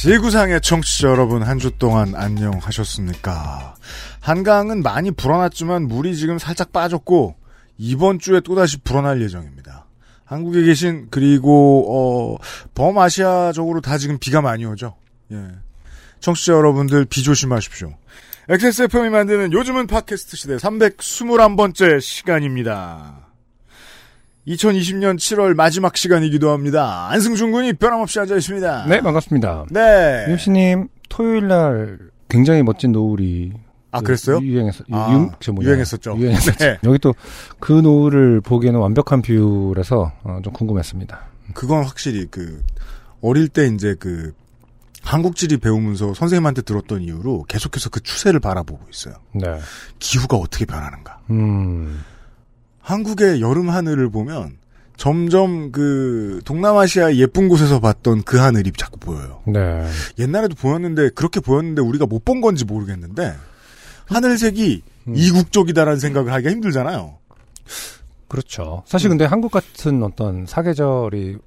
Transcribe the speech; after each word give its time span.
지구상의 0.00 0.62
청취자 0.62 1.08
여러분 1.08 1.42
한 1.42 1.58
주 1.58 1.70
동안 1.72 2.14
안녕하셨습니까? 2.14 3.74
한강은 4.20 4.82
많이 4.82 5.10
불어났지만 5.10 5.88
물이 5.88 6.16
지금 6.16 6.38
살짝 6.38 6.72
빠졌고 6.72 7.36
이번 7.76 8.18
주에 8.18 8.40
또다시 8.40 8.78
불어날 8.78 9.20
예정입니다. 9.20 9.84
한국에 10.24 10.62
계신 10.62 11.08
그리고 11.10 11.84
어 11.90 12.38
범아시아적으로 12.74 13.82
다 13.82 13.98
지금 13.98 14.16
비가 14.18 14.40
많이 14.40 14.64
오죠. 14.64 14.96
예. 15.32 15.48
청취자 16.20 16.54
여러분들 16.54 17.04
비 17.04 17.22
조심하십시오. 17.22 17.92
XSFM이 18.48 19.10
만드는 19.10 19.52
요즘은 19.52 19.86
팟캐스트 19.86 20.34
시대 20.38 20.56
321번째 20.56 22.00
시간입니다. 22.00 23.29
2020년 24.48 25.16
7월 25.16 25.54
마지막 25.54 25.96
시간이기도 25.96 26.50
합니다. 26.50 27.08
안승준 27.10 27.52
군이 27.52 27.74
변함없이 27.74 28.18
앉아 28.20 28.36
있습니다. 28.36 28.86
네, 28.86 29.00
반갑습니다. 29.00 29.66
네. 29.70 30.26
유씨님, 30.30 30.88
토요일 31.08 31.48
날 31.48 31.98
굉장히 32.28 32.62
멋진 32.62 32.92
노을이 32.92 33.52
아, 33.92 33.98
그 34.00 34.06
그랬어요? 34.06 34.38
유행했어. 34.40 34.84
아, 34.92 35.12
유, 35.12 35.30
저 35.40 35.52
뭐냐. 35.52 35.66
유행했었죠. 35.68 36.16
유행했었죠. 36.16 36.64
네. 36.64 36.78
여기 36.84 36.98
또 36.98 37.12
그 37.58 37.72
노을을 37.72 38.40
보기에는 38.40 38.78
완벽한 38.80 39.20
뷰라서 39.22 40.12
어, 40.22 40.40
좀 40.42 40.52
궁금했습니다. 40.52 41.20
그건 41.54 41.84
확실히 41.84 42.26
그 42.30 42.62
어릴 43.20 43.48
때 43.48 43.66
이제 43.66 43.94
그 43.98 44.32
한국지리 45.02 45.58
배우면서 45.58 46.14
선생님한테 46.14 46.62
들었던 46.62 47.02
이유로 47.02 47.44
계속해서 47.48 47.90
그 47.90 48.00
추세를 48.00 48.40
바라보고 48.40 48.80
있어요. 48.90 49.14
네. 49.32 49.58
기후가 49.98 50.36
어떻게 50.36 50.64
변하는가. 50.64 51.18
음. 51.30 52.02
한국의 52.90 53.40
여름 53.40 53.70
하늘을 53.70 54.10
보면 54.10 54.58
점점 54.96 55.72
그 55.72 56.40
동남아시아 56.44 57.14
예쁜 57.14 57.48
곳에서 57.48 57.80
봤던 57.80 58.22
그 58.24 58.38
하늘이 58.38 58.72
자꾸 58.76 58.98
보여요. 58.98 59.40
네. 59.46 59.86
옛날에도 60.18 60.54
보였는데 60.56 61.10
그렇게 61.10 61.40
보였는데 61.40 61.80
우리가 61.80 62.06
못 62.06 62.24
본 62.24 62.40
건지 62.40 62.64
모르겠는데 62.64 63.34
하늘색이 64.06 64.82
음. 65.08 65.14
이국적이다라는 65.16 65.98
생각을 65.98 66.32
하기가 66.32 66.50
힘들잖아요. 66.50 67.16
그렇죠. 68.28 68.82
사실 68.86 69.08
근데 69.08 69.24
한국 69.24 69.50
같은 69.50 70.02
어떤 70.02 70.46
사계절이 70.46 71.38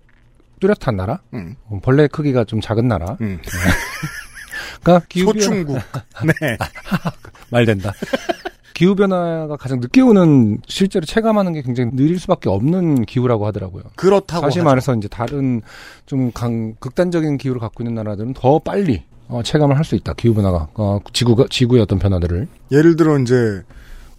뚜렷한 0.59 0.95
나라? 0.95 1.19
음. 1.33 1.55
어, 1.65 1.79
벌레 1.83 2.07
크기가 2.07 2.43
좀 2.45 2.59
작은 2.61 2.87
나라? 2.87 3.17
음. 3.21 3.39
그러니까 4.81 5.05
기후변화 5.09 5.41
소충국. 5.45 5.77
네. 6.41 6.57
말된다. 7.51 7.93
기후 8.73 8.95
변화가 8.95 9.55
가장 9.57 9.79
늦게 9.79 10.01
오는 10.01 10.57
실제로 10.67 11.05
체감하는 11.05 11.53
게 11.53 11.61
굉장히 11.61 11.91
느릴 11.93 12.19
수밖에 12.19 12.49
없는 12.49 13.05
기후라고 13.05 13.45
하더라고요. 13.47 13.83
그렇다고 13.95 14.41
다시 14.47 14.59
하죠. 14.59 14.65
말해서 14.65 14.95
이제 14.95 15.07
다른 15.07 15.61
좀 16.05 16.31
강, 16.31 16.73
극단적인 16.79 17.37
기후를 17.37 17.59
갖고 17.61 17.83
있는 17.83 17.95
나라들은 17.95 18.33
더 18.33 18.59
빨리 18.59 19.03
어, 19.27 19.41
체감을 19.43 19.77
할 19.77 19.83
수 19.85 19.95
있다. 19.95 20.13
기후 20.13 20.33
변화가 20.33 20.67
어, 20.75 20.99
지구가 21.13 21.45
지구의 21.49 21.81
어떤 21.83 21.99
변화들을. 21.99 22.47
예를 22.71 22.95
들어 22.95 23.17
이제 23.19 23.61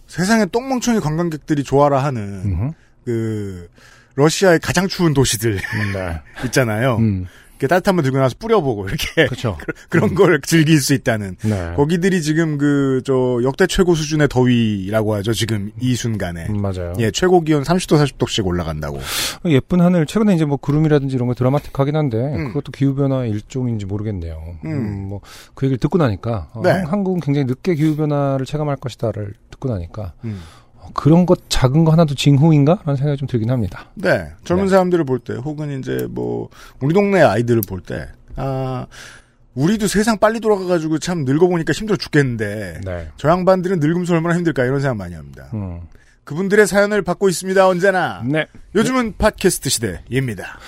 세상에 0.07 0.45
똥멍청이 0.45 0.99
관광객들이 0.99 1.63
좋아라 1.63 2.03
하는 2.03 2.41
음흠. 2.45 2.71
그 3.05 3.69
러시아의 4.15 4.59
가장 4.59 4.87
추운 4.87 5.13
도시들 5.13 5.55
네. 5.93 6.21
있잖아요. 6.45 6.95
음, 6.97 7.27
따뜻한 7.67 7.95
물 7.95 8.03
들고 8.03 8.17
나서 8.17 8.35
뿌려보고 8.39 8.87
이렇게 8.87 9.05
그렇죠. 9.27 9.57
그런 9.89 10.13
걸 10.15 10.41
즐길 10.41 10.79
수 10.79 10.93
있다는 10.93 11.35
네. 11.43 11.73
거기들이 11.75 12.21
지금 12.21 12.57
그 12.57 13.01
저 13.05 13.39
역대 13.43 13.67
최고 13.67 13.93
수준의 13.93 14.27
더위라고 14.29 15.13
하죠. 15.15 15.33
지금 15.33 15.71
이 15.79 15.95
순간에. 15.95 16.45
음, 16.49 16.61
맞아요. 16.61 16.93
예, 16.99 17.11
최고 17.11 17.41
기온 17.41 17.63
30도 17.63 18.01
40도씩 18.03 18.45
올라간다고. 18.45 18.99
예쁜 19.45 19.81
하늘 19.81 20.05
최근에 20.05 20.33
이제 20.35 20.45
뭐 20.45 20.57
구름이라든지 20.57 21.15
이런 21.15 21.27
거 21.27 21.33
드라마틱하긴 21.33 21.95
한데 21.95 22.17
음. 22.17 22.47
그것도 22.49 22.71
기후 22.71 22.95
변화의 22.95 23.31
일종인지 23.31 23.85
모르겠네요. 23.85 24.41
음. 24.65 25.07
뭐그 25.09 25.65
얘기를 25.65 25.77
듣고 25.77 25.97
나니까 25.97 26.49
어, 26.53 26.61
네. 26.63 26.71
한- 26.71 26.85
한국은 26.87 27.19
굉장히 27.19 27.45
늦게 27.45 27.75
기후 27.75 27.95
변화를 27.95 28.45
체감할 28.45 28.77
것이다를 28.77 29.33
듣고 29.51 29.69
나니까 29.69 30.13
음. 30.23 30.41
어, 30.41 30.64
그런 30.93 31.25
것 31.25 31.49
작은 31.49 31.85
거 31.85 31.91
하나도 31.91 32.15
징후인가라는 32.15 32.95
생각이 32.95 33.17
좀 33.17 33.27
들긴 33.27 33.49
합니다. 33.49 33.89
네. 33.95 34.27
젊은 34.43 34.65
네. 34.65 34.69
사람들을 34.69 35.03
볼 35.05 35.19
때, 35.19 35.33
혹은 35.33 35.79
이제 35.79 36.07
뭐, 36.09 36.49
우리 36.79 36.93
동네 36.93 37.21
아이들을 37.21 37.61
볼 37.67 37.81
때, 37.81 38.07
아, 38.35 38.87
우리도 39.53 39.87
세상 39.87 40.17
빨리 40.17 40.39
돌아가가지고 40.39 40.99
참 40.99 41.23
늙어보니까 41.25 41.73
힘들어 41.73 41.97
죽겠는데, 41.97 42.81
네. 42.83 43.09
저 43.17 43.29
양반들은 43.29 43.79
늙으면서 43.79 44.13
얼마나 44.13 44.35
힘들까 44.35 44.65
이런 44.65 44.79
생각 44.79 44.97
많이 44.97 45.15
합니다. 45.15 45.49
음. 45.53 45.81
그분들의 46.25 46.67
사연을 46.67 47.03
받고 47.03 47.29
있습니다, 47.29 47.67
언제나. 47.67 48.23
네. 48.25 48.45
요즘은 48.75 49.15
팟캐스트 49.17 49.69
시대입니다. 49.69 50.59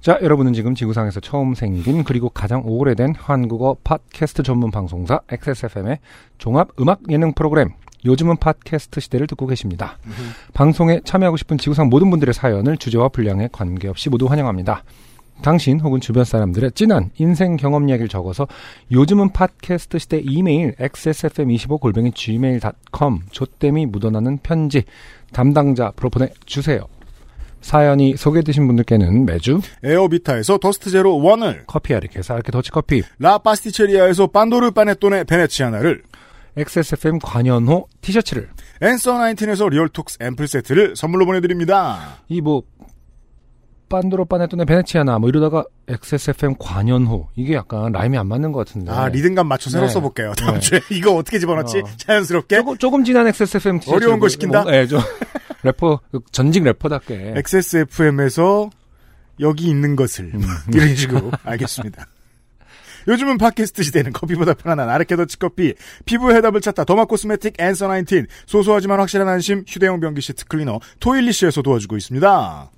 자, 0.00 0.18
여러분은 0.20 0.52
지금 0.52 0.74
지구상에서 0.74 1.20
처음 1.20 1.54
생긴 1.54 2.02
그리고 2.02 2.28
가장 2.28 2.62
오래된 2.64 3.14
한국어 3.16 3.76
팟캐스트 3.84 4.42
전문 4.42 4.72
방송사 4.72 5.20
XSFM의 5.30 6.00
종합 6.38 6.70
음악 6.80 7.02
예능 7.08 7.32
프로그램 7.34 7.68
요즘은 8.04 8.36
팟캐스트 8.38 9.00
시대를 9.00 9.26
듣고 9.26 9.46
계십니다. 9.46 9.98
방송에 10.54 11.00
참여하고 11.04 11.36
싶은 11.36 11.58
지구상 11.58 11.88
모든 11.88 12.10
분들의 12.10 12.34
사연을 12.34 12.76
주제와 12.76 13.08
분량에 13.08 13.48
관계없이 13.52 14.10
모두 14.10 14.26
환영합니다. 14.26 14.84
당신 15.42 15.80
혹은 15.80 16.00
주변 16.00 16.24
사람들의 16.24 16.72
진한 16.72 17.10
인생 17.18 17.56
경험 17.56 17.88
이야기를 17.88 18.08
적어서 18.08 18.46
요즘은 18.92 19.32
팟캐스트 19.32 19.98
시대 19.98 20.18
이메일 20.22 20.74
xsfm25골뱅이 20.76 22.14
gmail.com 22.14 23.20
조땜이 23.30 23.86
묻어나는 23.86 24.38
편지 24.42 24.84
담당자 25.32 25.86
앞으로 25.86 26.10
보내주세요. 26.10 26.86
사연이 27.60 28.16
소개되신 28.16 28.66
분들께는 28.66 29.24
매주 29.24 29.60
에어비타에서 29.84 30.58
Dust 30.58 30.90
Zero 30.90 31.18
One을, 31.18 31.64
커피 31.66 31.94
아르케사 31.94 32.34
아르케 32.34 32.50
더치커피 32.50 33.02
라 33.18 33.38
파스티체리아에서 33.38 34.26
판도르 34.28 34.72
파네톤의 34.72 35.24
베네치아나를, 35.24 36.02
XSFM 36.56 37.18
관현호 37.20 37.88
티셔츠를 38.00 38.50
Answer 38.82 39.18
Nineteen에서 39.18 39.68
리얼톡스 39.68 40.18
앰플 40.20 40.48
세트를 40.48 40.96
선물로 40.96 41.24
보내드립니다. 41.26 42.18
이 42.28 42.40
뭐 42.40 42.62
빤도로 43.92 44.24
빠네톤의 44.24 44.64
베네치아나 44.64 45.18
뭐 45.18 45.28
이러다가 45.28 45.64
XSFM 45.86 46.54
관현호 46.58 47.28
이게 47.36 47.52
약간 47.54 47.92
rhyme이 47.92 48.16
안 48.16 48.26
맞는 48.26 48.50
것 48.52 48.66
같은데 48.66 48.90
아, 48.90 49.08
리듬감 49.08 49.46
맞춰 49.46 49.68
새로 49.68 49.86
네. 49.86 49.92
써볼게요. 49.92 50.32
다음 50.34 50.54
네. 50.54 50.60
주에. 50.60 50.80
이거 50.90 51.14
어떻게 51.14 51.38
집어넣지? 51.38 51.80
어. 51.80 51.84
자연스럽게. 51.98 52.56
조금, 52.56 52.78
조금 52.78 53.04
진한 53.04 53.26
XSFM 53.26 53.80
티셔츠 53.80 53.94
어려운 54.04 54.18
거 54.18 54.28
시킨다? 54.28 54.64
네, 54.64 54.86
좀 54.86 54.98
래퍼 55.62 56.00
그 56.10 56.20
전직 56.32 56.64
래퍼답게 56.64 57.34
XSFM에서 57.36 58.70
여기 59.40 59.66
있는 59.68 59.94
것을. 59.94 60.32
음. 60.34 60.40
이런 60.72 60.94
식으로. 60.96 61.30
알겠습니다. 61.44 62.06
요즘은 63.08 63.38
팟캐스트 63.38 63.82
시대는 63.82 64.12
커피보다 64.12 64.54
편안한 64.54 64.88
아르케더치 64.88 65.38
커피, 65.38 65.74
피부 66.04 66.32
해답을 66.32 66.60
찾다 66.60 66.84
derma 66.84 67.04
cosmetic 67.06 67.54
Answer 67.58 67.88
Nineteen, 67.88 68.26
소소하지만 68.46 69.00
확실한 69.00 69.28
안심 69.28 69.64
휴대용 69.66 70.00
변기 70.00 70.20
시트 70.20 70.44
클리너 70.46 70.80
토일리시에서 71.00 71.62
도와주고 71.62 71.96
있습니다. 71.96 72.70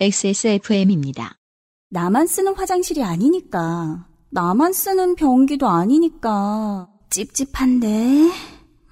XSFM입니다. 0.00 1.36
나만 1.90 2.26
쓰는 2.26 2.54
화장실이 2.54 3.02
아니니까. 3.02 4.06
나만 4.30 4.72
쓰는 4.72 5.14
변기도 5.14 5.68
아니니까. 5.68 6.88
찝찝한데. 7.10 8.30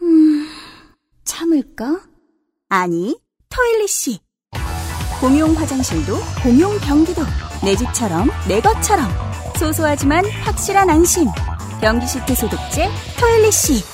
음, 0.02 0.46
참을까? 1.24 2.02
아니, 2.68 3.18
토일리씨. 3.48 4.20
공용 5.20 5.52
화장실도 5.54 6.16
공용 6.42 6.78
변기도 6.78 7.22
내 7.62 7.76
집처럼 7.76 8.28
내 8.48 8.60
것처럼 8.60 9.06
소소하지만 9.60 10.24
확실한 10.24 10.88
안심. 10.88 11.26
변기 11.82 12.06
시트 12.06 12.34
소독제 12.34 12.88
토일리씨. 13.20 13.84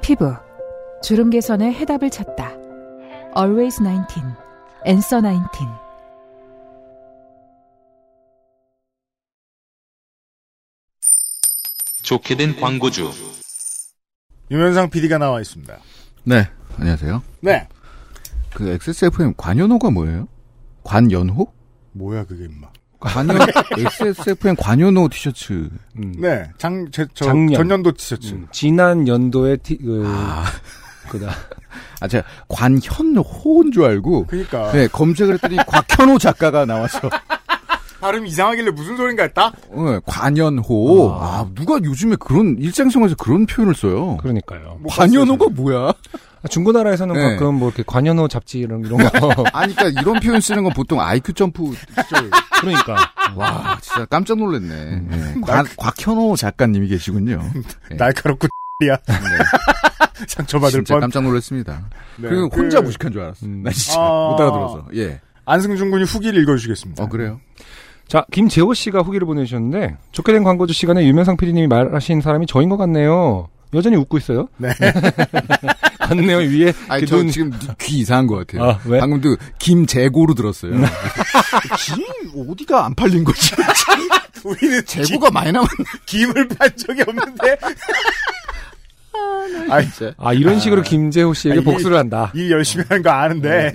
피부 0.00 0.32
주름 1.02 1.30
개선의 1.30 1.74
해답을 1.74 2.10
찾다. 2.10 2.52
Always 3.36 3.82
19, 3.82 4.22
Answer 4.86 5.26
19. 5.26 5.66
좋게 12.04 12.36
된 12.36 12.54
광고주. 12.60 13.10
유면상 14.52 14.90
PD가 14.90 15.18
나와 15.18 15.40
있습니다. 15.40 15.76
네, 16.22 16.48
안녕하세요. 16.78 17.22
네. 17.40 17.66
그 18.54 18.68
XSFM 18.68 19.34
관연호가 19.36 19.90
뭐예요? 19.90 20.28
관연호? 20.84 21.52
뭐야 21.94 22.24
그게 22.24 22.44
임마. 22.44 22.68
관현 23.00 23.38
XSFM 23.78 24.56
관현호 24.56 25.08
티셔츠. 25.08 25.68
음. 25.98 26.14
네, 26.18 26.44
장, 26.56 26.86
제, 26.90 27.06
저, 27.12 27.26
작년. 27.26 27.58
전년도 27.58 27.92
티셔츠. 27.92 28.32
음, 28.34 28.46
지난 28.50 29.06
연도에 29.06 29.58
티, 29.58 29.76
그, 29.76 30.04
아, 30.06 30.44
그다. 31.10 31.30
아 32.00 32.08
제가 32.08 32.26
관현호인 32.48 33.72
줄 33.72 33.84
알고 33.84 34.26
그니까. 34.26 34.72
네 34.72 34.88
검색을 34.88 35.34
했더니 35.34 35.56
곽현호 35.56 36.18
작가가 36.18 36.64
나와서 36.64 37.10
발음 38.00 38.26
이상하길래 38.26 38.70
무슨 38.70 38.96
소린가 38.96 39.22
했다? 39.24 39.52
어, 39.70 39.98
관현호. 40.04 41.10
아. 41.12 41.24
아. 41.40 41.50
누가 41.54 41.76
요즘에 41.82 42.16
그런 42.20 42.56
일상생활에서 42.58 43.16
그런 43.16 43.46
표현을 43.46 43.74
써요. 43.74 44.18
그러니까요. 44.18 44.78
뭐 44.80 44.92
관현호가 44.92 45.46
뭐야? 45.50 45.92
아, 46.44 46.48
중고나라에서는 46.48 47.14
네. 47.14 47.20
가끔 47.30 47.54
뭐 47.54 47.68
이렇게 47.68 47.82
관현호 47.86 48.28
잡지 48.28 48.58
이런, 48.58 48.84
이런 48.84 48.98
거. 48.98 49.08
아니, 49.54 49.74
그러니까 49.74 50.00
이런 50.02 50.20
표현 50.20 50.40
쓰는 50.42 50.62
건 50.62 50.74
보통 50.74 51.00
IQ 51.00 51.32
점프 51.32 51.72
시절. 51.72 52.30
그러니까. 52.60 52.96
와, 53.34 53.78
진짜 53.80 54.04
깜짝 54.04 54.38
놀랐네. 54.38 55.00
네. 55.08 55.34
곽, 55.40 55.66
곽현호 55.76 56.36
작가님이 56.36 56.88
계시군요. 56.88 57.42
네. 57.90 57.96
날카롭고 57.96 58.46
야 58.88 58.96
네. 59.06 59.14
상처받을 60.28 60.80
진짜 60.80 60.94
뻔. 60.94 61.00
깜짝 61.00 61.22
놀랐습니다. 61.22 61.88
네, 62.18 62.28
그리고 62.28 62.50
그 62.50 62.60
혼자 62.60 62.80
무식한 62.82 63.10
줄 63.10 63.22
알았어. 63.22 63.46
음. 63.46 63.62
나 63.62 63.70
진짜 63.70 63.98
아. 63.98 64.28
못 64.30 64.40
알아들어서. 64.40 64.86
예. 64.96 65.20
안승준 65.46 65.90
군이 65.90 66.04
후기를 66.04 66.40
읽어주시겠습니다. 66.42 67.04
어, 67.04 67.08
그래요? 67.08 67.40
자, 68.06 68.26
김재호 68.32 68.74
씨가 68.74 69.00
후기를 69.00 69.26
보내주셨는데, 69.26 69.96
좋게 70.12 70.32
된 70.32 70.44
광고주 70.44 70.74
시간에 70.74 71.06
유명상 71.06 71.36
PD님이 71.38 71.68
말하신 71.68 72.20
사람이 72.20 72.46
저인 72.46 72.68
것 72.68 72.76
같네요. 72.76 73.48
여전히 73.74 73.96
웃고 73.96 74.18
있어요. 74.18 74.48
네. 74.56 74.68
맞네요, 76.08 76.38
위에. 76.38 76.72
아니, 76.88 77.00
그저 77.02 77.16
눈- 77.16 77.28
지금 77.30 77.50
귀 77.80 77.98
이상한 77.98 78.26
것 78.26 78.36
같아요. 78.46 78.70
아, 78.70 78.80
왜? 78.84 79.00
방금도 79.00 79.36
김재고로 79.58 80.34
들었어요. 80.34 80.72
김 81.86 82.50
어디가 82.50 82.84
안 82.86 82.94
팔린 82.94 83.24
거지? 83.24 83.54
우리는 84.44 84.84
재고가 84.84 85.30
많이 85.30 85.50
남았네. 85.52 85.68
김, 86.06 86.28
김을 86.32 86.48
판 86.48 86.70
적이 86.76 87.02
없는데. 87.02 87.56
아이, 89.70 89.88
진짜. 89.90 90.12
아, 90.18 90.32
이런 90.34 90.60
식으로 90.60 90.82
김재호 90.82 91.32
씨에게 91.32 91.58
아, 91.58 91.62
이- 91.62 91.64
복수를 91.64 91.96
한다. 91.96 92.30
일 92.34 92.50
열심히 92.50 92.84
하는 92.88 93.02
거 93.02 93.10
아는데. 93.10 93.72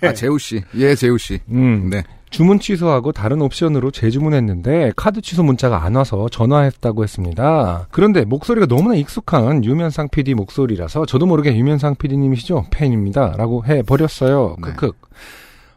네. 0.00 0.08
아, 0.08 0.12
재우 0.14 0.38
씨. 0.38 0.62
예, 0.76 0.94
재우 0.94 1.18
씨. 1.18 1.38
음. 1.50 1.90
네. 1.90 2.02
주문 2.30 2.58
취소하고 2.58 3.12
다른 3.12 3.40
옵션으로 3.42 3.90
재주문했는데 3.90 4.92
카드 4.96 5.20
취소 5.20 5.42
문자가 5.42 5.84
안 5.84 5.94
와서 5.94 6.28
전화했다고 6.30 7.02
했습니다. 7.02 7.86
그런데 7.90 8.24
목소리가 8.24 8.66
너무나 8.66 8.94
익숙한 8.94 9.64
유면상 9.64 10.08
PD 10.08 10.34
목소리라서 10.34 11.06
저도 11.06 11.26
모르게 11.26 11.56
유면상 11.56 11.96
PD님이시죠? 11.96 12.66
팬입니다. 12.70 13.34
라고 13.36 13.64
해버렸어요. 13.64 14.56
네. 14.62 14.70
크크. 14.72 14.92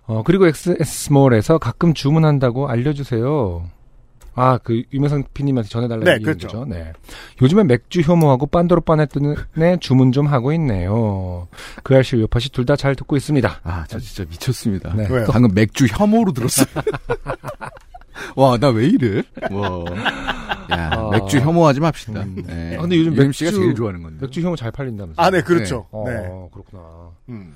어, 0.07 0.24
그리고 0.25 0.48
XS몰에서 0.48 1.57
가끔 1.57 1.94
주문한다고 1.94 2.68
알려주세요. 2.68 3.63
아, 4.33 4.57
그 4.57 4.83
유면상 4.94 5.24
PD님한테 5.33 5.69
전해달라는 5.69 6.06
네, 6.06 6.13
얘기죠. 6.30 6.48
그렇죠. 6.48 6.66
네. 6.66 6.94
요즘엔 7.42 7.68
맥주 7.68 8.01
혐오하고 8.01 8.48
빤도로 8.48 8.81
빠네뜨네 8.81 9.78
주문 9.81 10.12
좀 10.12 10.28
하고 10.28 10.54
있네요. 10.54 11.48
그 11.83 11.95
알씨 11.95 12.16
요파시 12.18 12.51
둘 12.51 12.66
다 12.66 12.75
잘 12.75 12.95
듣고 12.95 13.18
있습니다. 13.18 13.60
아, 13.63 13.86
저 13.89 14.00
진짜 14.00 14.24
미쳤습니다. 14.30 14.94
네. 14.95 15.07
왜요? 15.10 15.28
방금 15.30 15.54
맥주 15.54 15.86
혐오로 15.88 16.31
들었어요. 16.31 16.68
와, 18.36 18.57
나 18.57 18.69
왜 18.69 18.88
이래? 18.88 19.24
와. 19.51 19.86
야, 20.72 20.89
아. 20.94 21.10
맥주 21.12 21.39
혐오하지 21.39 21.80
맙시다. 21.80 22.22
음. 22.22 22.44
네. 22.45 22.77
아, 22.77 22.81
근데 22.81 22.98
요즘 22.98 23.16
유임 23.18 23.31
씨가 23.31 23.51
맥주- 23.51 23.62
제일 23.62 23.75
좋아하는 23.75 24.04
건데. 24.04 24.18
맥주 24.22 24.42
혐오 24.42 24.56
잘 24.56 24.72
팔린다면서요? 24.72 25.25
아, 25.25 25.30
네, 25.30 25.42
그렇죠. 25.42 25.88
어, 25.92 26.04
네. 26.07 26.13
그렇구나. 26.54 26.81
음. 27.30 27.54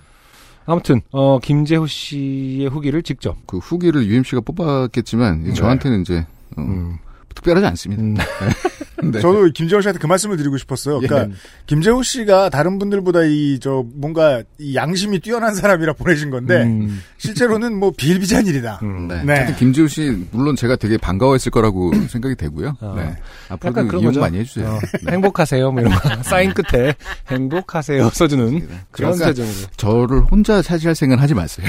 아무튼 0.68 1.00
어 1.12 1.38
김재호 1.38 1.86
씨의 1.86 2.70
후기를 2.70 3.04
직접 3.04 3.38
그 3.46 3.60
후기를 3.60 4.04
유임 4.08 4.24
씨가 4.24 4.42
뽑았겠지만 4.42 5.44
네. 5.44 5.54
저한테는 5.54 6.02
이제 6.02 6.26
어, 6.28 6.35
음, 6.58 6.98
특별하지 7.34 7.66
않습니다. 7.68 8.02
음, 8.04 8.16
네. 9.12 9.20
저도 9.20 9.52
김재호 9.54 9.82
씨한테 9.82 10.00
그 10.00 10.08
말씀을 10.08 10.36
드리고 10.38 10.58
싶었어요. 10.58 11.00
그러니까 11.00 11.36
김재호 11.68 12.02
씨가 12.02 12.50
다른 12.50 12.80
분들보다 12.80 13.24
이 13.26 13.60
저 13.62 13.84
뭔가 13.94 14.42
이 14.58 14.74
양심이 14.76 15.20
뛰어난 15.20 15.54
사람이라 15.54 15.94
보내신 15.94 16.30
건데 16.32 16.64
음, 16.64 17.02
실제로는 17.18 17.78
뭐 17.78 17.92
비일비재한 17.96 18.48
일이다. 18.48 18.80
음. 18.84 19.08
네. 19.08 19.24
네. 19.24 19.34
하여튼 19.34 19.56
김지우 19.58 19.88
씨 19.88 20.26
물론 20.32 20.56
제가 20.56 20.76
되게 20.78 20.98
반가워했을 20.98 21.52
거라고 21.52 21.92
생각이 22.10 22.36
되고요. 22.36 22.78
어. 22.80 22.94
네. 22.96 23.02
약간 23.04 23.18
앞으로도 23.50 23.88
그런 23.88 24.02
이용 24.02 24.12
거죠. 24.12 24.20
많이 24.22 24.40
해주세요. 24.40 24.70
어, 24.70 24.80
행복하세요 25.12 25.72
뭐 25.72 25.82
이런 25.82 25.94
거 25.94 26.24
사인 26.24 26.54
끝에 26.54 26.96
행복하세요 27.28 28.10
써주는 28.10 28.68
그런 28.92 29.12
표정으로 29.18 29.54
저를 29.78 30.22
혼자 30.22 30.62
차지할 30.62 30.96
생각은 30.96 31.22
하지 31.22 31.34
마세요. 31.34 31.68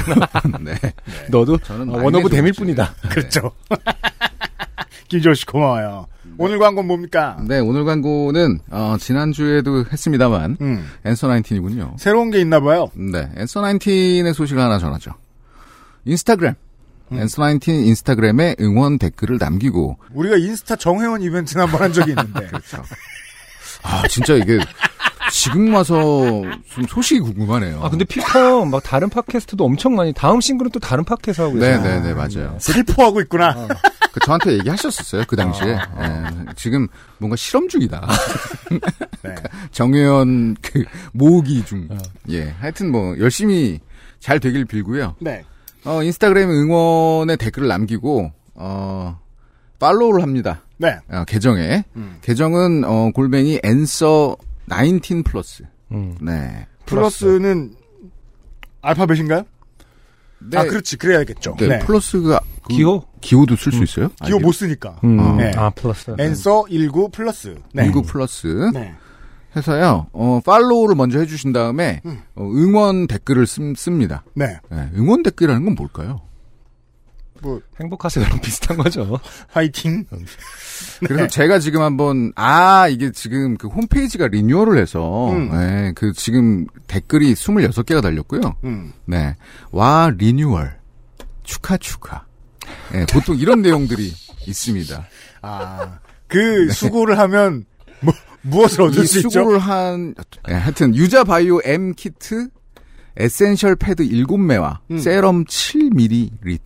네. 0.60 0.74
너도 1.28 1.54
어, 1.54 2.00
해줘야지. 2.00 2.28
대밀 2.30 2.52
뿐이다. 2.52 2.94
그렇죠. 3.10 3.52
김재호 5.08 5.34
씨 5.34 5.46
고마워요. 5.46 6.06
오늘 6.38 6.58
광고 6.58 6.82
는 6.82 6.88
뭡니까? 6.88 7.38
네, 7.46 7.60
오늘 7.60 7.84
광고는 7.84 8.60
어, 8.70 8.96
지난주에도 8.98 9.84
했습니다만 9.90 10.58
음. 10.60 10.88
앤서 11.04 11.28
19이군요. 11.28 11.98
새로운 11.98 12.30
게 12.30 12.40
있나 12.40 12.60
봐요. 12.60 12.90
네, 12.94 13.30
앤서 13.36 13.62
19의 13.62 14.32
소식을 14.32 14.62
하나 14.62 14.78
전하죠. 14.78 15.12
인스타그램. 16.04 16.54
음. 17.12 17.18
앤서 17.20 17.42
19 17.42 17.70
인스타그램에 17.70 18.56
응원 18.60 18.98
댓글을 18.98 19.38
남기고 19.38 19.98
우리가 20.12 20.36
인스타 20.36 20.76
정회원 20.76 21.22
이벤트는 21.22 21.64
한번 21.64 21.82
한 21.82 21.92
적이 21.92 22.10
있는데. 22.10 22.46
그렇죠. 22.48 22.82
아, 23.82 24.06
진짜 24.08 24.34
이게 24.34 24.58
지금 25.30 25.74
와서 25.74 25.94
좀 26.68 26.84
소식이 26.88 27.20
궁금하네요. 27.20 27.80
아 27.82 27.90
근데 27.90 28.04
피컴 28.04 28.70
막 28.70 28.82
다른 28.82 29.08
팟캐스트도 29.08 29.64
엄청 29.64 29.94
많이 29.94 30.12
다음 30.12 30.40
싱글은 30.40 30.70
또 30.70 30.80
다른 30.80 31.04
팟캐스트 31.04 31.42
하고 31.42 31.54
네, 31.54 31.72
있어요. 31.72 31.82
네, 31.82 32.00
네, 32.00 32.14
맞아요. 32.14 32.56
살포하고 32.58 33.20
있구나. 33.22 33.68
그 34.12 34.20
저한테 34.20 34.52
얘기하셨었어요 34.54 35.24
그 35.26 35.36
당시에. 35.36 35.74
아, 35.74 36.30
예, 36.30 36.52
지금 36.56 36.88
뭔가 37.18 37.36
실험 37.36 37.68
중이다. 37.68 38.06
네. 39.22 39.34
정의원 39.72 40.56
그 40.62 40.84
모으기 41.12 41.64
중. 41.64 41.86
어. 41.90 41.98
예, 42.30 42.54
하여튼 42.60 42.90
뭐 42.90 43.18
열심히 43.18 43.80
잘 44.20 44.40
되길 44.40 44.64
빌고요. 44.64 45.16
네. 45.20 45.44
어, 45.84 46.02
인스타그램 46.02 46.50
응원의 46.50 47.36
댓글을 47.36 47.68
남기고 47.68 48.32
어, 48.54 49.20
follow를 49.78 50.22
합니다. 50.22 50.62
네. 50.78 50.98
어, 51.10 51.24
계정에 51.26 51.84
음. 51.96 52.18
계정은 52.22 52.84
어, 52.84 53.10
골뱅이 53.14 53.60
Answer 53.62 54.36
19 54.68 55.22
플러스. 55.22 55.64
음. 55.92 56.16
네. 56.20 56.66
플러스는 56.86 57.74
알파벳인가요? 58.82 59.44
네. 60.38 60.58
아, 60.58 60.64
그렇지. 60.64 60.96
그래야겠죠. 60.96 61.56
네, 61.58 61.68
네. 61.68 61.78
플러스가 61.80 62.40
그 62.62 62.74
기호 62.74 63.04
기호도 63.20 63.56
쓸 63.56 63.72
수 63.72 63.82
있어요? 63.82 64.10
기호 64.24 64.38
못 64.38 64.52
쓰니까. 64.52 65.00
음. 65.04 65.18
아, 65.18 65.36
네. 65.36 65.52
아 65.56 65.70
플러스 65.70 66.14
Answer 66.18 66.66
19 66.70 67.10
플러스. 67.10 67.56
네. 67.72 67.84
19 67.84 68.02
플러스. 68.02 68.46
네. 68.72 68.94
해서요, 69.56 70.06
어, 70.12 70.40
follow를 70.44 70.94
먼저 70.94 71.18
해주신 71.18 71.52
다음에, 71.52 72.02
음. 72.04 72.20
어, 72.34 72.42
응원 72.44 73.06
댓글을 73.06 73.46
씁, 73.46 73.74
씁니다. 73.74 74.22
네. 74.34 74.58
네, 74.70 74.90
응원 74.94 75.22
댓글이라는 75.22 75.64
건 75.64 75.74
뭘까요? 75.74 76.20
뭐, 77.42 77.60
행복하세요랑 77.80 78.40
비슷한 78.40 78.76
거죠. 78.76 79.18
화이팅. 79.48 80.04
그래서 81.00 81.22
네. 81.22 81.28
제가 81.28 81.58
지금 81.58 81.82
한번, 81.82 82.32
아, 82.36 82.88
이게 82.88 83.10
지금 83.12 83.56
그 83.56 83.68
홈페이지가 83.68 84.28
리뉴얼을 84.28 84.78
해서, 84.78 85.30
음. 85.30 85.50
네, 85.50 85.92
그 85.94 86.12
지금 86.12 86.66
댓글이 86.86 87.34
26개가 87.34 88.02
달렸고요. 88.02 88.40
음. 88.64 88.92
네. 89.04 89.36
와, 89.70 90.10
리뉴얼. 90.16 90.76
축하, 91.44 91.76
축하. 91.76 92.24
네, 92.92 93.06
보통 93.06 93.36
이런 93.36 93.62
내용들이 93.62 94.12
있습니다. 94.46 95.06
아, 95.42 95.98
그 96.26 96.70
수고를 96.72 97.18
하면 97.18 97.64
뭐 98.00 98.12
무엇을 98.42 98.82
얻을 98.82 98.96
네. 98.96 99.02
이수 99.02 99.18
있죠? 99.18 99.30
수고를 99.30 99.58
한, 99.58 100.14
네, 100.48 100.54
하여튼, 100.54 100.94
유자 100.94 101.24
바이오 101.24 101.60
M 101.64 101.94
키트, 101.94 102.48
essential 103.16 103.76
패드 103.76 104.04
7매와 104.04 104.78
음. 104.90 104.98
세럼 104.98 105.44
7ml. 105.44 106.60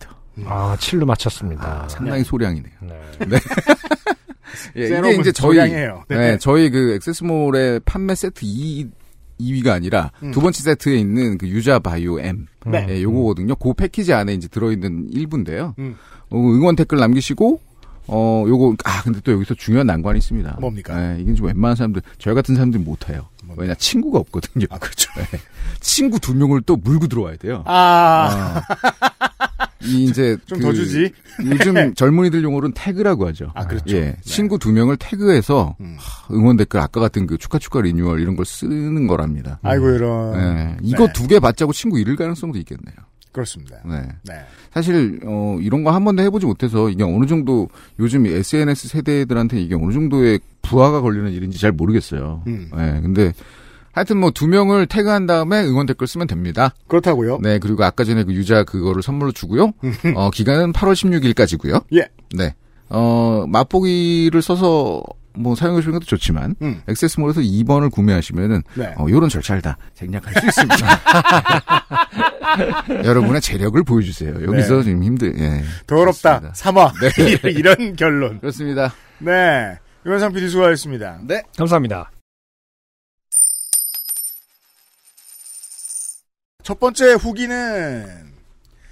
아 0.45 0.75
7로 0.79 1.05
맞췄습니다. 1.05 1.87
상당히 1.89 2.23
소량이네요. 2.23 2.73
네. 2.81 3.01
예, 4.75 4.87
serum은 4.87 5.11
이게 5.11 5.21
이제 5.21 5.31
저희 5.31 5.55
소량이에요. 5.55 6.03
네. 6.07 6.17
네, 6.17 6.37
저희 6.37 6.69
그 6.69 6.93
XS몰의 6.95 7.81
판매 7.85 8.15
세트 8.15 8.41
2 8.43 8.89
2위가 9.39 9.69
아니라 9.69 10.11
음. 10.21 10.31
두 10.31 10.39
번째 10.39 10.61
세트에 10.61 10.97
있는 10.97 11.37
그 11.37 11.47
유자 11.47 11.79
바이오 11.79 12.19
M 12.19 12.45
네. 12.67 12.85
예, 12.89 13.01
요거거든요. 13.01 13.55
그 13.55 13.73
패키지 13.73 14.13
안에 14.13 14.33
이제 14.33 14.47
들어있는 14.47 15.07
일부인데요. 15.11 15.73
음. 15.79 15.95
어, 16.29 16.37
응원 16.37 16.75
댓글 16.75 16.99
남기시고 16.99 17.59
어 18.07 18.45
요거 18.47 18.75
아 18.83 19.01
근데 19.03 19.19
또 19.21 19.31
여기서 19.31 19.53
중요한 19.55 19.87
난관이 19.87 20.19
있습니다. 20.19 20.57
뭡니까? 20.59 21.15
예, 21.15 21.21
이게 21.21 21.33
좀 21.33 21.47
웬만한 21.47 21.75
사람들 21.75 22.01
저희 22.19 22.35
같은 22.35 22.55
사람들이 22.55 22.83
못 22.83 23.09
해요. 23.09 23.27
왜냐 23.57 23.73
친구가 23.75 24.19
없거든요. 24.19 24.65
아, 24.69 24.77
그렇죠. 24.77 25.11
친구 25.81 26.19
두 26.19 26.33
명을 26.33 26.61
또 26.61 26.75
물고 26.77 27.07
들어와야 27.07 27.35
돼요. 27.35 27.63
아, 27.65 28.61
이 29.83 30.03
이제 30.05 30.37
좀그더 30.45 30.73
주지. 30.73 31.11
요즘 31.45 31.93
젊은이들 31.95 32.43
용어로는 32.43 32.73
태그라고 32.73 33.27
하죠. 33.27 33.51
아, 33.55 33.65
그렇죠. 33.65 33.95
예, 33.97 34.15
친구 34.21 34.57
두 34.59 34.71
명을 34.71 34.97
태그해서 34.97 35.75
음. 35.79 35.95
하, 35.97 36.33
응원 36.33 36.57
댓글 36.57 36.79
아까 36.79 36.99
같은 36.99 37.25
그 37.27 37.37
축하 37.37 37.57
축하 37.59 37.81
리뉴얼 37.81 38.19
이런 38.19 38.35
걸 38.35 38.45
쓰는 38.45 39.07
거랍니다. 39.07 39.59
아이고, 39.63 39.89
이런. 39.89 40.35
예, 40.35 40.77
이거 40.81 41.07
네. 41.07 41.13
두개 41.13 41.39
받자고 41.39 41.73
친구 41.73 41.99
잃을 41.99 42.15
가능성도 42.15 42.57
있겠네요. 42.59 42.95
그렇습니다. 43.31 43.77
네. 43.85 44.01
네. 44.23 44.33
사실 44.73 45.21
어 45.25 45.57
이런 45.61 45.83
거 45.85 45.91
한 45.91 46.03
번도 46.03 46.21
해보지 46.23 46.45
못해서 46.45 46.89
이게 46.89 47.03
어느 47.03 47.25
정도 47.25 47.69
요즘 47.97 48.25
SNS 48.25 48.89
세대들한테 48.89 49.61
이게 49.61 49.73
어느 49.75 49.93
정도의 49.93 50.39
부하가 50.61 50.99
걸리는 50.99 51.31
일인지 51.31 51.57
잘 51.59 51.71
모르겠어요. 51.71 52.43
음. 52.47 52.69
네, 52.75 52.99
근데 53.01 53.31
하여튼 53.93 54.17
뭐 54.17 54.31
두 54.31 54.47
명을 54.47 54.87
태그한 54.87 55.25
다음에 55.27 55.63
응원 55.63 55.85
댓글 55.85 56.07
쓰면 56.07 56.27
됩니다. 56.27 56.73
그렇다고요? 56.87 57.39
네, 57.41 57.59
그리고 57.59 57.83
아까 57.83 58.03
전에 58.03 58.23
그 58.23 58.33
유자 58.33 58.63
그거를 58.63 59.01
선물로 59.03 59.31
주고요. 59.31 59.71
어 60.15 60.29
기간은 60.31 60.73
8월 60.73 60.93
16일까지고요. 60.93 61.83
예. 61.95 62.07
네. 62.35 62.55
어 62.89 63.45
맛보기를 63.47 64.41
써서 64.41 65.01
뭐 65.33 65.55
사용하시는 65.55 65.93
것도 65.93 66.05
좋지만 66.05 66.55
음. 66.61 66.81
액세스몰에서 66.87 67.39
2번을 67.41 67.89
구매하시면은 67.91 68.63
네. 68.75 68.93
어, 68.97 69.05
요런 69.09 69.29
절차를 69.29 69.61
다 69.61 69.77
생략할 69.93 70.33
수 70.33 70.45
있습니다. 70.47 70.75
여러분의 73.05 73.39
재력을 73.41 73.81
보여주세요. 73.83 74.33
여기서 74.45 74.77
네. 74.77 74.83
지금 74.83 75.03
힘들, 75.03 75.39
예. 75.39 75.63
더럽다. 75.87 76.51
삼화. 76.53 76.91
네. 77.01 77.49
이런 77.51 77.95
결론. 77.95 78.39
그렇습니다. 78.39 78.93
네. 79.19 79.77
유현상 80.05 80.33
PD 80.33 80.49
수고하셨습니다. 80.49 81.19
네. 81.23 81.43
감사합니다. 81.57 82.11
첫 86.63 86.79
번째 86.79 87.13
후기는 87.13 88.05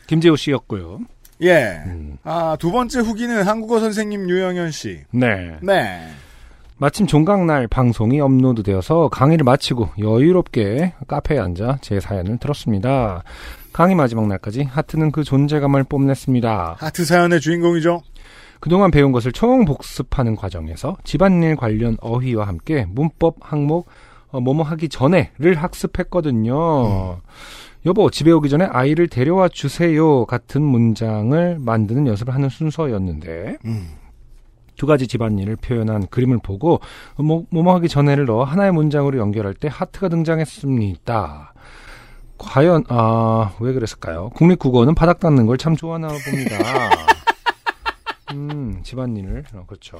김재호 0.07 0.35
씨였고요. 0.35 0.99
예. 1.41 1.81
음, 1.85 2.17
아, 2.23 2.57
두 2.59 2.71
번째 2.71 2.99
후기는 2.99 3.43
한국어 3.43 3.79
선생님 3.79 4.29
유영현 4.29 4.71
씨. 4.71 5.01
네. 5.11 5.57
네. 5.61 6.09
마침 6.77 7.07
종강날 7.07 7.67
방송이 7.67 8.21
업로드되어서 8.21 9.09
강의를 9.09 9.43
마치고 9.43 9.89
여유롭게 9.99 10.93
카페에 11.07 11.37
앉아 11.37 11.79
제 11.81 11.99
사연을 11.99 12.37
들었습니다. 12.37 13.23
강의 13.73 13.95
마지막 13.95 14.27
날까지 14.27 14.63
하트는 14.63 15.11
그 15.11 15.23
존재감을 15.23 15.83
뽐냈습니다. 15.83 16.77
하트 16.79 17.05
사연의 17.05 17.41
주인공이죠. 17.41 18.01
그동안 18.59 18.91
배운 18.91 19.11
것을 19.11 19.31
총 19.31 19.65
복습하는 19.65 20.35
과정에서 20.35 20.97
집안일 21.03 21.55
관련 21.55 21.97
어휘와 22.01 22.47
함께 22.47 22.85
문법 22.89 23.35
항목 23.41 23.87
어, 24.31 24.39
뭐뭐 24.39 24.63
하기 24.63 24.89
전에를 24.89 25.55
학습했거든요. 25.55 27.19
여보 27.85 28.09
집에 28.09 28.31
오기 28.31 28.49
전에 28.49 28.65
아이를 28.65 29.07
데려와 29.07 29.47
주세요 29.47 30.25
같은 30.25 30.61
문장을 30.61 31.57
만드는 31.59 32.07
연습을 32.07 32.33
하는 32.33 32.49
순서였는데 32.49 33.57
음. 33.65 33.89
두 34.75 34.85
가지 34.85 35.07
집안일을 35.07 35.55
표현한 35.57 36.07
그림을 36.07 36.39
보고 36.43 36.79
뭐, 37.17 37.45
뭐뭐 37.49 37.73
하기 37.75 37.87
전에를 37.89 38.25
넣어 38.25 38.43
하나의 38.43 38.71
문장으로 38.73 39.17
연결할 39.17 39.53
때 39.53 39.69
하트가 39.71 40.09
등장했습니다. 40.09 41.53
과연 42.37 42.83
아 42.89 43.51
왜 43.59 43.73
그랬을까요? 43.73 44.29
국립국어는 44.35 44.95
바닥 44.95 45.19
닦는 45.19 45.45
걸 45.45 45.57
참 45.57 45.75
좋아하나 45.75 46.07
봅니다. 46.07 46.57
음 48.33 48.79
집안일을 48.83 49.43
어, 49.53 49.63
그렇죠. 49.67 49.99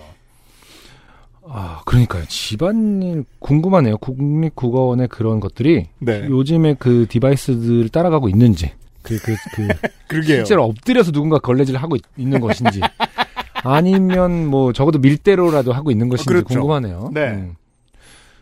아 1.48 1.82
그러니까요 1.86 2.24
집안일 2.28 3.24
궁금하네요. 3.40 3.98
국립국어원의 3.98 5.08
그런 5.08 5.40
것들이 5.40 5.88
네. 6.00 6.26
요즘에 6.30 6.76
그 6.78 7.06
디바이스들을 7.10 7.90
따라가고 7.90 8.30
있는지 8.30 8.72
그 9.04 9.16
그 9.18 9.34
그 9.56 9.68
그러게요. 10.08 10.36
실제로 10.38 10.66
엎드려서 10.66 11.12
누군가 11.12 11.40
걸레질을 11.40 11.82
하고 11.82 11.96
있, 11.96 12.02
는 12.18 12.40
것인지 12.40 12.82
아니면 13.64 14.48
뭐 14.48 14.74
적어도 14.74 15.00
밀대로라도 15.00 15.74
하고 15.74 15.92
있는 15.92 16.10
것인지 16.10 16.28
그렇죠. 16.28 16.46
궁금하네요. 16.48 17.12
네. 17.14 17.28
음. 17.32 17.56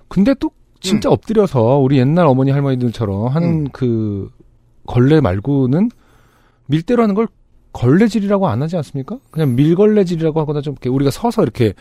근데 0.08 0.34
또 0.39 0.51
진짜 0.80 1.10
엎드려서 1.10 1.77
우리 1.77 1.98
옛날 1.98 2.27
어머니 2.27 2.51
할머니들처럼 2.51 3.27
하는 3.27 3.50
음. 3.50 3.68
그 3.72 4.30
걸레 4.86 5.22
말고는 5.22 5.89
밀대로 6.68 7.04
하는 7.04 7.16
걸 7.16 7.27
걸레질이라고 7.74 8.48
안 8.48 8.62
하지 8.62 8.75
않습니까? 8.77 9.18
그냥 9.32 9.56
밀걸레질이라고 9.56 10.39
하거나 10.39 10.62
좀 10.62 10.74
이렇게 10.74 10.89
우리가 10.89 11.12
서서 11.12 11.44
이렇게 11.44 11.74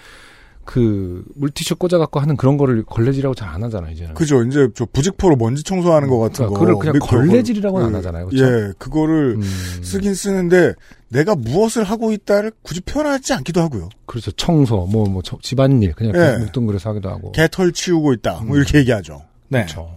그 0.66 1.24
물티슈 1.36 1.76
꽂아갖고 1.76 2.18
하는 2.20 2.36
그런 2.36 2.56
거를 2.58 2.82
걸레질이라고 2.84 3.34
잘 3.34 3.46
안 3.48 3.62
하잖아요 3.62 3.92
이제는. 3.92 4.14
그죠. 4.14 4.42
이제 4.42 4.68
저 4.74 4.84
부직포로 4.92 5.36
먼지 5.36 5.62
청소하는 5.62 6.08
것 6.08 6.18
같은 6.18 6.46
그러니까 6.48 6.58
거. 6.58 6.66
그걸 6.80 6.92
그냥 6.92 6.98
걸레질이라고는 7.08 7.86
안 7.86 7.92
그, 7.92 7.96
하잖아요. 7.98 8.26
그렇죠? 8.26 8.44
예, 8.44 8.72
그거를 8.76 9.36
음, 9.36 9.42
쓰긴 9.82 10.14
쓰는데 10.14 10.74
내가 11.08 11.36
무엇을 11.36 11.84
하고 11.84 12.10
있다를 12.12 12.50
굳이 12.62 12.80
표현하지 12.80 13.32
않기도 13.34 13.60
하고요. 13.62 13.88
그렇죠. 14.06 14.32
청소, 14.32 14.84
뭐, 14.86 15.08
뭐, 15.08 15.22
저- 15.22 15.38
집안일, 15.40 15.92
그냥 15.94 16.12
예. 16.16 16.36
묵뚱그려서 16.38 16.90
하기도 16.90 17.08
하고. 17.08 17.30
개털 17.32 17.70
치우고 17.72 18.12
있다. 18.14 18.40
뭐 18.44 18.56
이렇게 18.56 18.78
얘기하죠. 18.78 19.22
네. 19.48 19.60
그렇죠. 19.60 19.96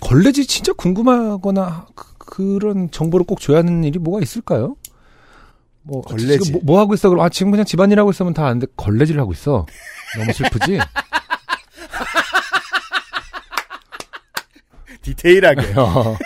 걸레질 0.00 0.46
진짜 0.48 0.72
궁금하거나 0.72 1.86
그, 2.18 2.58
런 2.60 2.90
정보를 2.90 3.24
꼭 3.24 3.40
줘야 3.40 3.58
하는 3.58 3.84
일이 3.84 3.98
뭐가 4.00 4.20
있을까요? 4.20 4.74
뭐 5.82 6.02
걸레질. 6.02 6.40
지금 6.40 6.52
뭐, 6.64 6.74
뭐 6.74 6.80
하고 6.80 6.92
있어? 6.94 7.08
그럼 7.08 7.24
아 7.24 7.28
지금 7.28 7.50
그냥 7.52 7.64
집안일 7.64 7.98
하고 7.98 8.10
있으면 8.10 8.34
다 8.34 8.46
아는데 8.46 8.66
걸레질 8.76 9.18
하고 9.20 9.32
있어. 9.32 9.64
너무 10.16 10.32
슬프지? 10.32 10.78
디테일하게. 15.02 15.74
어, 15.76 16.16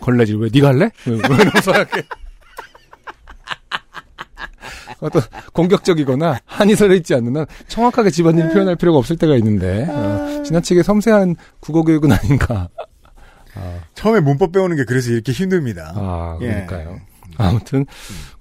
걸레질 0.00 0.36
왜 0.36 0.48
네가 0.52 0.68
할래? 0.68 0.90
그러면서 1.04 1.72
이렇게 1.72 2.02
어떤 5.00 5.22
공격적이거나 5.52 6.40
한이 6.44 6.74
서려 6.74 6.94
있지 6.94 7.14
않는 7.14 7.36
한 7.36 7.46
정확하게 7.68 8.10
집안일 8.10 8.48
표현할 8.48 8.76
필요가 8.76 8.98
없을 8.98 9.16
때가 9.16 9.36
있는데 9.36 9.86
어, 9.88 10.42
지나치게 10.44 10.82
섬세한 10.82 11.36
국어 11.60 11.82
교육은 11.82 12.10
아닌가. 12.12 12.68
처음에 13.94 14.20
문법 14.20 14.52
배우는 14.52 14.76
게 14.76 14.84
그래서 14.84 15.10
이렇게 15.10 15.32
힘듭니다. 15.32 15.92
아, 15.96 16.38
예. 16.42 16.64
그러니까요. 16.66 17.00
아무튼 17.36 17.86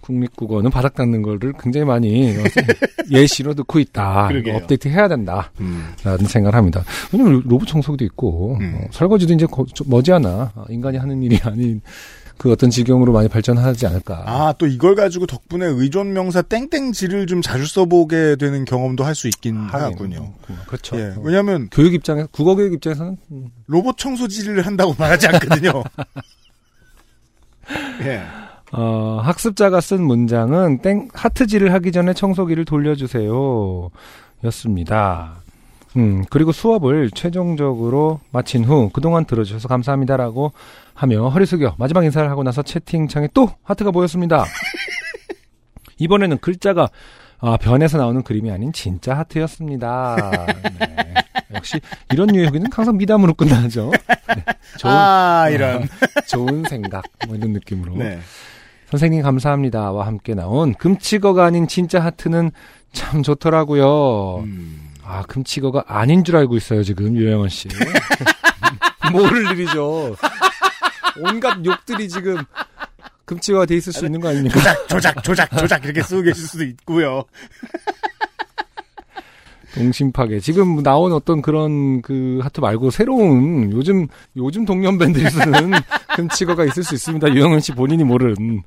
국립국어는 0.08 0.72
바닥 0.72 0.96
닦는 0.96 1.22
거를 1.22 1.54
굉장히 1.60 1.86
많이 1.86 2.34
예시로 3.12 3.54
넣고 3.54 3.80
있다. 3.80 4.30
업데이트 4.56 4.88
해야 4.88 5.08
된다. 5.08 5.52
음. 5.60 5.94
라는 6.04 6.26
생각을 6.26 6.56
합니다. 6.56 6.84
왜냐면 7.12 7.42
로봇 7.46 7.68
청소기도 7.68 8.06
있고 8.06 8.58
음. 8.62 8.80
어, 8.82 8.88
설거지도 8.92 9.34
이제 9.34 9.46
거- 9.46 9.66
좀 9.74 9.88
머지않아 9.90 10.52
어, 10.56 10.66
인간이 10.70 10.98
하는 10.98 11.22
일이 11.22 11.38
아닌 11.44 11.82
그 12.38 12.52
어떤 12.52 12.70
지경으로 12.70 13.12
많이 13.14 13.28
발전하지 13.28 13.88
않을까. 13.88 14.24
아, 14.28 14.54
또 14.60 14.68
이걸 14.68 14.94
가지고 14.96 15.26
덕분에 15.26 15.66
의존 15.66 16.14
명사 16.14 16.44
땡땡지를 16.44 17.26
좀 17.26 17.42
자주 17.42 17.66
써보게 17.66 18.36
되는 18.40 18.64
경험도 18.64 19.04
할 19.04 19.16
수 19.16 19.28
있긴 19.28 19.56
하군요. 19.58 20.34
음, 20.50 20.56
그렇죠. 20.68 21.00
예. 21.00 21.06
어, 21.06 21.16
왜냐면 21.24 21.68
교육 21.72 21.96
입장에서 21.96 22.28
국어 22.32 22.54
교육 22.56 22.74
입장에서는 22.74 23.18
음, 23.32 23.48
로봇 23.66 23.98
청소지를 23.98 24.66
한다고 24.68 24.94
말하지 25.00 25.28
않거든요. 25.28 25.84
예. 28.04 28.22
어, 28.74 29.22
학습자가 29.24 29.82
쓴 29.82 30.04
문장은 30.04 30.80
땡 30.82 31.08
하트질을 31.14 31.74
하기 31.74 31.92
전에 31.92 32.14
청소기를 32.14 32.66
돌려주세요. 32.66 33.90
였습니다. 34.44 35.36
음, 35.96 36.26
그리고 36.30 36.52
수업을 36.52 37.10
최종적으로 37.12 38.20
마친 38.32 38.64
후 38.64 38.90
그동안 38.94 39.26
들어주셔서 39.26 39.68
감사합니다라고 39.68 40.52
하며 40.94 41.30
허리 41.30 41.46
숙여 41.46 41.76
마지막 41.80 42.04
인사를 42.04 42.30
하고 42.30 42.44
나서 42.44 42.62
채팅창에 42.62 43.30
또 43.34 43.50
하트가 43.64 43.92
보였습니다. 43.92 44.46
이번에는 45.98 46.38
글자가 46.40 46.90
아, 47.40 47.58
변에서 47.58 47.98
나오는 47.98 48.22
그림이 48.24 48.52
아닌 48.52 48.74
진짜 48.74 49.16
하트였습니다. 49.18 50.46
네. 50.80 51.14
역시 51.54 51.80
이런 52.12 52.30
후기는 52.30 52.68
항상 52.72 52.98
미담으로 52.98 53.34
끝나죠. 53.34 53.92
네. 53.92 54.44
좋은, 54.78 54.94
아, 54.94 55.48
이런. 55.50 55.88
좋은 56.28 56.64
생각 56.68 57.04
뭐 57.28 57.36
이런 57.36 57.54
느낌으로. 57.54 57.96
네. 57.96 58.20
선생님 58.90 59.22
감사합니다와 59.22 60.06
함께 60.06 60.34
나온 60.34 60.74
금치거가 60.76 61.46
아닌 61.46 61.68
진짜 61.68 62.00
하트는 62.00 62.52
참 62.94 63.22
좋더라고요. 63.24 64.44
음. 64.46 64.92
아 65.04 65.24
금치거가 65.24 65.86
아닌 65.88 66.24
줄 66.24 66.36
알고 66.36 66.58
있어요 66.58 66.84
지금 66.84 67.16
유영원 67.16 67.50
씨. 67.50 67.68
모를 69.12 69.52
일이죠. 69.52 70.16
온갖 71.20 71.58
욕들이 71.66 72.10
지금 72.10 72.38
금치거가 73.26 73.66
돼 73.66 73.76
있을 73.76 73.92
수 73.94 74.06
있는 74.06 74.20
거 74.22 74.30
아닙니까? 74.30 74.58
조작, 74.60 74.88
조작, 74.88 75.24
조작, 75.24 75.58
조작 75.58 75.86
이렇게 75.86 76.02
쓰고 76.02 76.22
계실 76.24 76.48
수도 76.48 76.64
있고요. 76.64 77.24
동심파괴. 79.78 80.40
지금 80.40 80.84
나온 80.84 81.12
어떤 81.14 81.42
그런 81.42 82.02
그 82.02 82.40
하트 82.42 82.60
말고 82.60 82.90
새로운 82.90 83.72
요즘 83.72 84.08
요즘 84.36 84.66
동년 84.66 84.98
밴드를 84.98 85.30
쓰는 85.30 85.72
금치거가 86.16 86.66
있을 86.66 86.84
수 86.84 86.96
있습니다. 86.96 87.34
유영은 87.34 87.60
씨 87.60 87.72
본인이 87.72 88.04
모르는. 88.04 88.64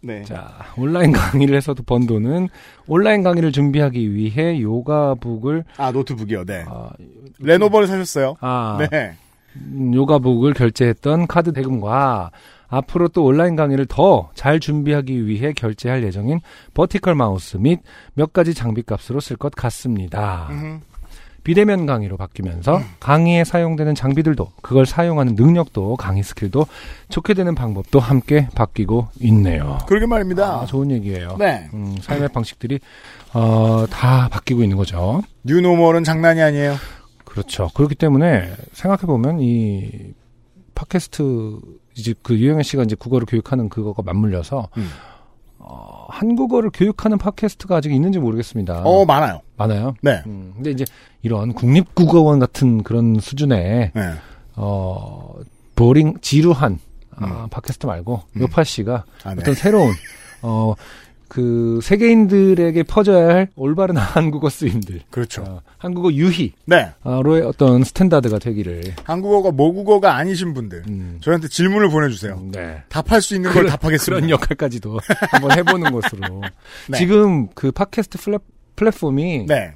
네. 0.00 0.22
자, 0.22 0.52
온라인 0.76 1.12
강의를 1.12 1.56
해서도 1.56 1.82
번 1.82 2.06
돈은 2.06 2.48
온라인 2.86 3.22
강의를 3.22 3.52
준비하기 3.52 4.14
위해 4.14 4.60
Yoga 4.60 4.98
Book을 4.98 5.64
아, 5.78 5.92
노트북이요. 5.92 6.44
네. 6.44 6.64
아, 6.68 6.90
레노버를 7.38 7.86
사셨어요. 7.86 8.36
아, 8.40 8.86
네. 8.90 9.14
음, 9.56 9.94
Yoga 9.94 10.15
Book을 10.15 10.52
결제했던 10.52 11.26
카드 11.26 11.52
대금과 11.52 12.30
앞으로 12.68 13.08
또 13.08 13.24
온라인 13.24 13.56
강의를 13.56 13.86
더 13.86 14.30
잘 14.34 14.60
준비하기 14.60 15.26
위해 15.26 15.52
결제할 15.52 16.02
예정인 16.04 16.40
vertical 16.74 17.14
마우스 17.14 17.56
및 17.56 17.80
몇 18.14 18.32
가지 18.32 18.52
장비 18.54 18.82
값으로 18.82 19.20
쓸 19.20 19.36
것 19.36 19.54
같습니다. 19.54 20.48
음흠. 20.50 20.80
비대면 21.44 21.84
강의로 21.84 22.16
바뀌면서 22.16 22.80
강의에 23.00 23.44
사용되는 23.44 23.94
장비들도 23.94 24.52
그걸 24.62 24.86
사용하는 24.86 25.34
능력도 25.34 25.96
강의 25.96 26.22
스킬도 26.22 26.66
좋게 27.10 27.34
되는 27.34 27.54
방법도 27.54 28.00
함께 28.00 28.48
바뀌고 28.54 29.08
있네요. 29.20 29.76
그러게 29.86 30.06
말입니다. 30.06 30.62
아, 30.62 30.64
좋은 30.66 30.90
얘기예요. 30.90 31.36
네. 31.38 31.68
음, 31.74 31.96
삶의 32.00 32.30
방식들이 32.30 32.80
어, 33.34 33.84
다 33.90 34.28
바뀌고 34.30 34.62
있는 34.62 34.78
거죠. 34.78 35.20
뉴노멀은 35.42 36.02
장난이 36.02 36.40
아니에요. 36.40 36.76
그렇죠. 37.26 37.68
그렇기 37.74 37.94
때문에 37.94 38.50
생각해 38.72 39.02
보면 39.02 39.40
이 39.40 40.14
팟캐스트 40.74 41.60
이제 41.96 42.14
그 42.22 42.36
유영애 42.36 42.62
씨가 42.62 42.82
이제 42.82 42.94
국어를 42.94 43.26
교육하는 43.26 43.68
그거가 43.68 44.02
맞물려서 44.02 44.68
음. 44.76 44.88
어, 45.58 46.06
한국어를 46.10 46.70
교육하는 46.72 47.16
팟캐스트가 47.18 47.76
아직 47.76 47.92
있는지 47.92 48.18
모르겠습니다. 48.18 48.82
어, 48.84 49.04
많아요. 49.04 49.40
많아요. 49.56 49.94
네. 50.02 50.22
음, 50.26 50.52
근데 50.56 50.70
이제 50.70 50.84
이런 51.22 51.54
국립국어원 51.54 52.38
같은 52.38 52.82
그런 52.82 53.18
수준의 53.18 53.92
네. 53.94 54.12
어 54.56 55.34
boring 55.74 56.18
지루한 56.20 56.78
아, 57.16 57.46
팟캐스트 57.50 57.86
말고 57.86 58.22
음. 58.36 58.42
요팟시가 58.42 59.04
아, 59.24 59.34
네. 59.34 59.40
어떤 59.40 59.54
새로운 59.54 59.92
어 60.42 60.74
그 61.28 61.80
세계인들에게 61.82 62.82
퍼져야 62.84 63.28
할 63.34 63.48
올바른 63.56 63.96
한국어 63.98 64.48
쓰임들, 64.48 65.00
그렇죠. 65.10 65.42
어, 65.42 65.60
한국어 65.78 66.12
유희로의 66.12 66.52
네. 66.66 66.88
어떤 67.44 67.82
standard가 67.84 68.38
되기를. 68.38 68.82
한국어가 69.04 69.50
모국어가 69.50 70.16
아니신 70.16 70.54
분들. 70.54 70.82
음, 70.88 71.18
저희한테 71.20 71.48
질문을 71.48 71.88
보내주세요. 71.90 72.40
네. 72.52 72.82
답할 72.88 73.20
수 73.22 73.34
있는 73.34 73.52
걸 73.52 73.66
답하겠습니다. 73.66 74.14
그런 74.16 74.30
역할까지도 74.30 74.98
한번 75.30 75.52
해보는 75.58 75.92
것으로. 75.92 76.42
네. 76.88 76.98
지금 76.98 77.48
그 77.54 77.72
팟캐스트 77.72 78.18
플랫, 78.18 78.42
플랫폼이 78.76 79.46
네. 79.46 79.72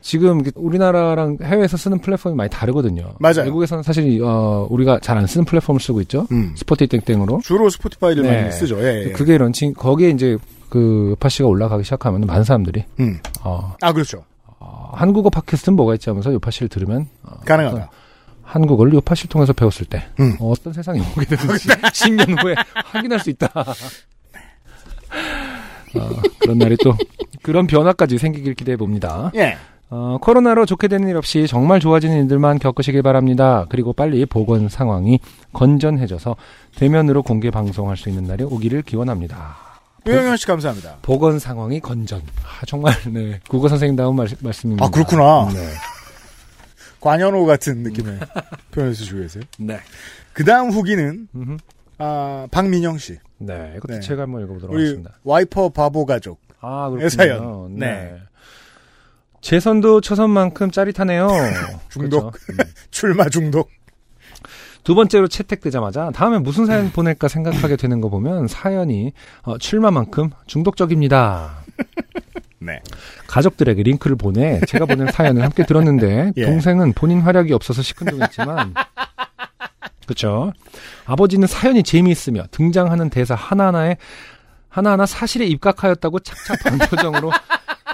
지금 0.00 0.42
우리나라랑 0.54 1.38
해외에서 1.42 1.76
쓰는 1.76 1.98
플랫폼이 2.00 2.34
많이 2.36 2.48
다르거든요. 2.48 3.14
맞아요. 3.18 3.42
외국에서는 3.44 3.82
사실 3.82 4.22
어, 4.22 4.66
우리가 4.70 5.00
잘 5.00 5.18
안 5.18 5.26
쓰는 5.26 5.44
플랫폼을 5.44 5.80
쓰고 5.80 6.00
있죠. 6.02 6.26
음. 6.32 6.54
스포티 6.56 6.86
땡땡으로. 6.86 7.40
주로 7.42 7.68
Spotify를 7.68 8.22
네. 8.22 8.40
많이 8.42 8.52
쓰죠. 8.52 8.78
예, 8.80 9.06
예. 9.08 9.12
그게 9.12 9.36
런칭 9.36 9.74
거기에 9.74 10.10
이제 10.10 10.38
그 10.68 11.08
요파씨가 11.10 11.48
올라가기 11.48 11.84
시작하면 11.84 12.22
많은 12.22 12.44
사람들이 12.44 12.84
음. 13.00 13.18
어, 13.42 13.74
아, 13.80 13.92
그렇죠. 13.92 14.24
어, 14.58 14.90
한국어 14.94 15.30
팟캐스트는 15.30 15.76
뭐가 15.76 15.94
있지 15.94 16.10
하면서 16.10 16.32
요파씨를 16.32 16.68
들으면 16.68 17.08
어, 17.22 17.36
가능하다. 17.44 17.76
어떤 17.76 17.88
한국어를 18.42 18.94
요파씨를 18.94 19.28
통해서 19.28 19.52
배웠을 19.52 19.86
때 19.86 20.04
음. 20.20 20.36
어, 20.40 20.54
떤 20.62 20.72
세상이 20.72 21.00
오게 21.00 21.26
되는지 21.26 21.68
10년 21.68 22.40
후에 22.42 22.54
확인할 22.86 23.20
수 23.20 23.30
있다. 23.30 23.50
어, 25.94 26.10
그런 26.38 26.58
날이 26.58 26.76
또 26.82 26.94
그런 27.42 27.66
변화까지 27.66 28.18
생기길 28.18 28.54
기대해 28.54 28.76
봅니다. 28.76 29.30
예. 29.34 29.56
어, 29.90 30.18
코로나로 30.20 30.66
좋게 30.66 30.88
되는 30.88 31.08
일 31.08 31.16
없이 31.16 31.46
정말 31.46 31.80
좋아지는 31.80 32.22
일들만 32.22 32.58
겪으시길 32.58 33.02
바랍니다. 33.02 33.64
그리고 33.70 33.92
빨리 33.94 34.26
보건 34.26 34.68
상황이 34.68 35.18
건전해져서 35.54 36.36
대면으로 36.76 37.22
공개 37.22 37.50
방송할 37.50 37.96
수 37.96 38.08
있는 38.10 38.24
날이 38.24 38.44
오기를 38.44 38.82
기원합니다. 38.82 39.67
유영현 40.06 40.36
씨 40.36 40.46
감사합니다. 40.46 40.98
보건 41.02 41.38
상황이 41.38 41.80
건전. 41.80 42.22
아, 42.44 42.64
정말 42.66 42.94
네. 43.12 43.40
국어 43.48 43.68
선생님다운 43.68 44.16
말, 44.16 44.28
말씀입니다. 44.40 44.86
아, 44.86 44.90
그렇구나. 44.90 45.48
네. 45.52 45.68
관현호 47.00 47.46
같은 47.46 47.82
느낌의 47.82 48.18
표현을 48.72 48.94
쓰시고 48.94 49.20
계세요. 49.20 49.44
네. 49.58 49.78
그 50.32 50.44
다음 50.44 50.70
후기는. 50.70 51.28
아, 51.98 52.46
박민영 52.50 52.98
씨. 52.98 53.18
네. 53.38 53.74
이것도 53.76 53.94
네. 53.94 54.00
제가 54.00 54.22
한번 54.22 54.42
읽어보도록 54.44 54.74
우리 54.74 54.82
하겠습니다. 54.84 55.18
와이퍼 55.24 55.70
바보 55.70 56.06
가족. 56.06 56.40
아, 56.60 56.88
그렇군요. 56.88 57.08
사연. 57.08 57.76
네. 57.76 57.86
네. 57.86 58.18
제 59.40 59.60
선도 59.60 60.00
초선만큼 60.00 60.70
짜릿하네요. 60.70 61.28
중독. 61.90 62.32
그렇죠. 62.32 62.52
음. 62.52 62.56
출마 62.90 63.28
중독. 63.28 63.70
두 64.88 64.94
번째로 64.94 65.28
채택되자마자 65.28 66.10
다음에 66.14 66.38
무슨 66.38 66.64
사연 66.64 66.90
보낼까 66.90 67.28
생각하게 67.28 67.76
되는 67.76 68.00
거 68.00 68.08
보면 68.08 68.48
사연이 68.48 69.12
어, 69.42 69.58
출마만큼 69.58 70.30
중독적입니다. 70.46 71.56
네. 72.58 72.80
가족들에게 73.26 73.82
링크를 73.82 74.16
보내 74.16 74.58
제가 74.66 74.86
보낸 74.86 75.12
사연을 75.12 75.42
함께 75.42 75.66
들었는데 75.66 76.32
예. 76.38 76.46
동생은 76.46 76.94
본인 76.94 77.20
활약이 77.20 77.52
없어서 77.52 77.82
시큰둥했지만 77.82 78.72
그렇죠. 80.06 80.54
아버지는 81.04 81.46
사연이 81.46 81.82
재미있으며 81.82 82.44
등장하는 82.50 83.10
대사 83.10 83.34
하나하나에 83.34 83.98
하나하나 84.70 85.04
사실에 85.04 85.44
입각하였다고 85.44 86.20
착잡한 86.20 86.78
표정으로 86.88 87.30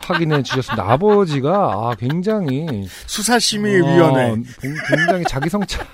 확인해 0.06 0.42
주셨습니다. 0.42 0.84
아버지가 0.92 1.50
아, 1.56 1.94
굉장히 1.98 2.86
수사심의위원회. 3.06 4.30
어, 4.30 4.34
굉- 4.60 4.74
굉장히 4.88 5.24
자기 5.28 5.48
성찰 5.48 5.86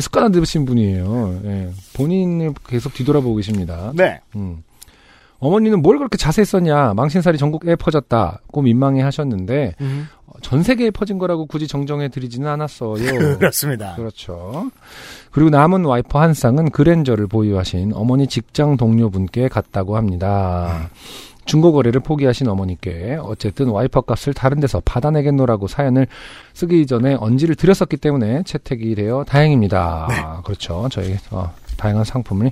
습관화 0.00 0.28
되신 0.30 0.64
분이에요. 0.64 1.40
예. 1.44 1.70
본인을 1.94 2.54
계속 2.66 2.94
뒤돌아보고 2.94 3.36
계십니다. 3.36 3.92
네. 3.94 4.20
음. 4.36 4.62
어머니는 5.38 5.82
뭘 5.82 5.98
그렇게 5.98 6.16
자세히 6.16 6.46
썼냐 6.46 6.94
망신살이 6.94 7.36
전국에 7.36 7.76
퍼졌다고 7.76 8.62
민망해 8.62 9.02
하셨는데 9.02 9.74
어, 10.26 10.32
전 10.40 10.62
세계에 10.62 10.90
퍼진 10.90 11.18
거라고 11.18 11.44
굳이 11.44 11.68
정정해 11.68 12.08
드리지는 12.08 12.48
않았어요. 12.48 12.94
그렇습니다. 13.38 13.94
그렇죠. 13.96 14.70
그리고 15.30 15.50
남은 15.50 15.84
와이퍼 15.84 16.18
한 16.20 16.32
쌍은 16.32 16.70
그랜저를 16.70 17.26
보유하신 17.26 17.92
어머니 17.94 18.26
직장 18.26 18.78
동료분께 18.78 19.48
갔다고 19.48 19.96
합니다. 19.98 20.88
중고 21.46 21.72
거래를 21.72 22.00
포기하신 22.00 22.48
어머니께 22.48 23.18
어쨌든 23.22 23.68
와이퍼 23.68 24.02
값을 24.02 24.34
다른 24.34 24.60
데서 24.60 24.82
받아내겠노라고 24.84 25.68
사연을 25.68 26.06
쓰기 26.52 26.86
전에 26.86 27.14
언지를 27.14 27.54
드렸었기 27.54 27.96
때문에 27.96 28.42
채택이 28.44 28.94
되어 28.94 29.24
다행입니다. 29.24 30.42
그렇죠. 30.44 30.88
저희 30.90 31.16
어, 31.30 31.52
다양한 31.76 32.04
상품을 32.04 32.50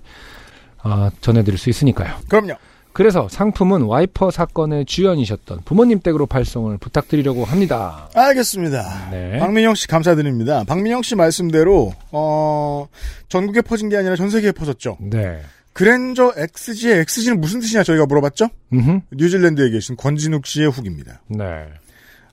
어, 0.84 1.08
전해드릴 1.20 1.58
수 1.58 1.70
있으니까요. 1.70 2.14
그럼요. 2.28 2.54
그래서 2.92 3.26
상품은 3.28 3.82
와이퍼 3.82 4.30
사건의 4.30 4.84
주연이셨던 4.84 5.62
부모님 5.64 5.98
댁으로 5.98 6.26
발송을 6.26 6.78
부탁드리려고 6.78 7.44
합니다. 7.44 8.08
알겠습니다. 8.14 9.10
네. 9.10 9.38
박민영 9.40 9.74
씨 9.74 9.88
감사드립니다. 9.88 10.62
박민영 10.62 11.02
씨 11.02 11.16
말씀대로 11.16 11.92
어 12.12 12.86
전국에 13.28 13.62
퍼진 13.62 13.88
게 13.88 13.96
아니라 13.96 14.14
전 14.14 14.30
세계에 14.30 14.52
퍼졌죠. 14.52 14.98
네. 15.00 15.40
그랜저 15.74 16.32
XG의 16.36 17.00
XG는 17.00 17.40
무슨 17.40 17.60
뜻이냐 17.60 17.82
저희가 17.82 18.06
물어봤죠. 18.06 18.48
음흠. 18.72 19.00
뉴질랜드에 19.12 19.70
계신 19.70 19.96
권진욱 19.96 20.46
씨의 20.46 20.70
후기입니다. 20.70 21.20
네. 21.28 21.66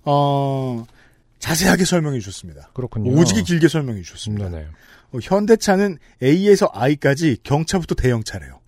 어 0.06 0.86
자세하게 1.40 1.84
설명해 1.86 2.20
주셨습니다. 2.20 2.70
그렇군요. 2.74 3.12
오지게 3.12 3.42
길게 3.42 3.68
설명해 3.68 4.02
주셨습니다. 4.04 4.50
네. 4.50 4.68
어, 5.12 5.18
현대차는 5.22 5.98
A에서 6.24 6.70
I까지 6.72 7.38
경차부터 7.44 7.96
대형차래요. 7.96 8.62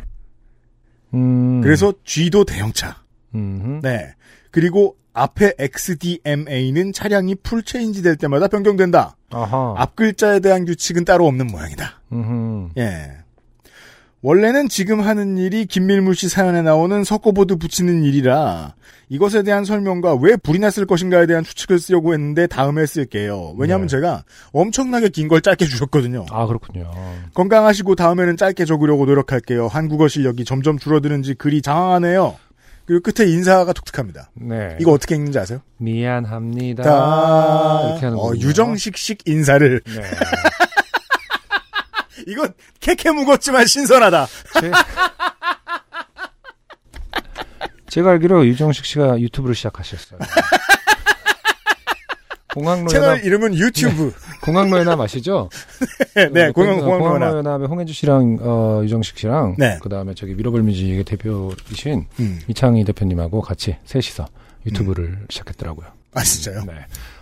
음. 1.14 1.62
그래서 1.62 1.94
G도 2.04 2.44
대형차. 2.44 3.04
음흠. 3.36 3.82
네. 3.84 4.14
그리고 4.52 4.98
앞에 5.14 5.54
XDMA는 5.60 6.92
차량이 6.94 7.36
full 7.36 7.62
change 7.62 8.02
될 8.02 8.16
때마다 8.16 8.48
변경된다. 8.48 9.16
아하. 9.30 9.76
앞 9.78 9.96
글자에 9.96 10.40
대한 10.40 10.66
규칙은 10.66 11.06
따로 11.06 11.28
없는 11.28 11.46
모양이다. 11.48 12.02
음흠. 12.12 12.72
예. 12.78 13.12
원래는 14.24 14.70
지금 14.70 15.02
하는 15.02 15.38
일이 15.38 15.66
김밀무 15.66 16.14
씨 16.14 16.30
사연에 16.30 16.62
나오는 16.62 17.04
석고보드 17.04 17.58
붙이는 17.58 18.04
일이라 18.04 18.74
이것에 19.10 19.44
대한 19.44 19.66
설명과 19.66 20.16
왜 20.16 20.38
불이 20.38 20.60
났을 20.60 20.86
것인가에 20.88 21.26
대한 21.28 21.44
추측을 21.44 21.78
쓰려고 21.78 22.14
했는데 22.14 22.48
다음에 22.48 22.86
쓸게요. 22.86 23.54
왜냐하면 23.58 23.88
네. 23.88 23.92
제가 23.98 24.24
엄청나게 24.54 25.10
긴 25.10 25.28
걸 25.28 25.42
짧게 25.42 25.66
주셨거든요. 25.66 26.26
아 26.32 26.48
그렇군요. 26.48 26.90
건강하시고 27.34 27.96
다음에는 27.96 28.38
짧게 28.38 28.64
적으려고 28.66 29.06
노력할게요. 29.06 29.68
한국어 29.68 30.08
실력이 30.08 30.46
점점 30.46 30.80
줄어드는지 30.80 31.34
글이 31.36 31.62
장황하네요. 31.62 32.36
그리고 32.86 33.02
끝에 33.12 33.30
인사가 33.30 33.72
독특합니다. 33.74 34.32
네. 34.36 34.78
이거 34.80 34.92
어떻게 34.94 35.16
읽는지 35.16 35.38
아세요? 35.38 35.60
미안합니다. 35.78 36.84
다 36.84 37.82
이렇게 37.90 38.06
하는 38.06 38.18
어. 38.18 38.32
유정식식 38.36 39.20
인사를 39.28 39.82
네. 39.86 40.02
이거 42.28 42.48
캐캐 42.80 43.12
묵었지만 43.12 43.66
신선하다. 43.66 44.28
제... 44.60 44.72
제가 47.90 48.12
알기로 48.12 48.48
유정식 48.48 48.86
씨가 48.86 49.20
유튜브를 49.20 49.54
시작하셨어요. 49.56 50.20
공항로 52.54 52.88
채널 52.88 53.24
이름은 53.24 53.56
유튜브. 53.56 54.14
공항로 54.42 54.78
연합 54.78 55.00
아시죠? 55.00 55.50
네, 56.16 56.30
네 56.30 56.52
공영 56.52 56.80
공항로. 56.80 57.38
연합의 57.38 57.68
홍혜주 57.68 57.94
씨랑 57.94 58.38
어, 58.42 58.82
유정식 58.84 59.18
씨랑 59.18 59.56
네. 59.58 59.80
그 59.82 59.90
다음에 59.90 60.14
저기 60.14 60.36
미러블 60.36 60.62
뮤직의 60.62 61.04
대표이신 61.04 62.06
음. 62.20 62.40
이창희 62.48 62.84
대표님하고 62.86 63.42
같이 63.42 63.76
셋이서 63.86 64.28
유튜브를 64.66 65.26
시작했더라고요. 65.30 65.88
아 66.14 66.24
진짜요? 66.24 66.64
네. 66.66 66.74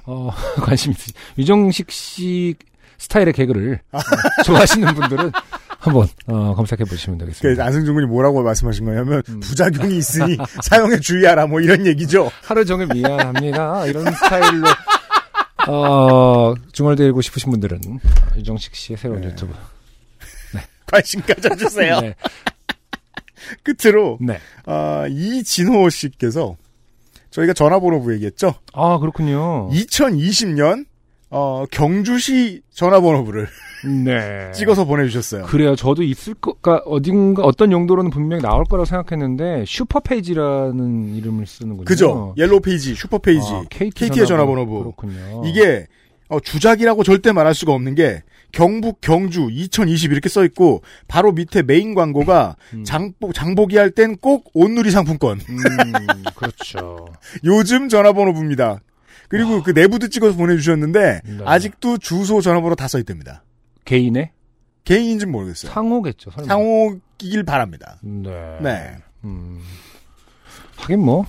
어, 0.06 0.32
관심 0.62 0.92
있으시, 0.92 1.14
유정식 1.38 1.92
씨 1.92 2.56
스타일의 3.02 3.34
개그를 3.34 3.80
어, 3.92 4.00
좋아하시는 4.46 4.94
분들은 4.94 5.32
한번, 5.80 6.08
어, 6.28 6.54
검색해 6.54 6.84
보시면 6.84 7.18
그 7.18 7.26
되겠습니다. 7.26 7.66
안승준 7.66 7.96
군이 7.96 8.06
뭐라고 8.06 8.44
말씀하신 8.44 8.86
거냐면 8.86 9.24
음. 9.28 9.40
부작용이 9.40 9.98
있으니 9.98 10.38
사용에 10.62 11.00
주의하라 11.00 11.48
뭐 11.48 11.60
이런 11.62 11.88
얘기죠. 11.88 12.30
하루 12.44 12.64
종일 12.64 12.88
미안합니다. 12.94 13.88
이런 13.88 14.06
스타일로 14.14 14.68
어, 15.68 16.54
중얼대고 16.72 17.22
싶으신 17.22 17.50
분들은 17.50 17.80
어, 17.86 18.36
유정식 18.38 18.76
씨의 18.76 18.98
새로운 18.98 19.22
네. 19.22 19.30
유튜브. 19.30 19.54
관심 20.86 21.22
가져주세요. 21.22 22.02
네. 22.02 22.16
끝으로 23.64 24.20
네. 24.22 24.40
아, 24.66 25.08
이진호 25.10 25.90
씨께서 25.90 26.56
저희가 27.32 27.54
전화번호부 27.54 28.14
얘기했죠. 28.14 28.54
아, 28.74 29.00
그렇군요. 29.00 29.70
2020년 29.72 30.86
어, 31.34 31.64
경주시 31.72 32.62
전화번호부를 32.72 33.48
네. 34.04 34.52
찍어서 34.54 34.84
보내주셨어요. 34.86 35.46
그래요. 35.46 35.76
저도 35.78 36.04
있을 36.04 36.34
거가 36.36 36.82
어딘가 36.86 37.44
어떤 37.44 37.72
용도로는 37.72 38.12
분명히 38.12 38.44
나올 38.44 38.66
거라고 38.66 38.86
생각했는데 38.86 39.64
슈퍼페이지라는 39.66 41.16
이름을 41.16 41.48
쓰는군요. 41.48 41.86
그죠? 41.86 42.36
Yellow 42.38 42.60
Page, 42.62 42.94
Super 42.96 43.18
Page, 43.18 43.48
아, 43.52 43.64
KT 43.70 44.10
KT의 44.10 44.28
전화번호부. 44.28 44.80
그렇군요. 44.80 45.44
이게 45.46 45.88
어, 46.28 46.40
주작이라고 46.40 47.04
절대 47.04 47.32
말할 47.32 47.54
수가 47.54 47.74
없는 47.74 47.96
게 47.96 48.24
경북 48.52 49.00
경주 49.00 49.48
2020 49.50 50.12
이렇게 50.12 50.28
써 50.28 50.44
있고 50.44 50.82
바로 51.08 51.32
밑에 51.32 51.62
메인 51.64 51.96
광고가 51.96 52.58
음. 52.74 52.84
장보, 52.84 53.32
장보기 53.34 53.78
할 53.78 53.92
땐 53.92 54.18
꼭 54.20 54.50
온누리 54.54 54.92
상품권. 54.92 55.40
음, 55.50 55.64
그렇죠. 56.36 57.08
요즘 57.46 57.88
전화번호부입니다. 57.88 58.82
그리고 59.32 59.64
그 59.64 59.72
내부도 59.72 60.08
찍어서 60.10 60.36
보내주셨는데 60.38 61.22
네. 61.26 61.38
아직도 61.46 61.98
주소 61.98 62.42
전화번호 62.42 62.76
다 62.76 62.88
써 62.88 63.00
있답니다. 63.00 63.44
개인의 63.86 64.32
개인인지는 64.84 65.32
모르겠어요. 65.32 65.72
상호겠죠. 65.72 66.32
설마. 66.32 66.48
상호이길 66.48 67.44
바랍니다. 67.46 67.98
네. 68.02 68.58
네. 68.62 68.96
음. 69.24 69.60
하긴 70.78 71.00
뭐 71.00 71.26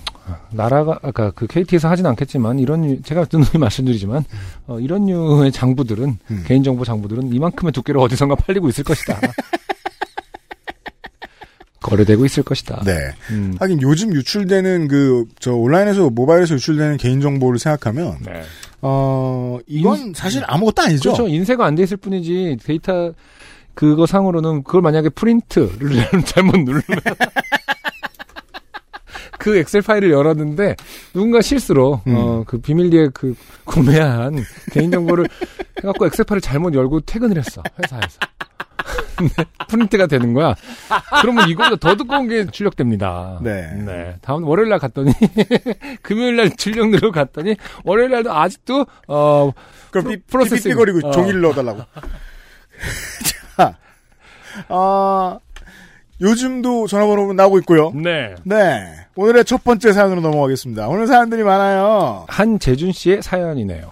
나라가 0.51 0.99
아까 1.03 1.29
그 1.31 1.45
KT에서 1.47 1.87
하진 1.87 2.05
않겠지만 2.07 2.57
이런 2.59 2.81
류- 2.81 3.01
제가 3.03 3.25
누누이 3.31 3.57
말씀드리지만 3.59 4.23
어, 4.67 4.79
이런 4.79 5.05
류의 5.05 5.51
장부들은 5.51 6.17
음. 6.31 6.43
개인정보 6.47 6.83
장부들은 6.85 7.33
이만큼의 7.33 7.71
두께로 7.71 8.01
어디선가 8.01 8.35
팔리고 8.35 8.67
있을 8.69 8.83
것이다. 8.83 9.19
거래되고 11.83 12.25
있을 12.25 12.41
것이다. 12.43 12.81
네. 12.85 12.93
음. 13.29 13.55
하긴 13.59 13.81
요즘 13.83 14.13
유출되는 14.15 14.87
그 14.87 15.25
저 15.39 15.53
온라인에서 15.53 16.09
모바일에서 16.09 16.55
유출되는 16.55 16.97
개인 16.97 17.21
정보를 17.21 17.59
생각하면 17.59 18.17
네. 18.25 18.41
어 18.81 19.59
이건 19.67 19.97
인- 19.99 20.13
사실 20.15 20.41
아무것도 20.47 20.81
아니죠. 20.81 21.13
그렇죠. 21.13 21.27
인쇄가 21.27 21.65
안 21.65 21.75
돼 21.75 21.83
있을 21.83 21.97
뿐이지 21.97 22.57
데이터 22.65 23.13
그거 23.75 24.05
상으로는 24.05 24.63
그걸 24.63 24.81
만약에 24.81 25.09
프린트를 25.09 26.09
잘못 26.25 26.57
누르면 26.57 26.83
그 29.39 29.57
엑셀 29.57 29.81
파일을 29.81 30.11
열었는데 30.11 30.75
누군가 31.13 31.41
실수로 31.41 32.01
음. 32.07 32.15
어, 32.15 32.43
그 32.47 32.59
비밀리에 32.59 33.09
그 33.13 33.35
구매한 33.65 34.41
개인 34.71 34.91
정보를 34.91 35.27
해갖고 35.79 36.05
엑셀 36.05 36.23
파일을 36.25 36.41
잘못 36.41 36.73
열고 36.73 37.01
퇴근을 37.01 37.37
했어 37.37 37.61
회사에서. 37.83 38.19
근데 39.15 39.33
프린트가 39.69 40.07
되는 40.07 40.33
거야. 40.33 40.55
그러면 41.21 41.49
이거보다 41.49 41.75
더 41.77 41.95
두꺼운 41.95 42.27
게 42.27 42.45
출력됩니다. 42.47 43.39
네. 43.41 44.15
다음 44.21 44.43
월요일 44.45 44.69
날 44.69 44.79
갔더니 44.79 45.11
금요일 46.01 46.35
날 46.37 46.49
출력 46.55 46.89
누르고 46.89 47.11
갔더니 47.11 47.55
월요일 47.83 48.11
날도 48.11 48.31
아직도 48.33 48.85
어 49.07 49.51
그럼 49.91 50.05
프로- 50.05 50.09
삐- 50.15 50.21
processing. 50.27 50.71
삐삐거리고 50.71 51.07
어. 51.07 51.11
종이를 51.11 51.41
넣어달라고. 51.41 51.81
자, 53.57 53.77
아 54.69 55.39
요즘도 56.21 56.87
전화번호 56.87 57.33
나오고 57.33 57.59
있고요. 57.59 57.91
네. 57.95 58.35
네. 58.43 58.95
오늘의 59.15 59.45
첫 59.45 59.63
번째 59.63 59.91
사연으로 59.93 60.21
넘어가겠습니다. 60.21 60.87
오늘 60.87 61.07
사연들이 61.07 61.43
많아요. 61.43 62.25
한재준 62.29 62.91
씨의 62.91 63.21
사연이네요. 63.23 63.91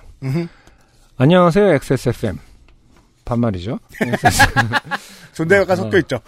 안녕하세요, 1.18 1.74
XSFM. 1.74 2.38
반말이죠. 3.26 3.80
존대가 5.34 5.72
어. 5.74 5.76
섞여 5.78 5.98
있죠. 6.00 6.20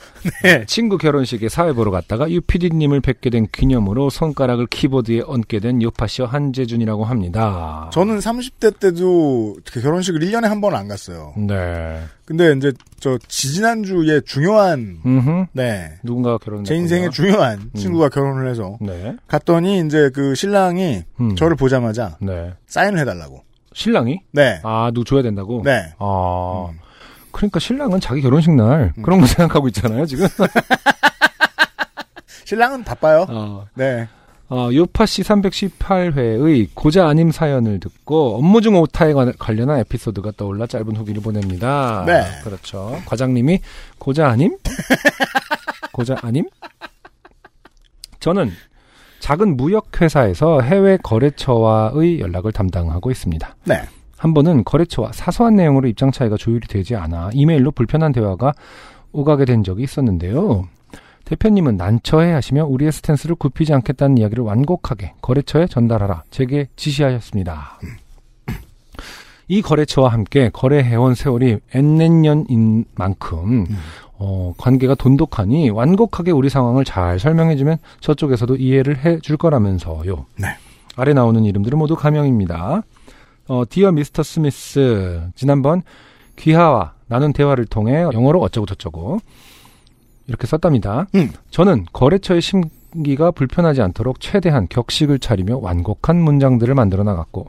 네. 0.44 0.66
친구 0.66 0.98
결혼식에 0.98 1.50
사회 1.50 1.74
보러 1.74 1.92
갔다가 1.92 2.30
유피디님을 2.32 3.02
뵙게 3.02 3.30
된 3.30 3.48
기념으로 3.52 4.10
손가락을 4.10 4.68
키보드에 4.68 5.24
얹게 5.26 5.60
된 5.60 5.82
요파쇼 5.82 6.26
한재준이라고 6.26 7.04
합니다. 7.04 7.90
저는 7.92 8.20
30대 8.20 8.80
때도 8.80 9.58
그 9.72 9.82
결혼식을 9.82 10.22
1년에 10.22 10.44
한 10.44 10.62
번 10.62 10.74
안 10.74 10.88
갔어요. 10.88 11.34
네. 11.36 12.02
근데 12.24 12.54
이제 12.54 12.72
저 13.02 13.18
지지난주에 13.28 14.22
중요한 14.22 15.00
음, 15.06 15.46
네. 15.52 15.96
누군가가 16.04 16.38
결혼. 16.38 16.64
제 16.64 16.74
인생의 16.76 17.12
중요한 17.12 17.70
친구가 17.76 18.08
결혼을 18.08 18.50
해서 18.50 18.78
네. 18.80 19.18
갔더니 19.28 19.86
이제 19.86 20.10
그 20.14 20.34
신랑이 20.34 21.04
음. 21.20 21.36
저를 21.36 21.58
보자마자 21.58 22.16
네. 22.22 22.54
사인을 22.68 23.00
해달라고. 23.00 23.44
신랑이? 23.74 24.22
네. 24.32 24.60
아, 24.64 24.92
누구 24.94 25.06
줘야 25.06 25.22
된다고? 25.22 25.62
네. 25.64 25.94
아. 26.00 26.68
음. 26.72 26.80
그러니까 27.32 27.60
신랑은 27.60 28.00
자기 28.00 28.22
결혼식 28.22 28.52
날 28.54 28.94
그런 29.02 29.20
거 29.20 29.26
생각하고 29.28 29.68
있잖아요, 29.70 30.06
지금. 30.06 30.28
신랑은 32.46 32.84
바빠요. 32.84 33.26
어. 33.30 33.66
네. 33.74 34.08
어, 34.50 34.70
요파씨 34.72 35.24
318회의 35.24 36.68
고자 36.76 37.08
아님 37.08 37.32
사연을 37.32 37.80
듣고 37.80 38.38
업무 38.38 38.62
중 38.62 38.76
오타에 38.76 39.14
관- 39.14 39.34
관련한 39.40 39.80
에피소드가 39.80 40.34
떠올라 40.38 40.68
짧은 40.68 40.96
후기를 40.96 41.24
보냅니다. 41.24 42.04
네. 42.06 42.24
그렇죠. 42.44 43.02
과장님이 43.06 43.60
고자 43.98 44.28
아님? 44.28 44.56
고자 45.92 46.16
아님? 46.22 46.48
저는 48.20 48.52
작은 49.24 49.56
무역회사에서 49.56 50.60
해외 50.60 50.98
거래처와의 51.02 52.20
연락을 52.20 52.52
담당하고 52.52 53.10
있습니다. 53.10 53.56
네. 53.64 53.82
한 54.18 54.34
번은 54.34 54.66
거래처와 54.66 55.14
사소한 55.14 55.56
내용으로 55.56 55.88
입장 55.88 56.12
차이가 56.12 56.36
조율이 56.36 56.68
되지 56.68 56.98
않아 56.98 57.30
이메일로 57.32 57.72
불편한 57.72 58.12
대화가 58.12 58.52
오가게 59.14 59.46
된 59.46 59.64
적이 59.64 59.84
있었는데요. 59.84 60.68
대표님은 61.24 61.78
난처해 61.78 62.34
하시며 62.34 62.66
우리의 62.66 62.92
스탠스를 62.92 63.38
굽히지 63.38 63.74
않겠다는 63.74 64.18
이야기를 64.18 64.44
완곡하게 64.44 65.14
거래처에 65.22 65.68
전달하라 65.68 66.24
제게 66.30 66.68
지시하였습니다. 66.76 67.80
이 69.48 69.62
거래처와 69.62 70.10
함께 70.10 70.50
거래해온 70.52 71.16
세월이 71.16 71.60
Nnet 71.74 72.10
년인 72.10 72.84
만큼 72.96 73.68
어, 74.26 74.54
관계가 74.58 74.96
돈독하니 74.96 75.70
완곡하게 75.70 76.32
우리 76.32 76.50
상황을 76.50 76.86
잘 76.86 77.20
설명해주면 77.20 77.78
저쪽에서도 78.00 78.56
이해를 78.56 79.04
해줄 79.04 79.36
거라면서요. 79.36 80.26
네. 80.40 80.48
아래 80.96 81.14
나오는 81.14 81.44
이름들은 81.44 81.78
모두 81.78 81.98
가명입니다. 81.98 82.84
어, 83.50 83.64
디어 83.70 83.92
미스터 83.92 84.24
스미스 84.24 85.22
지난번 85.36 85.82
귀하와 86.38 86.94
나눈 87.08 87.34
대화를 87.34 87.66
통해 87.66 88.04
영어로 88.04 88.40
어쩌고 88.40 88.66
저쩌고 88.66 89.20
이렇게 90.28 90.48
썼답니다. 90.48 91.08
음. 91.16 91.32
저는 91.50 91.86
거래처의 91.92 92.42
심 92.42 92.64
기가 93.04 93.32
불편하지 93.32 93.82
않도록 93.82 94.20
최대한 94.20 94.68
격식을 94.70 95.20
차리며 95.20 95.58
완곡한 95.58 96.22
문장들을 96.22 96.76
만들어 96.76 97.04
나갔고 97.04 97.48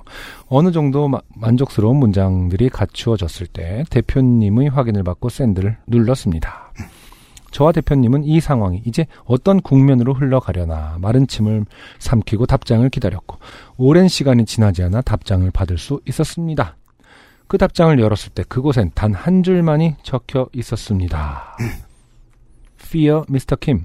어느 0.49 0.73
정도 0.73 1.09
마- 1.09 1.21
만족스러운 1.35 1.97
문장들이 1.97 2.71
갖추어졌을 2.71 3.47
때 3.49 3.85
대표님의 3.91 4.69
확인을 4.71 5.03
받고 5.03 5.29
샌드를 5.29 5.77
눌렀습니다. 5.87 6.73
저와 7.51 7.71
대표님은 7.73 8.25
이 8.25 8.41
상황이 8.41 8.83
이제 8.85 9.07
어떤 9.27 9.61
국면으로 9.61 10.13
흘러가려나 10.15 10.97
마른 11.01 11.27
침을 11.27 11.67
삼키고 12.01 12.47
답장을 12.47 12.89
기다렸고 12.89 13.39
오랜 13.77 14.09
시간이 14.09 14.45
지나지 14.47 14.83
않아 14.83 15.03
답장을 15.03 15.49
받을 15.53 15.79
수 15.79 16.01
있었습니다. 16.09 16.77
그 17.47 17.59
답장을 17.59 17.97
열었을 18.01 18.33
때 18.33 18.43
그곳엔 18.49 18.91
단 18.95 19.13
한 19.15 19.43
줄만이 19.43 19.95
적혀 20.03 20.49
있었습니다. 20.55 21.57
Fear 22.81 23.23
Mr. 23.29 23.57
Kim. 23.61 23.85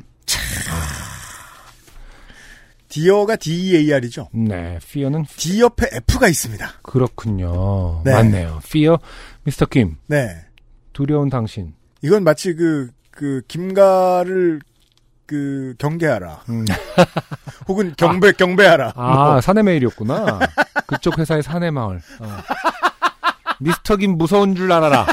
디어가 2.90 3.36
DEAR이죠. 3.36 4.30
네, 4.34 4.78
Fear는 4.78 5.26
D 5.38 5.62
옆에 5.62 5.88
F가 5.94 6.28
있습니다. 6.28 6.74
그렇군요. 6.82 8.02
네. 8.04 8.14
맞네요. 8.14 8.60
Fear 8.66 8.98
Mr. 9.48 9.68
Kim. 9.68 9.96
네. 10.08 10.46
두려운 10.92 11.30
당신. 11.30 11.74
이건 12.02 12.24
마치 12.24 12.54
그, 12.56 12.90
그, 13.12 13.42
김가를, 13.48 14.60
그, 15.26 15.76
경계하라. 15.78 16.44
음. 16.50 16.66
혹은 17.70 17.94
경배, 17.96 18.34
경배하라. 18.34 18.94
아, 18.96 19.40
사내 19.42 19.62
메일이었구나. 19.62 20.40
그쪽 20.88 21.20
회사의 21.20 21.44
사내 21.44 21.70
마을. 21.70 22.02
어. 22.20 22.38
미스터 23.62 23.98
김 23.98 24.18
무서운 24.18 24.56
줄 24.56 24.72
알아라. 24.72 25.06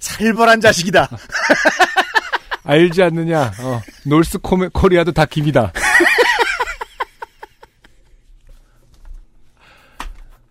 살벌한 0.00 0.60
자식이다. 0.60 1.08
알지 2.64 3.02
않느냐? 3.02 3.52
어, 3.60 3.80
놀스 4.06 4.38
코메, 4.38 4.68
코리아도 4.72 5.12
다 5.12 5.24
김이다. 5.26 5.72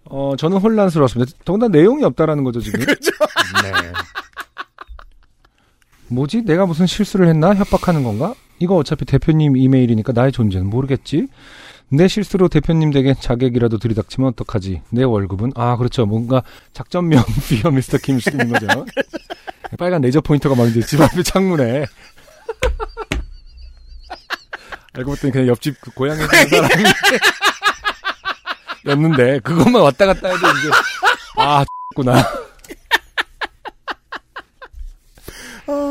어, 0.06 0.36
저는 0.38 0.58
혼란스러웠습니다. 0.58 1.32
더군다나 1.46 1.72
내용이 1.78 2.04
없다라는 2.04 2.44
거죠, 2.44 2.60
지금. 2.60 2.82
그렇죠. 2.82 3.12
네. 3.64 3.92
뭐지? 6.10 6.42
내가 6.42 6.66
무슨 6.66 6.86
실수를 6.86 7.30
했나? 7.30 7.54
협박하는 7.56 8.04
건가? 8.04 8.34
이거 8.60 8.76
어차피 8.76 9.06
대표님 9.06 9.56
이메일이니까 9.56 10.12
나의 10.12 10.34
존재는 10.34 10.70
모르겠지? 10.70 11.28
내 11.88 12.08
실수로 12.08 12.50
대표님 12.50 12.92
댁에 12.92 13.16
자객이라도 13.20 13.78
들이닥치면 13.78 14.30
어떡하지? 14.30 14.82
내 14.90 15.04
월급은? 15.04 15.54
아, 15.56 15.78
그렇죠. 15.78 16.06
뭔가 16.06 16.44
작전명 16.74 17.24
비어 17.48 17.72
미스터 17.72 17.98
킴 17.98 18.20
쓰는 18.20 18.50
거죠. 18.50 18.68
빨간 19.78 20.02
레이저 20.02 20.22
포인터가 20.22 20.56
막 20.56 20.68
이제 20.68 20.82
집 20.82 21.00
앞에 21.02 21.24
창문에. 21.24 21.86
알고 24.94 25.12
봤더니 25.12 25.32
그냥 25.32 25.48
옆집 25.48 25.80
그 25.80 25.92
고향에 25.92 26.26
사는 26.26 26.48
사람이 26.50 26.84
였는데, 28.86 29.40
그것만 29.40 29.82
왔다 29.82 30.06
갔다 30.08 30.28
해도 30.28 30.40
이제, 30.40 30.70
아, 31.38 31.64
구나. 31.96 32.24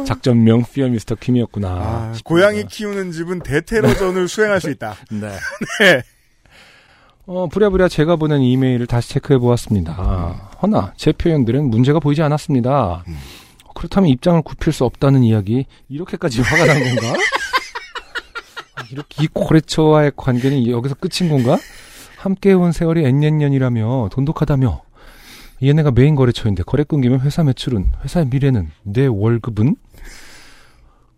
작전명 0.07 0.65
피어 0.65 0.89
미스터 0.89 1.15
킴이었구나. 1.15 1.69
아. 1.69 2.13
고양이 2.25 2.65
키우는 2.67 3.13
집은 3.13 3.41
대테러전을 3.41 4.29
수행할 4.29 4.61
수 4.61 4.69
있다. 4.71 4.97
네. 5.11 5.31
네. 5.81 6.03
어, 7.27 7.47
부랴부랴 7.47 7.89
제가 7.89 8.17
보낸 8.17 8.41
이메일을 8.43 8.87
다시 8.87 9.11
체크해 9.11 9.39
보았습니다. 9.39 9.93
허나 10.61 10.93
제 10.97 11.13
표현들은 11.13 11.71
문제가 11.71 12.01
보이지 12.01 12.23
않았습니다. 12.23 13.05
그렇다면 13.75 14.11
입장을 14.11 14.43
굽힐 14.43 14.73
수 14.73 14.85
없다는 14.85 15.23
이야기 15.23 15.67
이렇게까지 15.89 16.43
화가 16.43 16.67
난 16.67 16.83
건가? 16.83 17.19
아, 18.77 18.83
이렇게 18.91 19.25
이 19.25 19.29
거래처와의 19.33 20.13
관계는 20.17 20.67
여기서 20.69 20.97
끝인 20.97 21.31
건가? 21.31 21.59
함께 22.19 22.53
온 22.53 22.73
세월이 22.73 23.05
N년 23.05 23.39
년이라며 23.39 24.11
돈독하다며 24.13 24.83
얘네가 25.63 25.91
메인 25.91 26.15
거래처인데 26.15 26.63
거래 26.65 26.85
끊기면 26.85 27.21
회사 27.21 27.43
매출은 27.43 27.93
회사의 28.05 28.27
미래는 28.27 28.71
내 28.83 29.07
월급은 29.07 29.77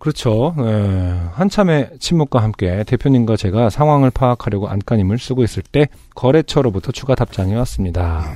그렇죠. 0.03 0.53
예, 0.59 1.31
한참의 1.35 1.91
침묵과 2.01 2.43
함께 2.43 2.83
대표님과 2.83 3.37
제가 3.37 3.71
상황을 3.71 4.11
파악하려고 4.11 4.69
안간힘을 4.69 5.17
쓰고 5.17 5.45
있을 5.45 5.63
때 5.63 5.87
거래처로부터 6.17 6.91
추가 6.91 7.15
답장이 7.15 7.55
왔습니다. 7.55 8.35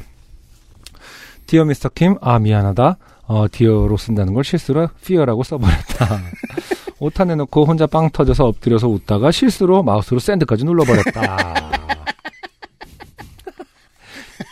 Dear 1.49 1.65
Mr. 1.65 1.89
Kim, 1.89 2.19
아 2.21 2.39
미안하다. 2.39 2.99
어, 3.29 3.47
Dear로 3.51 3.97
쓴다는 3.97 4.35
걸 4.35 4.45
실수로 4.45 4.89
Fear라고 5.05 5.43
써버렸다. 5.43 6.21
오타 7.01 7.25
내놓고 7.25 7.65
혼자 7.67 7.87
빵 7.87 8.09
터져서 8.11 8.47
엎드려서 8.47 8.89
웃다가 8.89 9.31
실수로 9.31 9.83
마우스로 9.83 10.19
send까지 10.21 10.65
눌러버렸다. 10.65 11.73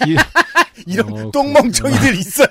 이- 0.06 0.16
이런 0.86 1.12
어, 1.12 1.30
똥멍청이들 1.30 2.14
있어요. 2.16 2.48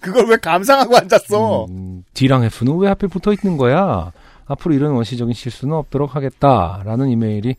그걸 0.00 0.26
왜 0.28 0.36
감상하고 0.36 0.96
앉았어? 0.96 1.66
음, 1.66 2.04
D랑 2.14 2.44
F는 2.44 2.78
왜 2.78 2.88
하필 2.88 3.08
붙어 3.08 3.32
있는 3.32 3.56
거야? 3.56 4.12
앞으로 4.46 4.74
이런 4.74 4.92
원시적인 4.92 5.32
실수는 5.34 5.74
없도록 5.76 6.16
하겠다라는 6.16 7.08
이메일이 7.08 7.56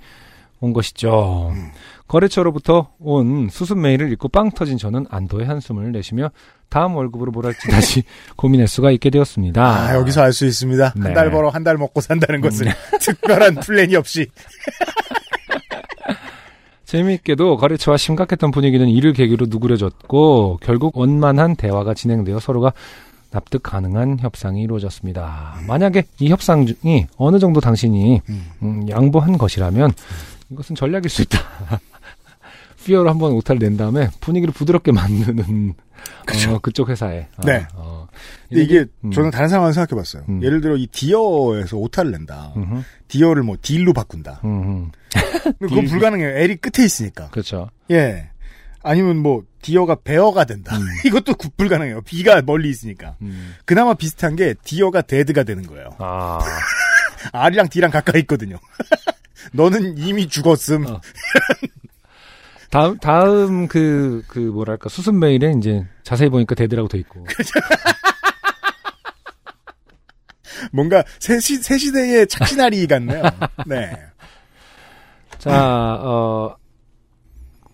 온 0.60 0.74
것이죠. 0.74 1.54
거래처로부터 2.10 2.90
온 3.00 3.48
수습 3.50 3.78
메일을 3.78 4.12
읽고 4.14 4.28
빵 4.30 4.50
터진 4.52 4.78
저는 4.78 5.06
안도의 5.10 5.46
한숨을 5.46 5.92
내쉬며 5.94 6.32
다음 6.68 6.96
월급으로 6.96 7.32
뭘 7.32 7.46
할지 7.46 7.68
다시 7.70 8.04
고민할 8.36 8.68
수가 8.68 8.92
있게 8.92 9.10
되었습니다. 9.10 9.64
아, 9.64 9.96
여기서 9.96 10.22
알 10.24 10.34
수 10.34 10.46
있습니다. 10.46 10.94
네. 10.98 11.02
한달 11.04 11.32
벌어 11.32 11.50
한 11.50 11.64
달 11.64 11.78
먹고 11.78 12.02
산다는 12.02 12.42
것을 12.42 12.68
특별한 13.00 13.56
플랜이 13.56 13.96
없이. 13.96 14.28
재미있게도 16.86 17.58
거래처와 17.58 17.98
심각했던 17.98 18.50
분위기는 18.52 18.88
이를 18.90 19.14
계기로 19.14 19.46
누그러졌고 19.50 20.60
결국 20.64 20.98
원만한 20.98 21.56
대화가 21.56 21.94
진행되어 21.94 22.40
서로가 22.40 22.74
납득 23.30 23.62
가능한 23.62 24.18
협상이 24.20 24.64
이루어졌습니다. 24.64 25.60
만약에 25.68 26.04
이 26.18 26.30
협상이 26.32 27.06
어느 27.18 27.38
정도 27.38 27.62
당신이 27.62 28.22
음, 28.64 28.90
양보한 28.90 29.38
것이라면 29.38 29.92
이것은 30.50 30.76
전략일 30.76 31.10
수 31.12 31.22
있다. 31.22 31.40
Fear로 32.90 33.08
한번 33.08 33.34
오타를 33.34 33.60
낸 33.60 33.78
다음에 33.78 34.10
분위기를 34.20 34.52
부드럽게 34.52 34.92
만드는 34.92 35.76
어, 36.50 36.58
그쪽 36.60 36.90
회사에. 36.90 37.28
어, 37.38 37.42
네. 37.46 37.68
어, 37.76 38.08
근데 38.48 38.64
이게 38.64 38.86
음. 39.04 39.12
저는 39.12 39.30
다른 39.30 39.48
상황을 39.48 39.74
생각해봤어요. 39.74 40.24
음. 40.28 40.42
예를 40.42 40.60
들어 40.60 40.76
이 40.76 40.88
Dear에서 40.88 41.78
오타를 41.78 42.10
낸다. 42.10 42.54
음흠, 42.58 42.82
Dear를 43.08 43.44
뭐 43.44 43.58
Deal로 43.62 43.94
바꾼다. 43.94 44.42
음흠. 44.44 44.90
그건 45.60 45.82
Deal. 45.82 45.88
불가능해요. 45.90 46.30
L이 46.30 46.56
끝에 46.56 46.84
있으니까. 46.84 47.30
그렇죠. 47.30 47.70
예. 47.92 48.32
아니면 48.82 49.18
뭐 49.18 49.44
Dear가 49.62 49.98
Bear가 50.04 50.46
된다. 50.46 50.76
음. 50.76 50.82
이것도 51.06 51.36
구- 51.36 51.50
불가능해요. 51.52 52.02
B가 52.02 52.42
멀리 52.42 52.72
있으니까. 52.72 53.18
음. 53.22 53.54
그나마 53.66 53.94
비슷한 53.94 54.36
게 54.36 54.56
Dear가 54.64 55.02
Dead가 55.04 55.44
되는 55.44 55.68
거예요. 55.68 55.90
아, 56.00 56.40
R이랑 57.34 57.70
D랑 57.70 57.92
가까이 57.92 58.22
있거든요. 58.22 58.58
너는 59.54 59.98
이미 60.00 60.28
죽었음. 60.28 60.88
어. 60.88 61.02
다음 62.70 62.98
다음 63.00 63.68
그그 63.68 64.40
뭐랄까 64.40 64.90
수습 64.90 65.16
메일에 65.16 65.54
이제 65.58 65.86
자세히 66.04 66.30
보니까 66.30 66.56
Dead라고 66.56 66.88
돼 66.88 67.00
있고. 67.00 67.26
뭔가 70.72 71.04
새, 71.20 71.40
시, 71.40 71.56
새 71.58 71.78
시대의 71.78 72.28
착신아리 72.28 72.86
같네요. 72.88 73.24
네. 73.66 73.92
자, 75.38 75.98
어, 76.02 76.56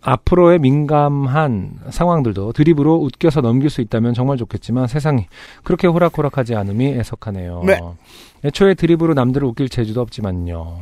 앞으로의 0.01 0.59
민감한 0.59 1.79
상황들도 1.89 2.53
드립으로 2.53 2.95
웃겨서 2.95 3.41
넘길 3.41 3.71
수 3.71 3.81
있다면 3.81 4.13
정말 4.13 4.37
좋겠지만 4.37 4.87
세상이 4.87 5.25
그렇게 5.63 5.87
호락호락하지 5.87 6.55
않음이 6.55 6.93
애석하네요. 6.93 7.63
네. 7.65 7.79
애초에 8.45 8.75
드립으로 8.75 9.15
남들을 9.15 9.47
웃길 9.47 9.67
재주도 9.67 10.01
없지만요. 10.01 10.79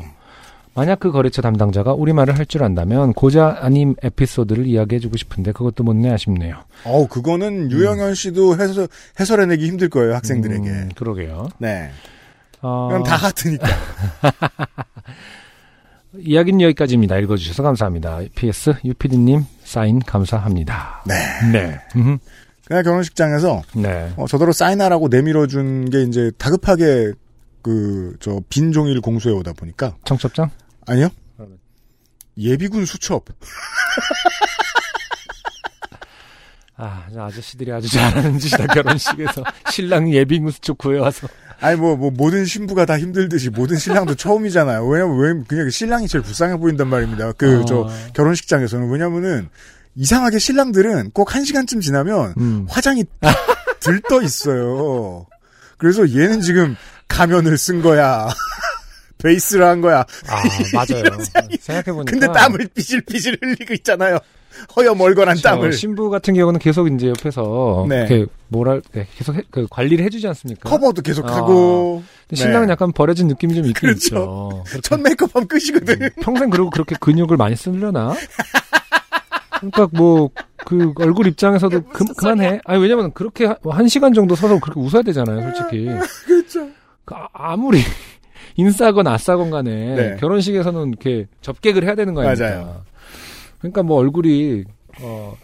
만약 0.76 1.00
그 1.00 1.12
거래처 1.12 1.42
담당자가 1.42 1.94
우리말을 1.94 2.38
할 2.38 2.46
줄 2.46 2.64
안다면 2.64 3.14
고자 3.14 3.58
아님 3.62 3.96
에피소드를 4.04 4.66
이야기해주고 4.68 5.18
싶은데 5.18 5.52
그것도 5.52 5.84
못내 5.84 6.10
아쉽네요. 6.12 6.64
어우, 6.86 7.08
그거는 7.08 7.72
유영현 7.72 8.16
씨도 8.16 8.60
해설, 8.60 8.88
해설해내기 9.20 9.68
힘들 9.68 9.90
거예요, 9.90 10.14
학생들에게. 10.16 10.70
음, 10.70 10.90
그러게요. 10.96 11.50
네. 11.60 11.90
어, 12.62 12.88
그럼 12.90 13.04
다 13.04 13.18
같으니까. 13.18 13.68
이야기는 16.20 16.62
여기까지입니다. 16.62 17.18
읽어주셔서 17.20 17.64
감사합니다. 17.64 18.20
PS 18.36 18.76
유피디님 18.86 19.42
사인 19.64 20.00
감사합니다. 20.00 21.04
네. 21.08 21.16
네. 21.52 21.80
그냥 22.68 22.84
결혼식장에서, 22.84 23.62
네. 23.76 24.12
어, 24.16 24.28
저더러 24.28 24.52
사인하라고 24.52 25.08
내밀어준 25.08 25.90
게 25.90 26.04
이제 26.04 26.32
다급하게 26.38 27.14
그, 27.62 28.16
저, 28.20 28.40
빈 28.50 28.72
종이를 28.72 29.02
공수해 29.02 29.34
오다 29.36 29.54
보니까. 29.54 29.96
청첩장? 30.06 30.50
아니요? 30.88 31.10
그러면. 31.38 31.58
예비군 32.38 32.86
수첩. 32.86 33.26
아, 36.76 37.06
저 37.14 37.22
아저씨들이 37.24 37.72
아주 37.72 37.88
잘하는 37.90 38.40
짓이다, 38.40 38.68
결혼식에서. 38.68 39.44
신랑 39.72 40.12
예비군 40.12 40.52
수첩 40.52 40.78
구해와서. 40.80 41.28
아니, 41.60 41.78
뭐, 41.80 41.96
뭐, 41.96 42.10
모든 42.12 42.46
신부가 42.46 42.86
다 42.86 42.98
힘들듯이 42.98 43.50
모든 43.52 43.78
신랑도 43.78 44.16
처음이잖아요. 44.16 44.86
왜냐면, 44.88 45.18
왜, 45.20 45.34
그냥 45.48 45.70
신랑이 45.70 46.08
제일 46.08 46.24
불쌍해 46.24 46.58
보인단 46.58 46.88
말입니다. 46.90 47.32
그, 47.34 47.62
어. 47.62 47.66
저, 47.66 47.90
결혼식장에서는. 48.16 48.90
왜냐면은, 48.90 49.50
이상하게 49.96 50.40
신랑들은 50.40 51.12
꼭 51.12 51.36
한 51.36 51.46
시간쯤 51.46 51.80
지나면 51.80 52.34
음. 52.38 52.66
화장이 52.68 53.06
들떠 53.80 54.24
있어요. 54.24 55.28
그래서 55.78 56.10
얘는 56.10 56.42
지금 56.42 56.76
가면을 57.08 57.58
쓴 57.60 57.82
거야. 57.84 58.28
베이스를 59.24 59.66
한 59.66 59.82
거야. 59.82 60.00
아, 60.28 60.44
맞아요. 60.74 61.04
생각해보니까. 61.60 62.12
근데 62.12 62.28
땀을 62.28 62.68
삐질삐질 62.76 63.38
흘리고 63.42 63.74
있잖아요. 63.76 64.20
허여 64.76 64.94
멀건한 64.94 65.36
그렇죠. 65.36 65.42
땀을. 65.50 65.74
신부 65.74 66.10
같은 66.12 66.36
경우는 66.36 66.60
계속 66.60 66.88
이제 66.88 67.08
옆에서. 67.08 67.86
네. 67.90 68.06
이렇게, 68.08 68.26
뭐랄, 68.50 68.82
네, 68.92 69.08
계속 69.18 69.36
해- 69.36 69.42
그 69.50 69.66
관리를 69.70 70.06
해주지 70.06 70.28
않습니까? 70.28 70.70
커버도 70.70 71.02
계속 71.02 71.28
아. 71.28 71.38
하고. 71.38 72.04
신랑은 72.32 72.68
네. 72.68 72.72
약간 72.74 72.92
버려진 72.92 73.28
느낌이 73.28 73.56
좀 73.56 73.66
있긴 73.66 73.74
그렇죠. 73.74 74.64
있죠. 74.66 74.82
첫 74.84 75.00
메이크업하면 75.00 75.48
끝이거든. 75.48 76.10
평생 76.22 76.50
그러고 76.52 76.70
그렇게 76.70 76.96
근육을 77.00 77.36
많이 77.38 77.56
쓰려나? 77.56 78.14
그러니까 79.60 79.88
뭐, 79.94 80.30
그 80.66 80.94
얼굴 80.98 81.28
입장에서도 81.28 81.84
그, 81.86 82.06
그만해. 82.16 82.60
아니, 82.66 82.82
왜냐면 82.82 83.12
그렇게 83.14 83.46
한- 83.46 83.58
한 83.70 83.88
시간 83.88 84.14
정도 84.14 84.36
서서 84.36 84.60
그렇게 84.60 84.80
웃어야 84.80 85.02
되잖아요, 85.04 85.42
솔직히. 85.54 85.88
그렇죠. 86.26 86.68
그 87.06 87.16
아- 87.16 87.28
아무리 87.34 87.80
인싸건 88.56 89.08
아싸건 89.08 89.50
간에 89.50 89.96
네. 89.96 90.18
결혼식에서는 90.18 90.90
이렇게 90.90 91.28
접객을 91.42 91.84
해야 91.84 91.96
되는 91.96 92.14
거 92.14 92.22
아닙니까? 92.22 92.50
맞아요. 92.50 92.86
그러니까 93.60 93.84
뭐 93.84 93.98
얼굴이, 93.98 94.64
어, 95.02 95.36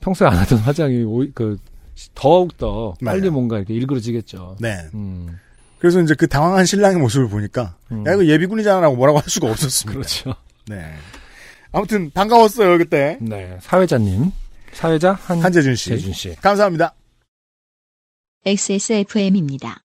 평소에 0.00 0.28
안 0.28 0.36
하던 0.36 0.58
화장이 0.58 1.02
오히, 1.04 1.30
그, 1.34 1.58
더욱 2.14 2.56
더 2.56 2.94
빨리 3.04 3.20
맞아요. 3.22 3.32
뭔가 3.32 3.56
이렇게 3.58 3.74
일그러지겠죠. 3.74 4.56
네. 4.60 4.76
음, 4.94 5.38
그래서 5.78 6.00
이제 6.00 6.14
그 6.14 6.28
당황한 6.28 6.64
신랑의 6.64 6.98
모습을 6.98 7.28
보니까 7.28 7.76
음. 7.90 8.04
야 8.06 8.12
이거 8.12 8.24
예비군이잖아라고 8.24 8.94
뭐라고 8.96 9.18
할 9.18 9.28
수가 9.28 9.50
없었습니다. 9.50 9.92
그렇죠. 9.98 10.34
네. 10.68 10.84
아무튼 11.72 12.10
반가웠어요 12.10 12.78
그때 12.78 13.18
네. 13.20 13.56
사회자님. 13.60 14.30
사회자 14.72 15.12
한, 15.12 15.40
한재준 15.40 15.74
씨. 15.74 15.90
재준 15.90 16.12
씨. 16.12 16.36
감사합니다. 16.36 16.94
XSFM입니다. 18.44 19.82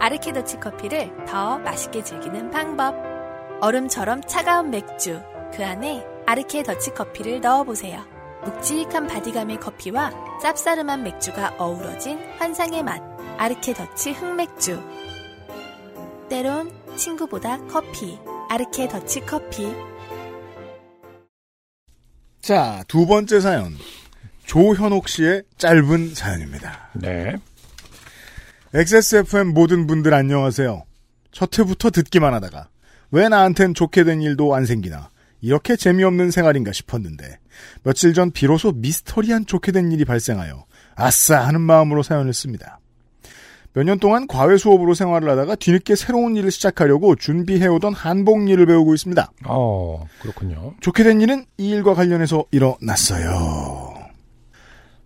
아르케더치 0.00 0.58
커피를 0.60 1.12
더 1.26 1.58
맛있게 1.58 2.02
즐기는 2.02 2.50
방법. 2.50 2.94
얼음처럼 3.60 4.22
차가운 4.22 4.70
맥주, 4.70 5.20
그 5.52 5.64
안에 5.64 6.04
아르케 6.26 6.62
더치 6.62 6.94
커피를 6.94 7.42
넣어보세요. 7.42 8.02
묵직한 8.42 9.06
바디감의 9.06 9.60
커피와 9.60 10.10
쌉싸름한 10.42 11.02
맥주가 11.02 11.54
어우러진 11.58 12.18
환상의 12.38 12.82
맛, 12.82 13.02
아르케 13.36 13.74
더치 13.74 14.12
흑맥주. 14.12 14.82
때론 16.30 16.72
친구보다 16.96 17.58
커피, 17.66 18.18
아르케 18.48 18.88
더치 18.88 19.20
커피. 19.26 19.70
자, 22.40 22.82
두 22.88 23.06
번째 23.06 23.40
사연. 23.40 23.74
조현옥 24.46 25.08
씨의 25.08 25.42
짧은 25.58 26.14
사연입니다. 26.14 26.88
네. 26.94 27.36
XSFM 28.72 29.48
모든 29.48 29.86
분들 29.86 30.14
안녕하세요. 30.14 30.84
첫 31.32 31.58
회부터 31.58 31.90
듣기만 31.90 32.32
하다가 32.34 32.68
왜 33.10 33.28
나한텐 33.28 33.74
좋게 33.74 34.04
된 34.04 34.22
일도 34.22 34.54
안 34.54 34.64
생기나 34.64 35.10
이렇게 35.40 35.74
재미없는 35.74 36.30
생활인가 36.30 36.70
싶었는데 36.72 37.38
며칠 37.82 38.14
전 38.14 38.30
비로소 38.30 38.70
미스터리한 38.72 39.46
좋게 39.46 39.72
된 39.72 39.90
일이 39.90 40.04
발생하여 40.04 40.66
아싸 40.94 41.40
하는 41.44 41.60
마음으로 41.60 42.02
사연을 42.04 42.32
씁니다. 42.32 42.78
몇 43.72 43.84
년 43.84 43.98
동안 44.00 44.26
과외 44.26 44.56
수업으로 44.56 44.94
생활을 44.94 45.28
하다가 45.30 45.54
뒤늦게 45.56 45.94
새로운 45.96 46.36
일을 46.36 46.50
시작하려고 46.50 47.14
준비해오던 47.16 47.94
한복 47.94 48.48
일을 48.50 48.66
배우고 48.66 48.94
있습니다. 48.94 49.32
어, 49.46 50.04
그렇군요. 50.20 50.74
좋게 50.80 51.04
된 51.04 51.20
일은 51.20 51.44
이 51.56 51.70
일과 51.70 51.94
관련해서 51.94 52.44
일어났어요. 52.50 53.94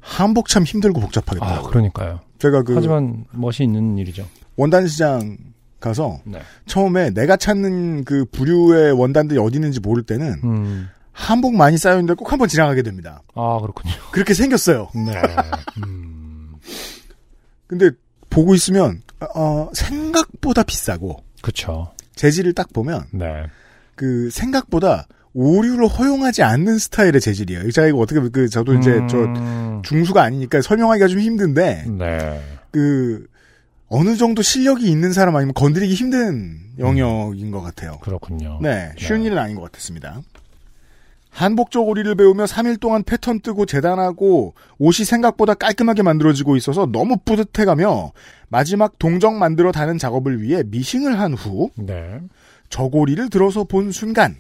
한복 0.05 0.49
참 0.49 0.65
힘들고 0.65 1.01
아, 1.01 1.03
복잡하겠다. 1.03 1.63
그러니까요. 1.63 2.21
제가 2.39 2.63
그 2.63 2.75
하지만 2.75 3.25
멋이 3.33 3.57
있는 3.61 3.97
일이죠. 3.97 4.27
원단 4.57 4.87
시장 4.87 5.39
가서 5.81 6.21
네. 6.25 6.41
처음에 6.67 7.11
내가 7.11 7.37
찾는 7.37 8.05
그 8.05 8.27
부류의 8.27 8.93
원단들이 8.93 9.39
어디 9.39 9.57
있는지 9.57 9.81
모를 9.81 10.03
때는 10.03 10.41
음. 10.45 10.89
한복 11.13 11.55
많이 11.57 11.79
쌓여 11.79 11.95
있는데 11.95 12.15
꼭 12.15 12.31
한번 12.33 12.49
지나가게 12.49 12.83
됩니다. 12.83 13.23
아, 13.35 13.59
그렇군요. 13.61 13.93
그렇게 14.13 14.35
생겼어요. 14.35 14.89
네. 14.95 15.23
음. 15.85 16.55
근데 17.67 17.91
보고 18.29 18.55
있으면 18.55 19.03
어, 19.35 19.71
생각보다 19.73 20.63
비싸고 20.65 21.23
그쵸. 21.41 21.93
재질을 22.15 22.53
딱 22.53 22.73
보면 22.73 23.05
네. 23.13 23.47
그 23.95 24.29
생각보다 24.31 25.07
오류를 25.35 25.89
허용하지 25.89 26.43
않는 26.43 26.79
스타일의 26.79 27.21
재질이에요. 27.21 27.71
제가 27.73 27.89
이거 27.89 27.99
어떻게 27.99 28.21
그 28.29 28.49
저도 28.49 28.75
이제 28.75 29.01
저 29.11 29.19
음. 29.19 29.83
중수가 29.85 30.23
아니니까 30.23 30.63
설명하기가 30.63 31.09
좀 31.09 31.19
힘든데 31.19 31.87
네. 31.99 32.41
그 32.71 33.27
어느 33.89 34.17
정도 34.17 34.43
실력이 34.43 34.89
있는 34.89 35.13
사람 35.13 35.37
아니면 35.37 35.53
건드리기 35.55 35.93
힘든 35.93 36.59
영역인 36.79 37.51
것 37.51 37.61
같아요. 37.61 37.99
그렇군요. 38.01 38.61
네, 38.63 38.93
쉬운 38.97 39.21
네. 39.21 39.27
일은 39.27 39.39
아닌 39.39 39.57
것 39.57 39.63
같았습니다. 39.63 40.23
한복 41.31 41.73
저고리를 41.73 42.15
배우며 42.15 42.45
3일 42.45 42.79
동안 42.79 43.03
패턴 43.03 43.41
뜨고 43.41 43.67
재단하고 43.67 44.55
옷이 44.79 45.05
생각보다 45.05 45.55
깔끔하게 45.55 46.03
만들어지고 46.03 46.57
있어서 46.57 46.87
너무 46.87 47.17
뿌듯해가며 47.25 48.13
마지막 48.49 49.01
동정 49.01 49.41
만들어 49.41 49.73
다는 49.73 49.99
작업을 49.99 50.41
위해 50.41 50.63
미싱을 50.65 51.19
한후 51.19 51.71
네. 51.75 52.21
저고리를 52.69 53.31
들어서 53.31 53.65
본 53.65 53.91
순간 53.91 54.37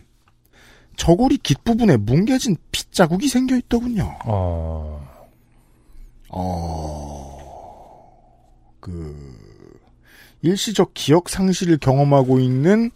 저고리 0.96 1.38
깃 1.38 1.64
부분에 1.64 1.96
뭉개진 1.96 2.56
핏자국이 2.72 3.28
생겨 3.28 3.56
있더군요. 3.56 4.16
어, 4.24 5.06
어, 6.28 8.04
그, 8.80 9.38
일시적 10.42 10.92
기억 10.94 11.28
상실을 11.28 11.78
경험하고 11.78 12.40
있는, 12.40 12.90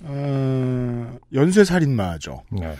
어, 0.00 1.18
연쇄 1.32 1.64
살인마죠. 1.64 2.42
네. 2.50 2.76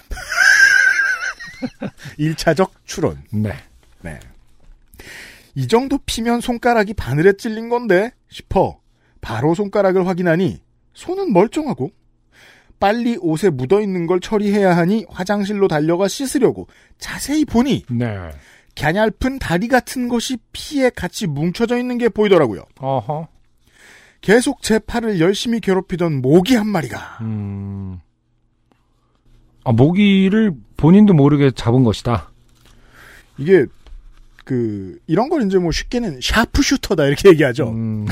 1차적 2.19 2.71
추론. 2.85 3.23
네. 3.31 3.53
네. 4.01 4.19
이 5.55 5.69
정도 5.69 5.99
피면 6.05 6.41
손가락이 6.41 6.95
바늘에 6.95 7.35
찔린 7.35 7.69
건데, 7.69 8.13
싶어. 8.29 8.81
바로 9.21 9.55
손가락을 9.55 10.07
확인하니, 10.07 10.61
손은 10.95 11.33
멀쩡하고, 11.33 11.91
빨리 12.83 13.17
옷에 13.21 13.49
묻어 13.49 13.81
있는 13.81 14.09
걸 14.09 14.19
처리해야 14.19 14.77
하니 14.77 15.07
화장실로 15.09 15.69
달려가 15.69 16.09
씻으려고 16.09 16.67
자세히 16.99 17.45
보니, 17.45 17.85
네. 17.89 18.19
갸냘픈 18.75 19.39
다리 19.39 19.69
같은 19.69 20.09
것이 20.09 20.37
피에 20.53 20.91
같이 20.91 21.29
뭉쳐져 21.29 21.79
있는 21.79 21.97
게 21.97 22.09
보이더라고요. 22.09 22.65
어허. 22.81 23.29
계속 24.21 24.63
제 24.63 24.81
팔을 24.81 25.21
열심히 25.21 25.61
괴롭히던 25.61 26.23
모기 26.23 26.57
한 26.57 26.67
마리가 26.67 27.19
음. 27.21 28.01
아, 29.63 29.71
모기를 29.71 30.53
본인도 30.77 31.15
모르게 31.15 31.53
잡은 31.53 31.85
것이다. 31.85 32.33
이게 33.39 33.65
그 34.45 34.99
이런 35.07 35.29
걸 35.29 35.47
이제 35.47 35.57
뭐 35.57 35.71
쉽게는 35.71 36.19
샤프슈터다 36.21 37.07
이렇게 37.07 37.29
얘기하죠. 37.29 37.69
음. 37.69 38.09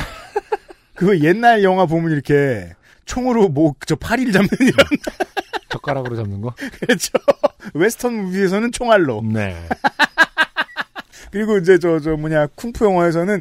그거 0.95 1.19
옛날 1.19 1.65
영화 1.65 1.87
보면 1.87 2.13
이렇게 2.13 2.71
총으로 3.05 3.49
뭐저 3.49 3.97
파리를 3.97 4.33
잡는 4.33 4.49
이런 4.61 4.87
젓가락으로 5.71 6.17
잡는 6.17 6.41
거? 6.41 6.55
그렇죠. 6.81 7.13
웨스턴 7.75 8.15
무비에서는 8.15 8.73
총알로 8.73 9.23
네. 9.25 9.57
그리고 11.31 11.59
이제 11.59 11.79
저저 11.79 12.17
뭐냐 12.17 12.49
쿵푸 12.57 12.85
영화에서는 12.85 13.41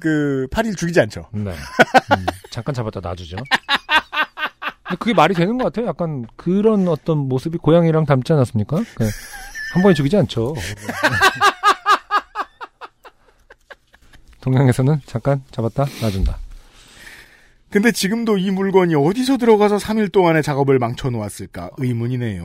그 0.00 0.46
파리를 0.50 0.76
죽이지 0.76 1.00
않죠. 1.00 1.28
네. 1.32 1.50
음, 1.50 2.26
잠깐 2.50 2.74
잡았다 2.74 3.00
놔주죠. 3.00 3.36
그게 4.98 5.12
말이 5.12 5.34
되는 5.34 5.58
것 5.58 5.64
같아요. 5.64 5.86
약간 5.86 6.26
그런 6.36 6.88
어떤 6.88 7.18
모습이 7.18 7.58
고양이랑 7.58 8.06
닮지 8.06 8.32
않았습니까? 8.32 8.82
그, 8.94 9.08
한 9.74 9.82
번에 9.82 9.94
죽이지 9.94 10.16
않죠. 10.16 10.54
동양에서는 14.40 15.02
잠깐 15.04 15.42
잡았다 15.50 15.84
놔준다. 16.00 16.38
근데 17.70 17.92
지금도 17.92 18.38
이 18.38 18.50
물건이 18.50 18.94
어디서 18.94 19.36
들어가서 19.36 19.76
3일 19.76 20.10
동안의 20.10 20.42
작업을 20.42 20.78
망쳐놓았을까 20.78 21.70
의문이네요. 21.76 22.44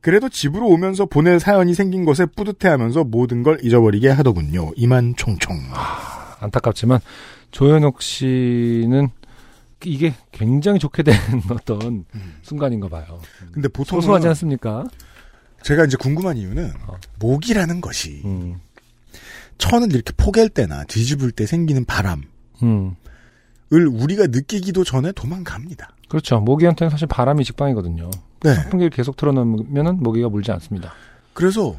그래도 0.00 0.28
집으로 0.28 0.66
오면서 0.68 1.06
보낼 1.06 1.40
사연이 1.40 1.74
생긴 1.74 2.04
것에 2.04 2.26
뿌듯해하면서 2.26 3.04
모든 3.04 3.42
걸 3.42 3.58
잊어버리게 3.62 4.08
하더군요. 4.08 4.72
이만 4.76 5.14
총총. 5.16 5.56
안타깝지만 6.40 7.00
조현옥 7.50 8.02
씨는 8.02 9.08
이게 9.84 10.14
굉장히 10.32 10.78
좋게 10.78 11.02
된 11.02 11.14
어떤 11.50 12.04
순간인가 12.42 12.88
봐요. 12.88 13.20
근데 13.52 13.68
보통 13.68 14.00
소소하지 14.00 14.28
않습니까? 14.28 14.84
제가 15.62 15.84
이제 15.84 15.96
궁금한 15.98 16.36
이유는 16.36 16.72
어. 16.86 16.96
모기라는 17.18 17.80
것이 17.80 18.22
음, 18.24 18.58
천을 19.58 19.92
이렇게 19.92 20.12
포갤 20.16 20.48
때나 20.48 20.84
뒤집을 20.84 21.32
때 21.32 21.46
생기는 21.46 21.84
바람을 21.84 22.24
음. 22.62 22.96
우리가 23.70 24.26
느끼기도 24.28 24.84
전에 24.84 25.12
도망갑니다. 25.12 25.90
그렇죠. 26.08 26.40
모기한테는 26.40 26.90
사실 26.90 27.06
바람이 27.06 27.44
직방이거든요. 27.44 28.10
네. 28.42 28.54
선풍기를 28.54 28.90
계속 28.90 29.16
틀어놓으면은 29.16 30.02
모기가 30.02 30.28
물지 30.28 30.50
않습니다. 30.52 30.92
그래서 31.32 31.76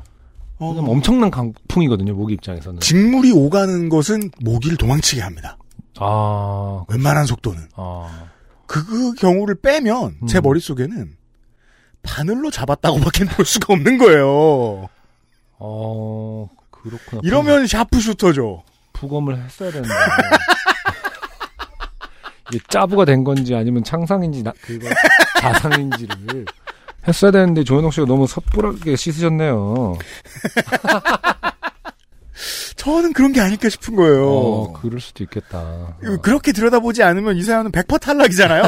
어, 0.57 0.75
엄청난 0.77 1.31
강풍이거든요. 1.31 2.13
모기 2.13 2.35
입장에서는. 2.35 2.79
직물이 2.79 3.31
오가는 3.31 3.89
것은 3.89 4.31
모기를 4.41 4.77
도망치게 4.77 5.21
합니다. 5.21 5.57
아, 5.99 6.83
웬만한 6.87 7.25
속도는. 7.25 7.61
아, 7.75 8.25
그, 8.67 8.85
그 8.85 9.13
경우를 9.15 9.55
빼면 9.55 10.17
제 10.27 10.39
음. 10.39 10.43
머릿속에는 10.43 11.15
바늘로 12.03 12.51
잡았다고밖에 12.51 13.25
볼 13.25 13.45
수가 13.45 13.73
없는 13.73 13.97
거예요. 13.97 14.87
어, 15.59 16.49
그렇구나. 16.69 17.21
이러면 17.23 17.67
샤프슈터죠. 17.67 18.63
부검을 18.93 19.43
했어야 19.43 19.71
되는데. 19.71 19.93
이게 22.51 22.59
짜부가 22.67 23.05
된 23.05 23.23
건지 23.23 23.55
아니면 23.55 23.83
창상인지 23.83 24.43
나, 24.43 24.51
그거 24.61 24.89
자상인지를 25.39 26.45
했어야 27.07 27.31
되는데 27.31 27.63
조현옥 27.63 27.93
씨가 27.93 28.05
너무 28.05 28.27
섣불하게 28.27 28.95
씻으셨네요. 28.97 29.97
저는 32.75 33.13
그런 33.13 33.31
게 33.31 33.39
아닐까 33.39 33.69
싶은 33.69 33.95
거예요. 33.95 34.27
어, 34.27 34.73
그럴 34.73 34.99
수도 34.99 35.23
있겠다. 35.23 35.59
어. 35.59 36.17
그렇게 36.21 36.51
들여다보지 36.51 37.03
않으면 37.03 37.37
이 37.37 37.43
사연은 37.43 37.71
100% 37.71 38.01
탈락이잖아요. 38.01 38.63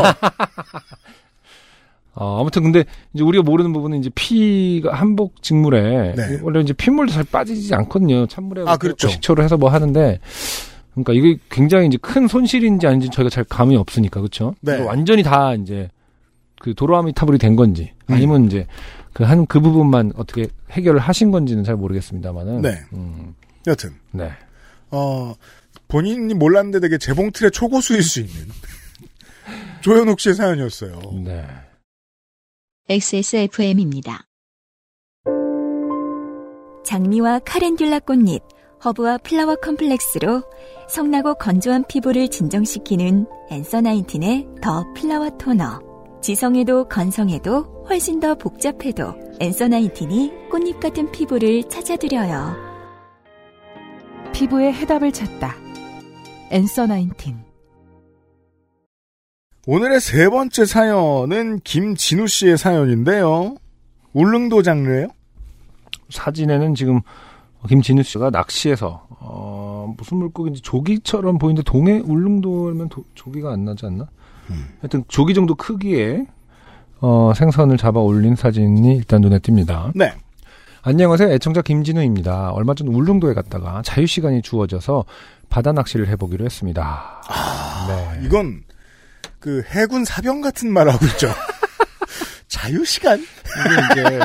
어, 2.13 2.39
아무튼 2.41 2.63
근데 2.63 2.85
이제 3.13 3.23
우리가 3.23 3.43
모르는 3.43 3.73
부분은 3.73 3.99
이제 3.99 4.09
피가 4.13 4.93
한복 4.93 5.41
직물에 5.41 6.13
네. 6.15 6.39
원래 6.43 6.59
이제 6.61 6.73
핏물도 6.73 7.11
잘 7.11 7.23
빠지지 7.23 7.73
않거든요. 7.73 8.27
찬물에 8.27 8.63
아, 8.67 8.77
그렇죠. 8.77 9.07
식초를 9.07 9.43
해서 9.43 9.57
뭐 9.57 9.69
하는데 9.69 10.19
그러니까 10.93 11.13
이게 11.13 11.39
굉장히 11.49 11.87
이제 11.87 11.97
큰 12.01 12.27
손실인지 12.27 12.85
아닌지 12.87 13.09
저희가 13.09 13.29
잘 13.29 13.43
감이 13.43 13.75
없으니까 13.75 14.19
그렇죠. 14.19 14.55
네. 14.61 14.77
완전히 14.79 15.23
다 15.23 15.53
이제 15.55 15.89
그 16.59 16.73
도로아미 16.73 17.13
타불이 17.13 17.37
된 17.37 17.55
건지 17.55 17.91
음. 18.07 18.13
아니면 18.13 18.45
이제 18.45 18.67
그한그 19.13 19.59
부분만 19.59 20.13
어떻게 20.15 20.47
해결을 20.71 20.99
하신 20.99 21.31
건지는 21.31 21.63
잘 21.63 21.75
모르겠습니다만은 21.75 22.61
네. 22.61 22.79
음, 22.93 23.35
여튼 23.67 23.93
네. 24.11 24.31
어, 24.91 25.35
본인이 25.87 26.33
몰랐는데 26.33 26.79
되게 26.79 26.97
재봉틀의 26.97 27.51
초고수일 27.51 28.03
수 28.03 28.19
있는 28.19 28.47
조현옥 29.81 30.19
씨의 30.19 30.35
사연이었어요. 30.35 30.99
네. 31.23 31.45
XSFM입니다. 32.89 34.25
장미와 36.85 37.39
카렌듈라 37.39 37.99
꽃잎, 37.99 38.43
허브와 38.83 39.17
flower 39.19 39.55
complex로 39.55 40.43
성나고 40.89 41.35
건조한 41.35 41.85
피부를 41.87 42.27
진정시키는 42.27 43.25
Answer 43.49 43.81
Nineteen의 43.81 44.47
The 44.61 44.83
Flower 44.93 45.29
Toner. 45.37 45.81
지성에도 46.21 46.87
건성에도 46.89 47.85
훨씬 47.89 48.19
더 48.19 48.35
복잡해도 48.35 49.15
앤서 49.39 49.69
나인틴이 49.69 50.49
꽃잎 50.49 50.79
같은 50.79 51.11
피부를 51.11 51.63
찾아드려요. 51.69 52.55
피부의 54.33 54.73
해답을 54.73 55.11
찾다. 55.11 55.55
엔서 56.51 56.87
나인틴. 56.87 57.37
오늘의 59.65 60.01
세 60.01 60.29
번째 60.29 60.65
사연은 60.65 61.59
김진우 61.61 62.27
씨의 62.27 62.57
사연인데요. 62.57 63.55
울릉도 64.11 64.61
장르예요? 64.61 65.07
사진에는 66.09 66.75
지금 66.75 67.01
김진우 67.67 68.03
씨가 68.03 68.29
낚시해서 68.29 69.07
어, 69.09 69.93
무슨 69.97 70.17
물고기인지 70.17 70.61
조기처럼 70.61 71.37
보이는데 71.37 71.63
동해 71.63 71.99
울릉도면 71.99 72.89
도- 72.89 73.05
조기가 73.15 73.51
안 73.51 73.65
나지 73.65 73.85
않나? 73.85 74.07
하여튼 74.81 75.03
조기 75.07 75.33
정도 75.33 75.55
크기의 75.55 76.27
어, 76.99 77.31
생선을 77.35 77.77
잡아 77.77 77.99
올린 77.99 78.35
사진이 78.35 78.95
일단 78.97 79.21
눈에 79.21 79.39
띕니다. 79.39 79.91
네. 79.95 80.13
안녕하세요. 80.81 81.29
애청자 81.31 81.61
김진우입니다. 81.61 82.51
얼마 82.51 82.73
전 82.75 82.87
울릉도에 82.89 83.33
갔다가 83.33 83.81
자유 83.85 84.05
시간이 84.05 84.41
주어져서 84.41 85.05
바다 85.49 85.71
낚시를 85.71 86.07
해보기로 86.09 86.43
했습니다. 86.43 87.21
네. 87.87 88.25
이건 88.25 88.63
그 89.39 89.63
해군 89.69 90.03
사병 90.03 90.41
같은 90.41 90.71
말 90.71 90.89
하고 90.89 91.05
있죠. 91.05 91.29
자유 92.47 92.83
시간? 92.85 93.19
이게 93.19 94.01
이제 94.01 94.19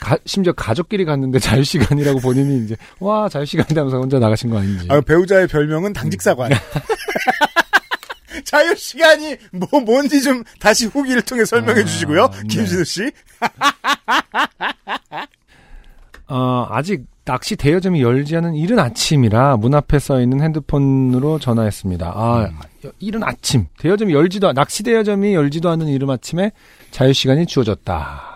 가- 0.00 0.18
심지어 0.26 0.52
가족끼리 0.52 1.04
갔는데 1.04 1.38
자유 1.38 1.64
시간이라고 1.64 2.20
본인이 2.20 2.64
이제 2.64 2.76
와 3.00 3.28
자유 3.28 3.44
시간이라면서 3.44 3.98
혼자 3.98 4.18
나가신 4.18 4.50
거 4.50 4.58
아닌지. 4.58 4.86
아, 4.90 5.00
배우자의 5.00 5.46
별명은 5.48 5.92
당직사관. 5.92 6.52
자유 8.44 8.74
시간이 8.76 9.36
뭐 9.52 9.80
뭔지 9.80 10.22
좀 10.22 10.42
다시 10.58 10.86
후기를 10.86 11.22
통해 11.22 11.44
설명해 11.44 11.82
아, 11.82 11.84
주시고요. 11.84 12.28
네. 12.28 12.38
김진우 12.48 12.84
씨. 12.84 13.10
어, 16.28 16.66
아직 16.70 17.04
낚시 17.24 17.56
대여점이 17.56 18.02
열지 18.02 18.36
않은 18.36 18.54
이른 18.54 18.78
아침이라 18.78 19.56
문 19.58 19.74
앞에 19.74 19.98
써 19.98 20.20
있는 20.20 20.40
핸드폰으로 20.40 21.38
전화했습니다. 21.38 22.06
아, 22.14 22.50
이른 22.98 23.22
아침. 23.22 23.66
대여점이 23.78 24.12
열지도, 24.14 24.48
않- 24.48 24.54
낚시 24.54 24.82
대여점이 24.82 25.34
열지도 25.34 25.68
않은 25.70 25.88
이른 25.88 26.08
아침에 26.10 26.52
자유 26.90 27.12
시간이 27.12 27.46
주어졌다. 27.46 28.31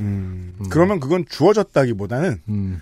음, 0.00 0.54
그러면 0.70 1.00
그건 1.00 1.24
주어졌다기보다는 1.28 2.42
음, 2.48 2.80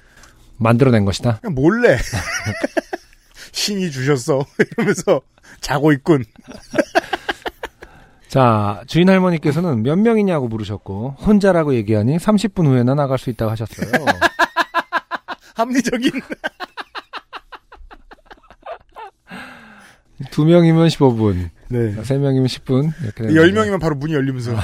만들어낸 0.56 1.04
것이다. 1.04 1.38
그냥 1.40 1.54
몰래 1.54 1.98
신이 3.52 3.90
주셨어 3.90 4.44
이러면서 4.76 5.20
자고 5.60 5.92
있군. 5.92 6.24
자, 8.28 8.82
주인 8.86 9.10
할머니께서는 9.10 9.82
몇 9.82 9.96
명이냐고 9.98 10.48
물으셨고, 10.48 11.16
혼자라고 11.20 11.74
얘기하니 11.74 12.16
30분 12.16 12.66
후에나 12.66 12.94
나갈 12.94 13.18
수 13.18 13.28
있다고 13.28 13.50
하셨어요. 13.50 13.90
합리적인. 15.54 16.12
두 20.30 20.46
명이면 20.46 20.88
15분, 20.88 21.50
네. 21.68 22.02
세 22.04 22.16
명이면 22.16 22.46
10분, 22.46 22.92
이렇게. 23.02 23.34
열. 23.34 23.52
명이면 23.52 23.78
바로 23.80 23.96
문이 23.96 24.14
열리면서 24.14 24.56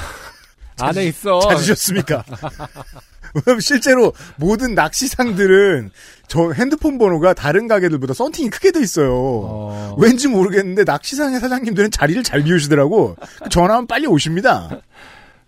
안에 0.80 1.06
있어. 1.06 1.40
찾으셨습니까? 1.40 2.24
왜냐면 3.34 3.60
실제로 3.60 4.12
모든 4.36 4.74
낚시상들은 4.74 5.90
저 6.28 6.52
핸드폰 6.52 6.98
번호가 6.98 7.34
다른 7.34 7.68
가게들보다 7.68 8.14
썬팅이 8.14 8.50
크게 8.50 8.70
돼 8.72 8.80
있어요. 8.80 9.12
어, 9.14 9.96
왠지 9.98 10.28
모르겠는데 10.28 10.84
낚시상의 10.84 11.40
사장님들은 11.40 11.90
자리를 11.90 12.22
잘 12.22 12.42
비우시더라고. 12.42 13.16
전화하면 13.50 13.86
빨리 13.86 14.06
오십니다. 14.06 14.80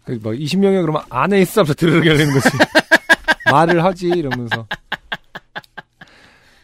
그뭐 0.04 0.32
20명이 0.34 0.80
그러면 0.80 1.02
안에 1.10 1.40
있어 1.42 1.60
하면서 1.62 1.74
들으러 1.74 2.04
열리는 2.06 2.32
거지. 2.32 2.48
말을 3.50 3.82
하지 3.84 4.08
이러면서. 4.08 4.66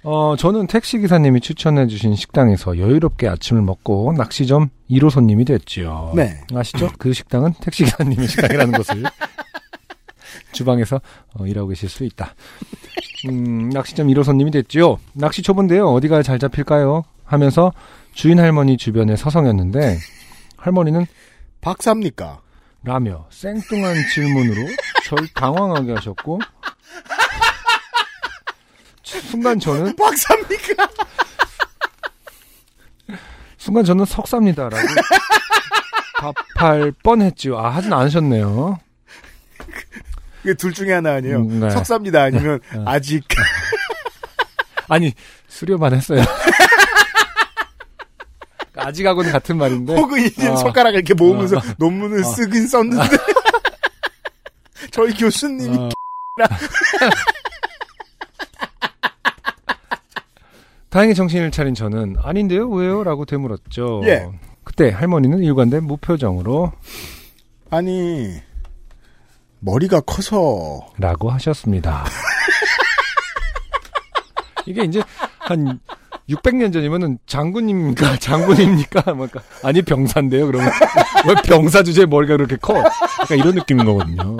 어, 0.08 0.36
저는 0.36 0.68
택시 0.68 1.00
기사님이 1.00 1.40
추천해 1.40 1.88
주신 1.88 2.14
식당에서 2.14 2.78
여유롭게 2.78 3.26
아침을 3.26 3.60
먹고 3.62 4.14
낚시점 4.16 4.68
1호 4.88 5.10
손님이 5.10 5.44
됐지요. 5.44 6.12
네. 6.14 6.44
아시죠? 6.54 6.90
그 6.96 7.12
식당은 7.12 7.54
택시 7.60 7.82
기사님의 7.82 8.28
식당이라는 8.28 8.72
것을 8.72 9.02
주방에서 10.52 11.00
어, 11.34 11.44
일하고 11.44 11.66
계실 11.70 11.88
수 11.88 12.04
있다. 12.04 12.36
음, 13.28 13.68
낚시점 13.70 14.06
1호 14.06 14.22
손님이 14.22 14.52
됐지요. 14.52 15.00
낚시 15.12 15.42
초보인데요. 15.42 15.88
어디가 15.88 16.22
잘 16.22 16.38
잡힐까요? 16.38 17.02
하면서 17.24 17.72
주인 18.12 18.38
할머니 18.38 18.76
주변에 18.76 19.16
서성였는데 19.16 19.98
할머니는 20.56 21.04
박사입니까? 21.60 22.42
라며 22.84 23.26
생뚱한 23.30 23.96
질문으로 24.14 24.68
절 25.04 25.26
당황하게 25.34 25.94
하셨고 25.94 26.38
순간 29.06 29.58
저는 29.60 29.94
박사입니까? 29.96 30.88
순간 33.56 33.84
저는 33.84 34.04
석사입니다라고 34.04 34.78
답할 36.44 36.92
뻔했지요. 37.02 37.56
아 37.58 37.70
하진 37.70 37.92
않으셨네요. 37.92 38.78
이게 40.42 40.54
둘 40.54 40.72
중에 40.72 40.92
하나 40.92 41.14
아니에요. 41.14 41.38
음, 41.38 41.60
네. 41.60 41.70
석사입니다. 41.70 42.22
아니면 42.22 42.60
아직 42.84 43.24
아니 44.88 45.12
수료만 45.48 45.94
했어요. 45.94 46.22
아직하고는 48.76 49.32
같은 49.32 49.56
말인데 49.56 49.94
혹은 49.94 50.20
이제 50.22 50.48
어. 50.48 50.56
손가락을 50.56 50.98
이렇게 50.98 51.14
모으면서 51.14 51.56
어. 51.56 51.62
논문을 51.78 52.22
쓰긴 52.24 52.68
썼는데 52.68 53.16
저희 54.90 55.14
교수님이 55.14 55.76
어. 55.76 55.88
다행히 60.96 61.14
정신을 61.14 61.50
차린 61.50 61.74
저는 61.74 62.16
아닌데요 62.22 62.70
왜요? 62.70 63.04
라고 63.04 63.26
되물었죠. 63.26 64.00
예. 64.06 64.30
그때 64.64 64.88
할머니는 64.88 65.42
일관된 65.42 65.84
무표정으로 65.84 66.72
아니 67.68 68.32
머리가 69.58 70.00
커서 70.00 70.86
라고 70.96 71.28
하셨습니다. 71.28 72.06
이게 74.64 74.84
이제 74.84 75.02
한 75.38 75.80
600년 76.30 76.72
전이면은 76.72 77.18
장군입니까? 77.26 78.16
장군입니까? 78.16 79.12
뭐까 79.12 79.42
아니 79.62 79.82
병사인데요. 79.82 80.46
그러면 80.46 80.70
왜 81.28 81.34
병사 81.44 81.82
주제에 81.82 82.06
머리가 82.06 82.38
그렇게 82.38 82.56
커? 82.56 82.74
약간 82.78 83.36
이런 83.36 83.54
느낌인 83.54 83.84
거거든요. 83.84 84.34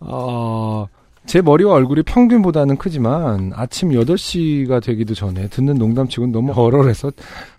어, 0.00 0.88
제 1.26 1.40
머리와 1.40 1.74
얼굴이 1.74 2.02
평균보다는 2.02 2.76
크지만 2.76 3.52
아침 3.54 3.90
8시가 3.90 4.82
되기도 4.82 5.14
전에 5.14 5.48
듣는 5.48 5.76
농담치고는 5.76 6.32
너무 6.32 6.52
얼얼해서 6.52 7.12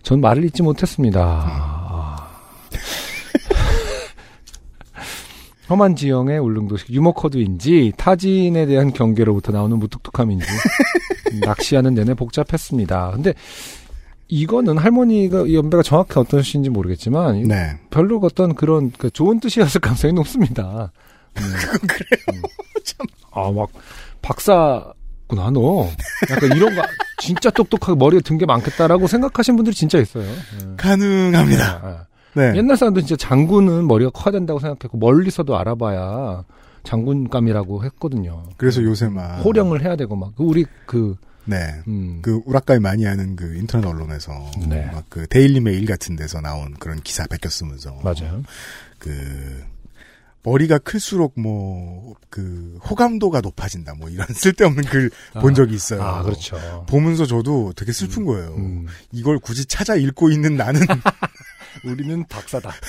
전 0.03 0.22
말을 0.22 0.43
잇지 0.45 0.64
못했습니다. 0.64 1.22
아. 1.22 2.30
험한 5.70 5.95
지형의 5.95 6.39
울릉도식 6.39 6.91
유머 6.91 7.14
코드인지 7.14 7.93
타진에 7.97 8.66
대한 8.66 8.91
경계로부터 8.91 9.53
나오는 9.53 9.80
무뚝뚝함인지 9.80 10.45
낚시하는 11.41 11.93
내내 11.93 12.14
복잡했습니다. 12.16 13.11
근데 13.11 13.34
이거는 14.28 14.78
할머니가 14.78 15.45
이 15.47 15.55
연배가 15.55 15.84
정확히 15.84 16.20
어떤 16.20 16.41
뜻인지 16.41 16.70
모르겠지만 16.70 17.43
네. 17.43 17.80
별로 17.89 18.20
어떤 18.22 18.55
그런 18.55 18.91
그 18.97 19.09
좋은 19.09 19.39
뜻이었을 19.39 19.80
가능성이 19.80 20.14
높습니다. 20.14 20.91
그건 21.34 21.80
그래요. 21.88 22.41
아 23.34 23.51
막 23.51 23.69
박사구나 24.21 25.51
너. 25.53 25.88
약간 26.29 26.55
이런 26.55 26.75
거 26.75 26.81
진짜 27.19 27.49
똑똑하게 27.49 27.97
머리에 27.97 28.19
든 28.21 28.38
게 28.38 28.45
많겠다라고 28.45 29.07
생각하신 29.07 29.55
분들이 29.55 29.75
진짜 29.75 29.97
있어요. 29.99 30.23
예. 30.25 30.75
가능합니다. 30.77 31.65
아, 31.84 32.05
네. 32.36 32.53
옛날 32.55 32.77
사람들 32.77 33.03
진짜 33.03 33.27
장군은 33.27 33.88
머리가 33.88 34.09
커야 34.11 34.31
된다고 34.31 34.59
생각했고 34.59 34.97
멀리서도 34.97 35.57
알아봐야 35.57 36.43
장군감이라고 36.84 37.84
했거든요. 37.86 38.43
그래서 38.57 38.84
요새만 38.84 39.41
호령을 39.41 39.84
해야 39.84 39.95
되고 39.95 40.15
막 40.15 40.34
우리 40.38 40.65
그 40.86 41.15
네. 41.45 41.57
음, 41.88 42.19
그 42.21 42.41
우라카이 42.45 42.79
많이 42.79 43.03
하는 43.05 43.36
그 43.36 43.55
인터넷 43.55 43.88
언론에서 43.88 44.31
네. 44.67 44.89
막그 44.93 45.27
Daily 45.28 45.59
Mail 45.59 45.86
같은 45.86 46.15
데서 46.15 46.39
나온 46.41 46.73
그런 46.79 47.01
기사 47.01 47.25
베껴 47.27 47.49
쓰면서 47.49 47.97
맞아요. 48.03 48.41
그 48.97 49.63
머리가 50.44 50.78
클수록 50.80 51.39
뭐 51.39 52.14
그 52.34 52.80
호감도가 52.89 53.41
높아진다 53.41 53.94
뭐 53.94 54.10
이런 54.10 54.26
쓸데없는 54.34 54.86
글본 54.86 55.52
아, 55.52 55.54
적이 55.54 55.76
있어요. 55.76 56.02
아, 56.02 56.24
그렇죠. 56.24 56.84
보면서 56.89 57.28
저도 57.28 57.74
되게 57.76 57.91
슬픈 57.91 58.26
거예요. 58.26 58.56
음, 58.56 58.88
이걸 59.12 59.38
굳이 59.38 59.66
찾아 59.68 59.96
읽고 59.96 60.32
있는 60.32 60.58
나는 60.58 60.82
우리는 61.86 62.26
박사다. 62.28 62.74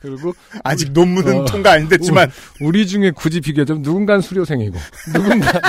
그리고 0.00 0.32
아직 0.62 0.92
논문은 0.92 1.40
어. 1.40 1.44
통과 1.44 1.72
안 1.72 1.88
됐지만 1.88 2.30
우리 2.60 2.86
중에 2.86 3.10
굳이 3.10 3.40
비교하자면 3.40 3.82
누군가는 3.82 4.20
수료생이고 4.20 4.78
누군가 5.12 5.60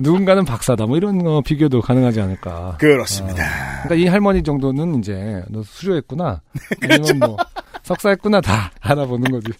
누군가는 0.00 0.44
박사다. 0.44 0.86
뭐 0.86 0.96
이런 0.96 1.22
거 1.22 1.40
비교도 1.40 1.80
가능하지 1.80 2.20
않을까. 2.20 2.76
그렇습니다. 2.78 3.44
그러니까 3.84 3.94
이 3.94 4.06
할머니 4.06 4.42
정도는 4.42 4.98
이제 4.98 5.42
너 5.48 5.62
수료했구나. 5.62 6.42
아니면 6.82 7.18
뭐 7.18 7.36
석사했구나 7.82 8.40
다 8.40 8.70
알아보는 8.80 9.30
거지. 9.30 9.52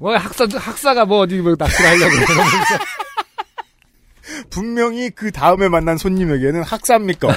뭐 0.00 0.16
학사 0.16 0.46
학사가 0.52 1.04
뭐 1.04 1.20
어디 1.20 1.38
뭐 1.38 1.54
낚시를 1.58 1.90
하려고 1.90 2.10
그러면서 2.10 2.78
분명히 4.50 5.10
그 5.10 5.30
다음에 5.30 5.68
만난 5.68 5.96
손님에게는 5.96 6.62
학사입니까? 6.62 7.28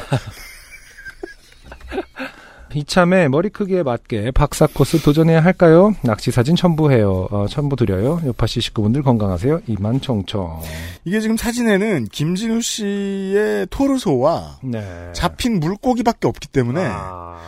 이참에 2.74 3.28
머리 3.28 3.49
크기에 3.49 3.84
맞게 3.84 4.32
박사 4.32 4.67
코스 4.67 5.01
도전해야 5.01 5.43
할까요? 5.43 5.95
낚시 6.03 6.32
사진 6.32 6.55
첨부해요. 6.55 7.28
어, 7.32 7.45
첨부 7.49 7.76
드려요. 7.76 8.22
요파씨 8.26 8.61
식구분들 8.61 9.01
건강하세요. 9.03 9.61
이만 9.67 10.01
총총. 10.01 10.61
이게 11.05 11.20
지금 11.20 11.36
사진에는 11.36 12.05
김진우 12.11 12.61
씨의 12.61 13.67
토르소와 13.70 14.59
네. 14.63 15.09
잡힌 15.13 15.59
물고기밖에 15.59 16.28
없기 16.28 16.47
때문에 16.49 16.86
아, 16.86 17.39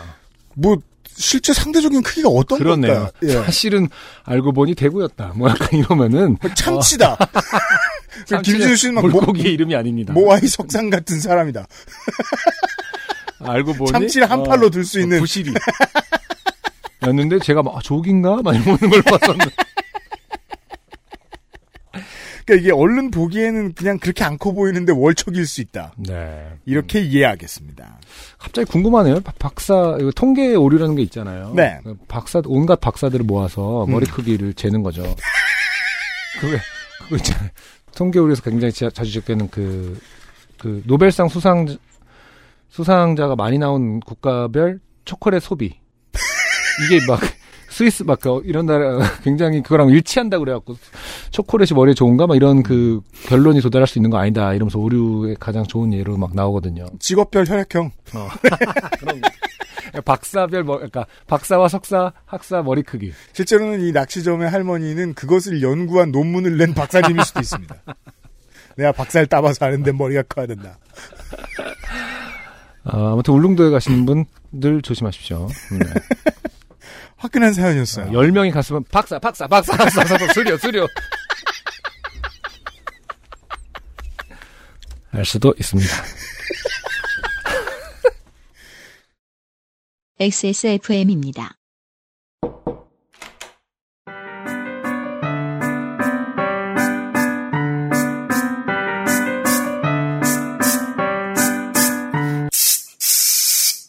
뭐 0.56 0.78
실제 1.06 1.54
상대적인 1.54 2.02
크기가 2.02 2.30
어떤 2.30 2.58
그렇네요. 2.58 2.94
걸까요? 2.94 3.12
예. 3.24 3.44
사실은 3.44 3.88
알고 4.24 4.54
보니 4.54 4.74
대구였다. 4.76 5.34
뭐 5.36 5.50
약간 5.50 5.78
이러면은 5.78 6.38
참치다. 6.56 7.18
김진우 8.44 8.76
씨는 8.76 8.96
막 8.96 9.02
모, 9.02 9.10
물고기 9.10 9.48
의 9.48 9.54
이름이 9.54 9.76
아닙니다. 9.76 10.14
모아이 10.14 10.48
석상 10.48 10.90
같은 10.90 11.20
사람이다. 11.20 11.66
알고 13.46 13.74
보니 13.74 13.92
참치를 13.92 14.30
한 14.30 14.44
팔로 14.44 14.70
들수 14.70 15.00
있는 15.00 15.20
부실이. 15.20 15.54
였는데 17.06 17.40
제가 17.40 17.64
막 17.64 17.76
아, 17.76 17.80
조기인가? 17.82 18.42
막 18.44 18.54
이러는 18.56 18.78
걸 18.78 19.02
봤었는데. 19.02 19.52
그러니까 22.46 22.64
이게 22.64 22.72
얼른 22.74 23.12
보기에는 23.12 23.74
그냥 23.74 24.00
그렇게 24.00 24.24
안 24.24 24.38
커 24.38 24.52
보이는데 24.54 24.92
월척일 24.94 25.46
수 25.46 25.62
있다. 25.62 25.94
네. 25.98 26.50
이렇게 26.66 27.00
이해하겠습니다. 27.02 28.00
갑자기 28.40 28.70
궁금하네요. 28.72 29.20
박- 29.22 29.38
박사 29.38 29.98
이거 30.00 30.10
통계 30.16 30.56
오류라는 30.56 30.96
게 30.96 31.04
있잖아요. 31.04 31.54
네. 31.56 31.80
그 31.84 31.96
박사 32.08 32.42
온갖 32.46 32.80
박사들을 32.82 33.24
모아서 33.26 33.86
머리 33.88 34.08
음. 34.08 34.12
크기를 34.12 34.54
재는 34.56 34.82
거죠. 34.82 35.04
그게 36.42 36.58
그거 37.04 37.16
있잖아요. 37.18 37.50
통계 37.96 38.18
오류에서 38.20 38.42
굉장히 38.42 38.72
자- 38.74 38.90
자주 38.90 39.12
적되는 39.14 39.50
그, 39.52 40.00
그 40.58 40.82
노벨상 40.86 41.28
수상 41.30 41.68
수상자가 42.72 43.36
많이 43.36 43.60
나온 43.60 44.00
국가별 44.00 44.80
초콜릿 45.06 45.44
소비. 45.44 45.80
이게 46.86 47.06
막 47.06 47.20
스위스 47.70 48.04
막그 48.04 48.42
이런 48.46 48.66
나라 48.66 49.00
굉장히 49.24 49.62
그거랑 49.62 49.90
일치한다고 49.90 50.44
그래갖고 50.44 50.78
초콜릿이 51.32 51.74
머리에 51.74 51.94
좋은가 51.94 52.28
막 52.28 52.36
이런 52.36 52.64
그 52.64 53.02
결론이 53.28 53.62
도달할 53.62 53.88
수 53.88 54.00
있는 54.00 54.10
거 54.10 54.18
아니다 54.18 54.54
이러면서 54.54 54.80
오류의 54.80 55.36
가장 55.40 55.64
좋은 55.64 55.94
예로 55.94 56.18
막 56.18 56.34
나오거든요. 56.34 56.86
직업별 57.00 57.46
혈액형. 57.46 57.92
그런 59.00 59.22
거. 59.22 59.30
박사별 60.06 60.64
뭐 60.64 60.78
그러니까 60.78 61.06
박사와 61.28 61.68
석사 61.68 62.14
학사 62.26 62.62
머리 62.62 62.84
크기. 62.84 63.12
실제로는 63.34 63.82
이 63.82 63.92
낚시점의 63.92 64.50
할머니는 64.50 65.14
그것을 65.14 65.62
연구한 65.62 66.12
논문을 66.12 66.58
낸 66.58 66.74
박사님일 66.74 67.24
수도 67.26 67.42
있습니다. 67.42 67.76
내가 68.78 68.92
박사를 68.94 69.28
따봐서 69.28 69.66
아는데 69.66 69.92
머리가 69.92 70.24
커야 70.24 70.46
된다. 70.48 70.78
아, 72.84 73.12
아무튼 73.14 73.34
울릉도에 73.36 73.70
가시는 73.70 74.06
분들 74.06 74.82
조심하십시오. 74.82 75.48
네. 75.72 75.80
화끈한 77.18 77.54
사연이었어요. 77.54 78.08
10명이 78.12 78.52
갔으면 78.52 78.84
박사 78.92 79.20
박사 79.20 79.48
박사 79.48 79.78
박사 79.78 80.04
박사 80.04 80.34
수료 80.34 80.58
수료. 80.58 80.88
알 85.12 85.24
수도 85.26 85.54
있습니다. 85.60 85.92
XSFM입니다. 90.20 91.58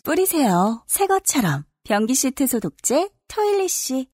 뿌리세요. 0.03 0.83
새 0.89 1.07
것처럼. 1.07 1.63
변기 1.85 2.15
시트 2.15 2.47
소독제 2.47 3.09
토일리쉬. 3.29 4.09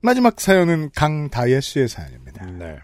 마지막 0.00 0.40
사연은 0.40 0.90
강다예 0.94 1.60
씨의 1.60 1.88
사연입니다. 1.88 2.46
네. 2.46 2.78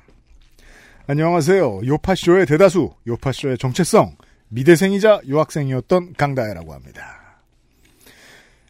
안녕하세요. 1.08 1.80
요파쇼의 1.84 2.46
대다수, 2.46 2.92
요파쇼의 3.06 3.58
정체성, 3.58 4.16
미대생이자 4.48 5.22
유학생이었던 5.26 6.14
강다혜라고 6.16 6.72
합니다. 6.72 7.42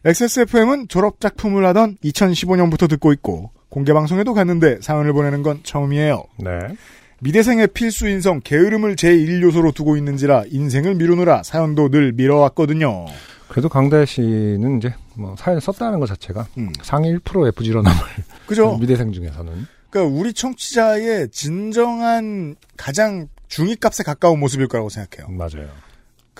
XSFM은 0.03 0.87
졸업작품을 0.87 1.65
하던 1.67 1.97
2015년부터 2.03 2.89
듣고 2.89 3.13
있고, 3.13 3.51
공개방송에도 3.69 4.33
갔는데 4.33 4.79
사연을 4.81 5.13
보내는 5.13 5.43
건 5.43 5.61
처음이에요. 5.63 6.23
네. 6.39 6.75
미대생의 7.21 7.67
필수 7.67 8.07
인성, 8.07 8.41
게으름을 8.43 8.95
제1요소로 8.95 9.73
두고 9.73 9.97
있는지라 9.97 10.45
인생을 10.49 10.95
미루느라 10.95 11.43
사연도 11.43 11.89
늘 11.89 12.11
미뤄왔거든요. 12.11 13.05
그래도 13.47 13.69
강다혜 13.69 14.05
씨는 14.05 14.77
이제 14.77 14.93
뭐 15.15 15.35
사연 15.37 15.59
썼다는 15.59 15.99
것 15.99 16.07
자체가 16.07 16.47
음, 16.57 16.71
상위 16.81 17.15
1%의 17.17 17.51
부지런함을 17.51 17.99
그죠? 18.47 18.77
미대생 18.81 19.11
중에서는 19.11 19.67
그러니까 19.89 20.19
우리 20.19 20.33
청취자의 20.33 21.29
진정한 21.29 22.55
가장 22.75 23.27
중위값에 23.47 24.03
가까운 24.03 24.39
모습일 24.39 24.67
거라고 24.67 24.89
생각해요. 24.89 25.29
맞아요. 25.29 25.69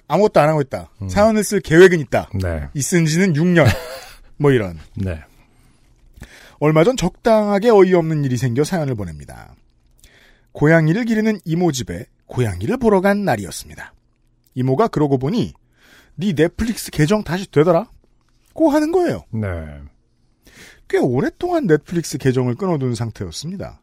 아무것도 0.08 0.39
안 0.39 0.49
하고 0.49 0.62
있다. 0.62 0.89
음. 1.01 1.10
사연을 1.10 1.43
쓸 1.43 1.62
계획은 1.62 1.99
있다. 2.01 2.30
네. 2.34 2.68
있은 2.74 3.06
지는 3.06 3.34
6년. 3.34 3.66
뭐 4.38 4.51
이런. 4.51 4.78
네. 4.95 5.22
얼마 6.60 6.84
전 6.84 6.97
적당하게 6.97 7.70
어이없는 7.70 8.26
일이 8.26 8.38
생겨 8.38 8.64
사연을 8.64 8.95
보냅니다. 8.95 9.56
고양이를 10.51 11.06
기르는 11.06 11.39
이모 11.45 11.72
집에 11.72 12.06
고양이를 12.28 12.78
보러 12.78 13.01
간 13.01 13.26
날이었습니다. 13.26 13.93
이모가 14.56 14.88
그러고 14.88 15.18
보니 15.18 15.53
네 16.16 16.34
넷플릭스 16.34 16.91
계정 16.91 17.24
다시 17.24 17.49
되더라? 17.49 17.89
고 18.53 18.70
하는 18.70 18.91
거예요. 18.91 19.24
네. 19.32 19.47
꽤 20.88 20.97
오랫동안 20.97 21.68
넷플릭스 21.68 22.18
계정을 22.18 22.55
끊어둔 22.55 22.95
상태였습니다. 22.95 23.82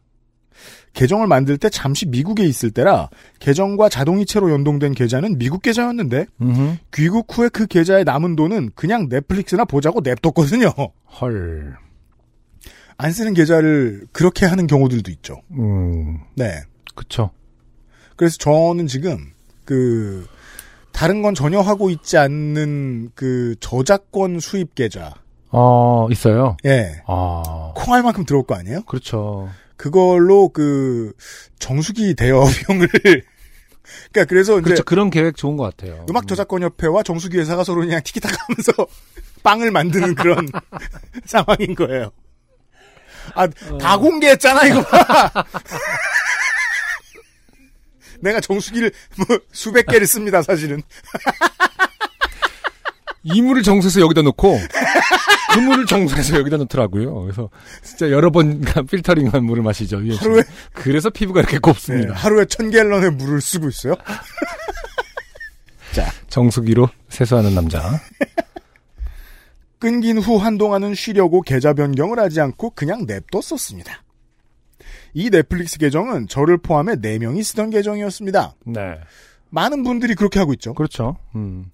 계정을 0.93 1.27
만들 1.27 1.57
때 1.57 1.69
잠시 1.69 2.05
미국에 2.05 2.45
있을 2.45 2.71
때라 2.71 3.09
계정과 3.39 3.89
자동이체로 3.89 4.51
연동된 4.51 4.93
계좌는 4.93 5.37
미국 5.37 5.61
계좌였는데 5.61 6.27
음흠. 6.41 6.77
귀국 6.93 7.35
후에 7.35 7.49
그 7.49 7.65
계좌에 7.65 8.03
남은 8.03 8.35
돈은 8.35 8.71
그냥 8.75 9.09
넷플릭스나 9.09 9.65
보자고 9.65 10.01
냅뒀거든요. 10.01 10.71
헐. 11.19 11.75
안 12.97 13.11
쓰는 13.11 13.33
계좌를 13.33 14.05
그렇게 14.11 14.45
하는 14.45 14.67
경우들도 14.67 15.11
있죠. 15.11 15.41
음. 15.51 16.19
네. 16.35 16.61
그쵸. 16.95 17.31
그래서 18.15 18.37
저는 18.37 18.87
지금 18.87 19.31
그 19.65 20.27
다른 20.93 21.21
건 21.21 21.35
전혀 21.35 21.59
하고 21.59 21.89
있지 21.89 22.17
않는 22.17 23.11
그 23.15 23.55
저작권 23.59 24.39
수입 24.39 24.75
계좌. 24.75 25.13
어, 25.49 26.07
있어요. 26.11 26.55
예. 26.65 27.01
아. 27.07 27.73
콩할 27.75 28.01
만큼 28.03 28.25
들어올 28.25 28.45
거 28.45 28.55
아니에요? 28.55 28.83
그렇죠. 28.83 29.49
그걸로 29.75 30.49
그 30.49 31.13
정수기 31.59 32.15
대여비용을 32.15 32.87
그러니까 34.11 34.25
그래서 34.29 34.53
이제 34.53 34.61
그렇죠. 34.63 34.83
그런 34.83 35.09
계획 35.09 35.35
좋은 35.35 35.57
것 35.57 35.63
같아요. 35.63 36.05
음악 36.09 36.27
저작권 36.27 36.63
협회와 36.63 37.03
정수기 37.03 37.37
회사가 37.37 37.63
서로 37.63 37.81
그냥 37.81 38.01
티키타카 38.03 38.35
하면서 38.47 38.71
빵을 39.43 39.71
만드는 39.71 40.15
그런 40.15 40.47
상황인 41.25 41.75
거예요. 41.75 42.11
아, 43.35 43.47
다 43.79 43.97
공개했잖아, 43.97 44.65
이거 44.67 44.81
봐. 44.83 45.31
내가 48.23 48.39
정수기를 48.39 48.91
뭐 49.27 49.39
수백 49.51 49.85
개를 49.85 50.07
씁니다, 50.07 50.41
사실은. 50.41 50.81
이물을 53.25 53.63
정수해서 53.63 54.01
여기다 54.01 54.21
놓고 54.21 54.59
그물을 55.53 55.85
정수해서 55.85 56.37
여기다 56.39 56.57
놓더라고요. 56.57 57.21
그래서 57.21 57.49
진짜 57.81 58.09
여러 58.09 58.31
번 58.31 58.61
필터링한 58.89 59.45
물을 59.45 59.63
마시죠. 59.63 59.97
하루에 60.17 60.43
그래서 60.73 61.09
피부가 61.09 61.39
이렇게 61.39 61.53
네, 61.55 61.59
곱습니다. 61.59 62.13
하루에 62.15 62.43
천 62.45 62.69
갤런의 62.69 63.11
물을 63.11 63.39
쓰고 63.39 63.69
있어요. 63.69 63.95
정수기로 66.33 66.89
세수하는 67.09 67.53
남자. 67.53 68.01
끊긴 69.77 70.17
후 70.17 70.37
한동안은 70.37 70.95
쉬려고 70.95 71.41
계좌 71.41 71.73
변경을 71.73 72.17
하지 72.19 72.41
않고 72.41 72.71
그냥 72.71 73.05
냅뒀었습니다. 73.05 74.01
이 75.13 75.29
넷플릭스 75.29 75.77
계정은 75.77 76.27
저를 76.27 76.57
포함해 76.57 76.95
4명이 76.95 77.43
쓰던 77.43 77.69
계정이었습니다. 77.69 78.55
네. 78.65 78.99
많은 79.49 79.83
분들이 79.83 80.15
그렇게 80.15 80.39
하고 80.39 80.53
있죠. 80.53 80.73
그렇죠. 80.73 81.17
음. 81.35 81.69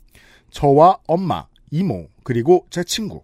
저와 0.51 0.97
엄마, 1.07 1.45
이모, 1.71 2.07
그리고 2.23 2.65
제 2.69 2.83
친구. 2.83 3.21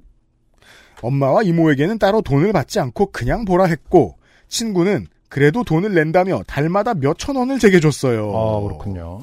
엄마와 1.01 1.43
이모에게는 1.43 1.99
따로 1.99 2.22
돈을 2.22 2.53
받지 2.53 2.80
않고 2.80 3.11
그냥 3.11 3.43
보라 3.45 3.66
했고, 3.66 4.18
친구는 4.47 5.07
그래도 5.28 5.63
돈을 5.66 5.93
낸다며 5.93 6.43
달마다 6.47 6.93
몇 6.93 7.18
천 7.18 7.36
원을 7.36 7.59
제게 7.59 7.82
줬어요. 7.82 8.32
아, 8.34 8.61
그렇군요. 8.61 9.20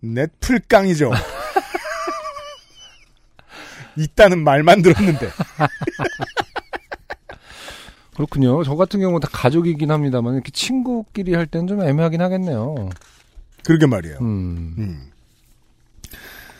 넷플깡이죠. 0.00 1.10
있다는 3.96 4.44
말만 4.44 4.82
들었는데. 4.82 5.30
그렇군요. 8.16 8.64
저 8.64 8.74
같은 8.76 8.98
경우는 8.98 9.20
다 9.20 9.28
가족이긴 9.30 9.90
합니다만 9.90 10.34
이렇게 10.34 10.50
친구끼리 10.50 11.34
할 11.34 11.46
때는 11.46 11.66
좀 11.66 11.82
애매하긴 11.82 12.22
하겠네요. 12.22 12.88
그러게 13.62 13.86
말이에요. 13.86 14.16
음. 14.22 14.74
음. 14.78 15.10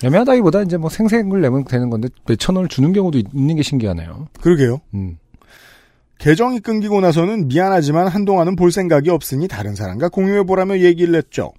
애매하다기보다 0.04 0.62
이제 0.62 0.76
뭐 0.76 0.90
생색을 0.90 1.40
내면 1.40 1.64
되는 1.64 1.88
건데 1.88 2.10
몇천 2.26 2.56
원을 2.56 2.68
주는 2.68 2.92
경우도 2.92 3.18
있는 3.18 3.56
게 3.56 3.62
신기하네요. 3.62 4.28
그러게요. 4.38 4.82
음. 4.92 5.16
계정이 6.18 6.60
끊기고 6.60 7.00
나서는 7.00 7.48
미안하지만 7.48 8.08
한동안은 8.08 8.54
볼 8.56 8.70
생각이 8.70 9.08
없으니 9.08 9.48
다른 9.48 9.74
사람과 9.74 10.10
공유해보라며 10.10 10.80
얘기를 10.80 11.14
했죠. 11.14 11.54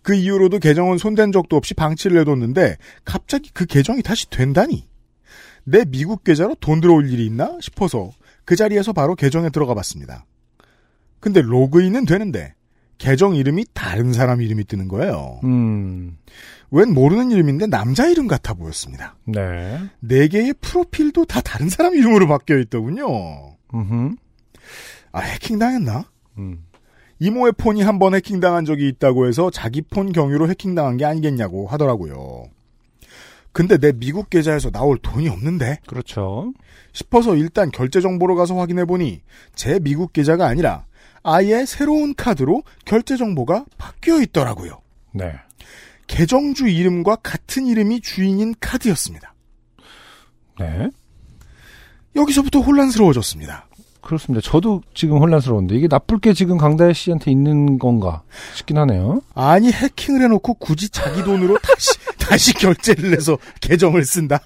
그 0.00 0.14
이후로도 0.14 0.58
계정은 0.58 0.96
손댄 0.96 1.32
적도 1.32 1.56
없이 1.56 1.74
방치를 1.74 2.18
해뒀는데 2.22 2.78
갑자기 3.04 3.50
그 3.52 3.66
계정이 3.66 4.00
다시 4.02 4.30
된다니. 4.30 4.88
내 5.64 5.84
미국 5.84 6.24
계좌로 6.24 6.54
돈 6.60 6.80
들어올 6.80 7.10
일이 7.10 7.26
있나 7.26 7.58
싶어서 7.60 8.10
그 8.48 8.56
자리에서 8.56 8.94
바로 8.94 9.14
계정에 9.14 9.50
들어가 9.50 9.74
봤습니다. 9.74 10.24
근데 11.20 11.42
로그인은 11.42 12.06
되는데 12.06 12.54
계정 12.96 13.36
이름이 13.36 13.66
다른 13.74 14.14
사람 14.14 14.40
이름이 14.40 14.64
뜨는 14.64 14.88
거예요. 14.88 15.38
음. 15.44 16.16
웬 16.70 16.94
모르는 16.94 17.30
이름인데 17.30 17.66
남자 17.66 18.06
이름 18.06 18.26
같아 18.26 18.54
보였습니다. 18.54 19.16
네. 19.26 19.78
네 20.00 20.28
개의 20.28 20.54
프로필도 20.62 21.26
다 21.26 21.42
다른 21.42 21.68
사람 21.68 21.94
이름으로 21.94 22.26
바뀌어 22.26 22.56
있더군요. 22.60 23.54
음. 23.74 24.16
아, 25.12 25.20
해킹 25.20 25.58
당했나? 25.58 26.06
음. 26.38 26.64
이모의 27.18 27.52
폰이 27.58 27.82
한 27.82 27.98
번 27.98 28.14
해킹 28.14 28.40
당한 28.40 28.64
적이 28.64 28.88
있다고 28.88 29.26
해서 29.26 29.50
자기 29.50 29.82
폰 29.82 30.10
경유로 30.10 30.48
해킹 30.48 30.74
당한 30.74 30.96
게 30.96 31.04
아니겠냐고 31.04 31.66
하더라고요. 31.66 32.44
근데 33.58 33.76
내 33.76 33.90
미국 33.90 34.30
계좌에서 34.30 34.70
나올 34.70 34.98
돈이 34.98 35.28
없는데? 35.28 35.80
그렇죠. 35.84 36.52
싶어서 36.92 37.34
일단 37.34 37.72
결제 37.72 38.00
정보로 38.00 38.36
가서 38.36 38.54
확인해 38.54 38.84
보니 38.84 39.20
제 39.56 39.80
미국 39.80 40.12
계좌가 40.12 40.46
아니라 40.46 40.84
아예 41.24 41.66
새로운 41.66 42.14
카드로 42.14 42.62
결제 42.84 43.16
정보가 43.16 43.64
바뀌어 43.76 44.22
있더라고요. 44.22 44.80
네. 45.12 45.32
계정주 46.06 46.68
이름과 46.68 47.16
같은 47.16 47.66
이름이 47.66 48.00
주인인 48.00 48.54
카드였습니다. 48.60 49.34
네. 50.60 50.90
여기서부터 52.14 52.60
혼란스러워졌습니다. 52.60 53.67
그렇습니다. 54.08 54.40
저도 54.42 54.80
지금 54.94 55.18
혼란스러운데 55.18 55.74
이게 55.76 55.86
나쁠 55.86 56.18
게 56.18 56.32
지금 56.32 56.56
강다혜 56.56 56.94
씨한테 56.94 57.30
있는 57.30 57.78
건가 57.78 58.22
싶긴 58.54 58.78
하네요. 58.78 59.20
아니 59.34 59.70
해킹을 59.70 60.22
해놓고 60.22 60.54
굳이 60.54 60.88
자기 60.88 61.22
돈으로 61.22 61.58
다시 61.60 61.90
다시 62.18 62.54
결제를 62.54 63.12
해서 63.12 63.36
계정을 63.60 64.06
쓴다? 64.06 64.40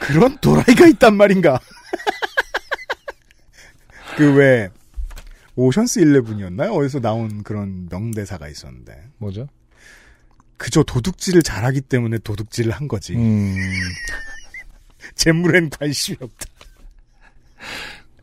그런 0.00 0.36
도라이가 0.38 0.88
있단 0.88 1.16
말인가? 1.16 1.60
그 4.18 4.24
왜 4.34 4.70
오션스 5.54 6.00
11이었나요? 6.00 6.74
어디서 6.76 6.98
나온 6.98 7.44
그런 7.44 7.86
명대사가 7.88 8.48
있었는데 8.48 9.04
뭐죠? 9.18 9.46
그저 10.56 10.82
도둑질을 10.82 11.44
잘하기 11.44 11.82
때문에 11.82 12.18
도둑질을 12.18 12.72
한 12.72 12.88
거지. 12.88 13.14
음. 13.14 13.54
재물엔 15.14 15.70
관심이 15.70 16.16
없다. 16.20 16.46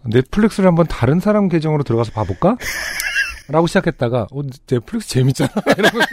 넷플릭스를 0.04 0.68
한번 0.68 0.88
다른 0.88 1.20
사람 1.20 1.50
계정으로 1.50 1.84
들어가서 1.84 2.12
봐볼까? 2.12 2.58
라고 3.48 3.68
시작했다가 3.68 4.28
어, 4.32 4.42
넷플릭스 4.68 5.10
재밌잖아. 5.10 5.52
이러면서 5.78 6.08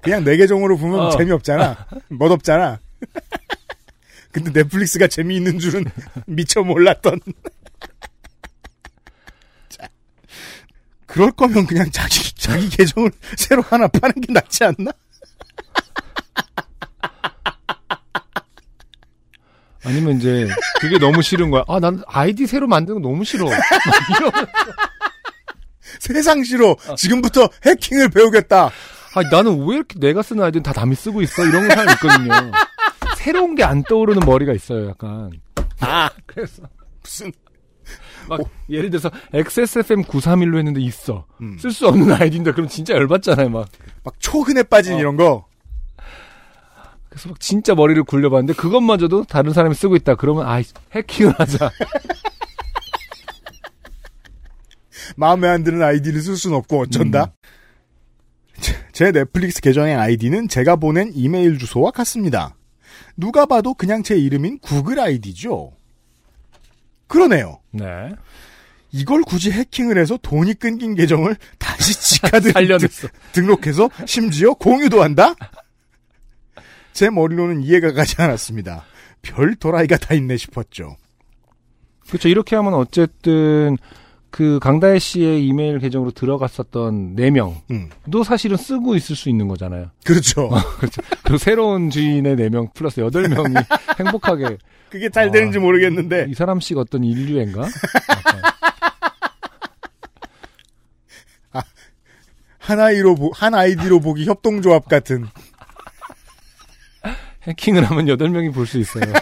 그냥 0.00 0.24
내 0.24 0.36
계정으로 0.36 0.76
보면 0.76 1.00
어. 1.00 1.10
재미없잖아. 1.16 1.86
멋없잖아. 2.08 2.80
근데 4.32 4.50
넷플릭스가 4.50 5.06
재미있는 5.06 5.58
줄은 5.58 5.84
미처 6.26 6.62
몰랐던. 6.62 7.20
자, 9.68 9.88
그럴 11.06 11.30
거면 11.32 11.66
그냥 11.66 11.90
자기, 11.90 12.34
자기 12.34 12.68
계정을 12.70 13.10
새로 13.36 13.62
하나 13.62 13.86
파는 13.88 14.14
게 14.20 14.32
낫지 14.32 14.64
않나? 14.64 14.90
아니면 19.84 20.16
이제 20.16 20.48
그게 20.82 20.98
너무 20.98 21.22
싫은 21.22 21.50
거야. 21.50 21.62
아, 21.68 21.78
난 21.80 22.02
아이디 22.08 22.46
새로 22.46 22.66
만드는 22.66 23.00
거 23.00 23.08
너무 23.08 23.24
싫어. 23.24 23.46
세상 26.00 26.42
싫어. 26.42 26.76
지금부터 26.96 27.48
해킹을 27.64 28.08
배우겠다. 28.10 28.64
아, 29.14 29.22
나는 29.30 29.64
왜 29.66 29.76
이렇게 29.76 29.98
내가 30.00 30.22
쓰는 30.22 30.42
아이디는 30.42 30.62
다 30.64 30.72
남이 30.74 30.94
쓰고 30.96 31.22
있어? 31.22 31.44
이런 31.46 31.68
사람 31.68 31.86
있거든요. 31.90 32.32
새로운 33.16 33.54
게 33.54 33.62
안 33.62 33.82
떠오르는 33.84 34.26
머리가 34.26 34.52
있어요, 34.52 34.88
약간. 34.88 35.30
아, 35.80 36.10
그래서 36.26 36.62
무슨, 37.02 37.30
막 38.28 38.40
예를 38.68 38.90
들어서 38.90 39.10
XSFM931로 39.32 40.58
했는데 40.58 40.80
있어. 40.80 41.26
음. 41.40 41.56
쓸수 41.58 41.86
없는 41.86 42.10
아이디인데 42.12 42.52
그럼 42.52 42.66
진짜 42.68 42.94
열받잖아요, 42.94 43.48
막. 43.50 43.68
막 44.02 44.14
초흔에 44.18 44.64
빠진 44.64 44.94
어. 44.94 44.98
이런 44.98 45.16
거. 45.16 45.46
그래서 47.12 47.28
막 47.28 47.38
진짜 47.40 47.74
머리를 47.74 48.02
굴려봤는데 48.04 48.54
그것마저도 48.54 49.24
다른 49.24 49.52
사람이 49.52 49.74
쓰고 49.74 49.96
있다. 49.96 50.14
그러면 50.14 50.46
아, 50.48 50.62
해킹을 50.94 51.34
하자. 51.38 51.70
마음에 55.16 55.46
안 55.48 55.62
드는 55.62 55.82
아이디를 55.82 56.22
쓸 56.22 56.36
수는 56.36 56.56
없고 56.56 56.80
어쩐다. 56.80 57.34
제- 58.60 58.76
제 58.92 59.12
넷플릭스 59.12 59.60
계정의 59.60 59.94
아이디는 59.94 60.48
제가 60.48 60.76
보낸 60.76 61.10
이메일 61.14 61.58
주소와 61.58 61.90
같습니다. 61.90 62.56
누가 63.14 63.44
봐도 63.44 63.74
그냥 63.74 64.02
제 64.02 64.16
이름인 64.16 64.60
구글 64.60 64.98
아이디죠. 64.98 65.72
그러네요. 67.08 67.60
네. 67.72 67.84
이걸 68.90 69.20
굳이 69.22 69.50
해킹을 69.50 69.98
해서 69.98 70.18
돈이 70.22 70.54
끊긴 70.54 70.94
계정을 70.94 71.36
다시 71.58 71.92
살려냈어. 72.52 73.08
등록해서 73.32 73.90
심지어 74.06 74.54
공유도 74.54 75.02
한다? 75.02 75.34
제 76.92 77.10
머리로는 77.10 77.62
이해가 77.62 77.92
가지 77.92 78.20
않았습니다. 78.20 78.84
별 79.22 79.54
도라이가 79.54 79.96
다 79.98 80.14
있네 80.14 80.36
싶었죠. 80.36 80.96
그렇죠. 82.08 82.28
이렇게 82.28 82.56
하면 82.56 82.74
어쨌든 82.74 83.76
그 84.30 84.58
강다혜 84.62 84.98
씨의 84.98 85.46
이메일 85.46 85.78
계정으로 85.78 86.10
들어갔었던 86.10 87.16
4명도 87.16 87.60
음, 87.70 87.90
사실은 88.24 88.56
쓰고 88.56 88.96
있을 88.96 89.14
수 89.14 89.28
있는 89.28 89.46
거잖아요. 89.48 89.90
그렇죠. 90.04 90.50
그리고 91.22 91.38
새로운 91.38 91.90
주인의 91.90 92.36
4명 92.36 92.72
플러스 92.74 93.00
8명이 93.02 93.64
행복하게 94.00 94.58
그게 94.90 95.08
잘 95.10 95.30
되는지 95.30 95.58
아, 95.58 95.60
모르겠는데 95.60 96.26
이 96.28 96.34
사람씩 96.34 96.76
어떤 96.78 97.04
인류애인가? 97.04 97.62
약간. 98.10 98.42
한 102.58 102.78
아이로 102.78 103.16
보- 103.16 103.30
한 103.34 103.54
아이디로 103.54 104.00
보기 104.00 104.24
협동조합 104.24 104.88
같은 104.88 105.26
해킹을 107.46 107.84
하면 107.84 108.06
8명이 108.06 108.54
볼 108.54 108.66
수 108.66 108.78
있어요. 108.78 109.04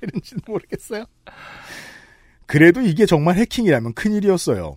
되는지는 0.00 0.42
모르겠어요. 0.46 1.04
그래도 2.46 2.80
이게 2.80 3.06
정말 3.06 3.36
해킹이라면 3.36 3.94
큰일이었어요. 3.94 4.76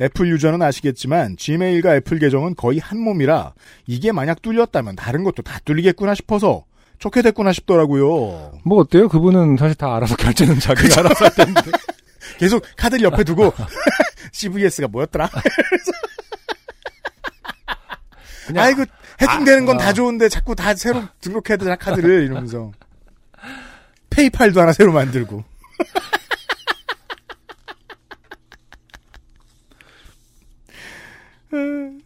애플 0.00 0.28
유저는 0.28 0.62
아시겠지만 0.62 1.36
지메일과 1.36 1.96
애플 1.96 2.18
계정은 2.18 2.54
거의 2.54 2.78
한 2.78 3.00
몸이라 3.00 3.54
이게 3.86 4.12
만약 4.12 4.42
뚫렸다면 4.42 4.94
다른 4.94 5.24
것도 5.24 5.42
다 5.42 5.58
뚫리겠구나 5.64 6.14
싶어서 6.14 6.64
좋게 6.98 7.22
됐구나 7.22 7.52
싶더라고요. 7.52 8.60
뭐 8.64 8.78
어때요? 8.78 9.08
그분은 9.08 9.56
사실 9.56 9.74
다 9.76 9.96
알아서 9.96 10.14
결제는 10.16 10.60
자기가 10.60 11.00
알아서 11.00 11.24
할 11.24 11.34
텐데. 11.34 11.60
계속 12.38 12.62
카드를 12.76 13.04
옆에 13.04 13.24
두고 13.24 13.52
CVS가 14.32 14.86
뭐였더라? 14.88 15.28
그냥 18.46 18.64
아이고 18.64 18.84
해킹되는 19.20 19.66
건 19.66 19.76
아, 19.76 19.78
다 19.78 19.92
좋은데 19.92 20.28
자꾸 20.28 20.54
다 20.54 20.74
새로 20.74 21.02
등록해야 21.20 21.56
되잖아 21.56 21.76
카드를 21.76 22.24
이러면서 22.24 22.72
페이팔도 24.10 24.60
하나 24.60 24.72
새로 24.72 24.92
만들고 24.92 25.44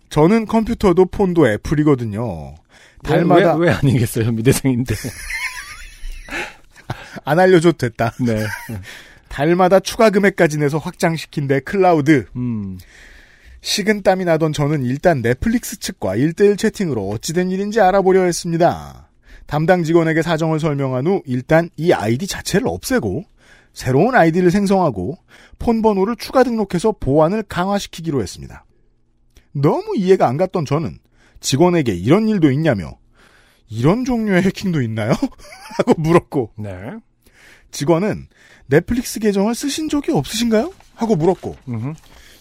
저는 0.09 0.47
컴퓨터도 0.47 1.07
폰도 1.07 1.49
애플이거든요. 1.49 2.55
달마다 3.03 3.57
왜, 3.57 3.69
왜 3.69 3.75
아니겠어요 3.75 4.31
미대생인데. 4.33 4.95
안 7.25 7.39
알려줘도 7.39 7.79
됐다. 7.79 8.13
네. 8.21 8.45
달마다 9.29 9.81
추가 9.81 10.11
금액까지 10.11 10.59
내서 10.59 10.79
확장시킨데 10.79 11.61
클라우드. 11.61 12.27
음. 12.37 12.79
식은땀이 13.63 14.25
나던 14.25 14.53
저는 14.53 14.83
일단 14.85 15.23
넷플릭스 15.23 15.79
측과 15.79 16.17
1대1 16.17 16.59
채팅으로 16.59 17.09
어찌된 17.09 17.51
일인지 17.51 17.81
알아보려 17.81 18.25
했습니다. 18.25 19.09
담당 19.47 19.85
직원에게 19.85 20.21
사정을 20.23 20.59
설명한 20.59 21.07
후 21.07 21.23
일단 21.27 21.71
이 21.77 21.93
아이디 21.93 22.27
자체를 22.27 22.67
없애고 22.67 23.25
새로운 23.73 24.15
아이디를 24.15 24.51
생성하고 24.51 25.17
폰 25.59 25.81
번호를 25.81 26.17
추가 26.17 26.43
등록해서 26.43 26.93
보안을 26.99 27.45
강화시키기로 27.45 28.21
했습니다. 28.21 28.65
너무 29.53 29.97
이해가 29.97 30.27
안 30.27 30.37
갔던 30.37 30.65
저는 30.65 30.99
직원에게 31.41 31.95
이런 31.95 32.29
일도 32.29 32.51
있냐며 32.51 32.99
이런 33.69 34.05
종류의 34.05 34.43
해킹도 34.43 34.83
있나요? 34.83 35.13
하고 35.77 35.95
물었고 35.99 36.51
네. 36.59 36.91
직원은 37.71 38.27
넷플릭스 38.67 39.21
계정을 39.21 39.55
쓰신 39.55 39.89
적이 39.89 40.13
없으신가요? 40.13 40.73
하고 40.95 41.17
물었고 41.17 41.57
음흠. 41.69 41.95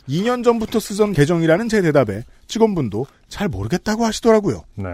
2년 0.10 0.43
전부터 0.43 0.80
쓰던 0.80 1.14
계정이라는 1.14 1.70
제 1.70 1.82
대답에 1.82 2.24
직원분도 2.47 3.06
잘 3.30 3.47
모르겠다고 3.47 4.06
하시더라고요. 4.06 4.64
네. 4.76 4.89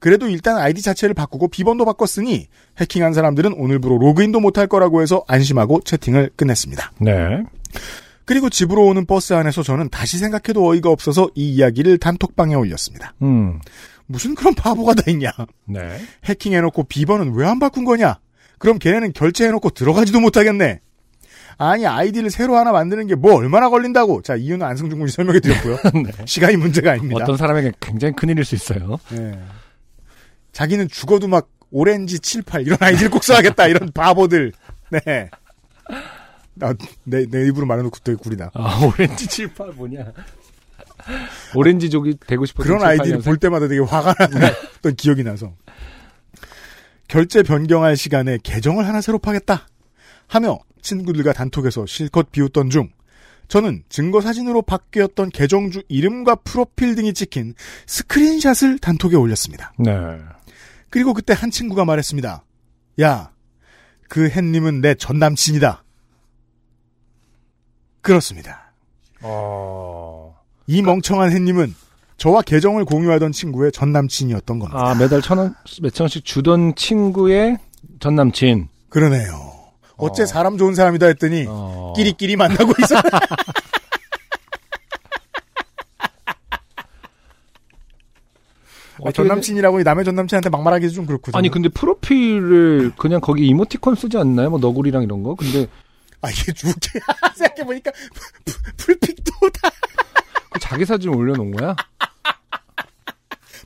그래도 0.00 0.28
일단 0.28 0.56
아이디 0.58 0.80
자체를 0.80 1.14
바꾸고 1.14 1.48
비번도 1.48 1.84
바꿨으니 1.84 2.46
해킹한 2.80 3.14
사람들은 3.14 3.54
오늘부로 3.54 3.98
로그인도 3.98 4.38
못할 4.38 4.68
거라고 4.68 5.02
해서 5.02 5.24
안심하고 5.26 5.80
채팅을 5.84 6.30
끝냈습니다. 6.36 6.92
네. 7.00 7.42
그리고 8.24 8.48
집으로 8.50 8.84
오는 8.86 9.06
버스 9.06 9.32
안에서 9.32 9.62
저는 9.62 9.88
다시 9.88 10.18
생각해도 10.18 10.64
어이가 10.68 10.90
없어서 10.90 11.30
이 11.34 11.54
이야기를 11.54 11.98
단톡방에 11.98 12.54
올렸습니다. 12.54 13.14
음. 13.22 13.58
무슨 14.06 14.34
그런 14.34 14.54
바보가 14.54 14.94
다 14.94 15.02
있냐. 15.10 15.32
네. 15.66 15.98
해킹해놓고 16.24 16.84
비번은 16.84 17.34
왜 17.34 17.46
안 17.46 17.58
바꾼 17.58 17.84
거냐? 17.84 18.18
그럼 18.58 18.78
걔네는 18.78 19.12
결제해놓고 19.14 19.70
들어가지도 19.70 20.20
못하겠네. 20.20 20.80
아니 21.58 21.86
아이디를 21.86 22.30
새로 22.30 22.56
하나 22.56 22.70
만드는 22.72 23.06
게 23.08 23.14
뭐 23.16 23.34
얼마나 23.34 23.68
걸린다고. 23.68 24.22
자 24.22 24.36
이유는 24.36 24.64
안승준 24.64 24.98
군이 24.98 25.10
설명해 25.10 25.40
드렸고요. 25.40 25.76
네. 26.04 26.12
시간이 26.24 26.56
문제가 26.56 26.92
아닙니다. 26.92 27.24
어떤 27.24 27.36
사람에게 27.36 27.72
굉장히 27.80 28.14
큰일일 28.14 28.44
수 28.44 28.54
있어요. 28.54 28.98
네. 29.10 29.38
자기는 30.52 30.88
죽어도 30.88 31.26
막 31.28 31.48
오렌지 31.70 32.18
78 32.18 32.62
이런 32.62 32.78
아이디를 32.80 33.10
꼭 33.10 33.24
써야겠다 33.24 33.66
이런 33.66 33.90
바보들. 33.94 34.52
네. 34.90 35.30
나, 36.54 36.74
내, 37.04 37.26
내 37.26 37.46
입으로 37.46 37.66
말해놓고 37.66 37.98
되게 38.02 38.16
구리다. 38.16 38.50
아, 38.54 38.80
오렌지 38.84 39.26
78 39.26 39.72
뭐냐. 39.72 40.12
오렌지족이 41.54 42.18
되고 42.26 42.44
싶어서 42.44 42.66
그런 42.68 42.82
아이디를 42.82 43.20
볼 43.20 43.36
때마다 43.36 43.68
되게 43.68 43.80
화가 43.80 44.14
났던 44.28 44.96
기억이 44.96 45.22
나서. 45.24 45.52
결제 47.06 47.42
변경할 47.42 47.96
시간에 47.96 48.38
계정을 48.42 48.86
하나 48.86 49.00
새로 49.00 49.18
파겠다. 49.18 49.66
하며 50.28 50.58
친구들과 50.82 51.32
단톡에서 51.32 51.86
실컷 51.86 52.30
비웃던 52.30 52.70
중 52.70 52.90
저는 53.48 53.82
증거 53.88 54.20
사진으로 54.20 54.62
바뀌었던 54.62 55.30
계정주 55.30 55.82
이름과 55.88 56.36
프로필 56.36 56.94
등이 56.94 57.14
찍힌 57.14 57.54
스크린샷을 57.86 58.78
단톡에 58.78 59.16
올렸습니다. 59.16 59.72
네. 59.78 59.92
그리고 60.90 61.14
그때 61.14 61.32
한 61.32 61.50
친구가 61.50 61.84
말했습니다. 61.86 62.44
야, 63.00 63.32
그 64.08 64.28
햇님은 64.28 64.80
내 64.82 64.94
전 64.94 65.18
남친이다. 65.18 65.82
그렇습니다. 68.02 68.72
어. 69.22 70.36
이 70.66 70.82
멍청한 70.82 71.32
햇님은 71.32 71.74
저와 72.18 72.42
계정을 72.42 72.84
공유하던 72.84 73.32
친구의 73.32 73.72
전 73.72 73.92
남친이었던 73.92 74.58
겁니다. 74.58 74.90
아, 74.90 74.94
매달 74.94 75.22
천 75.22 75.38
원, 75.38 75.54
몇천 75.82 76.04
원씩 76.04 76.24
주던 76.24 76.74
친구의 76.74 77.58
전 78.00 78.14
남친. 78.14 78.68
그러네요. 78.88 79.47
어째 79.98 80.22
어. 80.22 80.26
사람 80.26 80.56
좋은 80.56 80.74
사람이다 80.74 81.06
했더니 81.06 81.44
어. 81.48 81.92
끼리끼리 81.96 82.36
만나고 82.36 82.72
있어. 82.82 82.96
어떻게 89.00 89.12
전남친이라고 89.12 89.82
남의 89.82 90.04
전 90.04 90.16
남친한테 90.16 90.50
막말하기도 90.50 90.92
좀 90.92 91.06
그렇거든요. 91.06 91.38
아니 91.38 91.50
근데 91.50 91.68
프로필을 91.68 92.92
그냥 92.96 93.20
거기 93.20 93.46
이모티콘 93.46 93.94
쓰지 93.94 94.18
않나요? 94.18 94.50
뭐 94.50 94.58
너구리랑 94.58 95.02
이런 95.04 95.22
거. 95.22 95.34
근데 95.34 95.66
아 96.20 96.30
이게 96.30 96.52
죽게 96.52 96.98
생각해 97.36 97.64
보니까 97.64 97.92
풀픽도 98.76 99.32
다그 99.50 100.58
자기 100.60 100.84
사진 100.84 101.14
올려놓은 101.14 101.52
거야? 101.52 101.76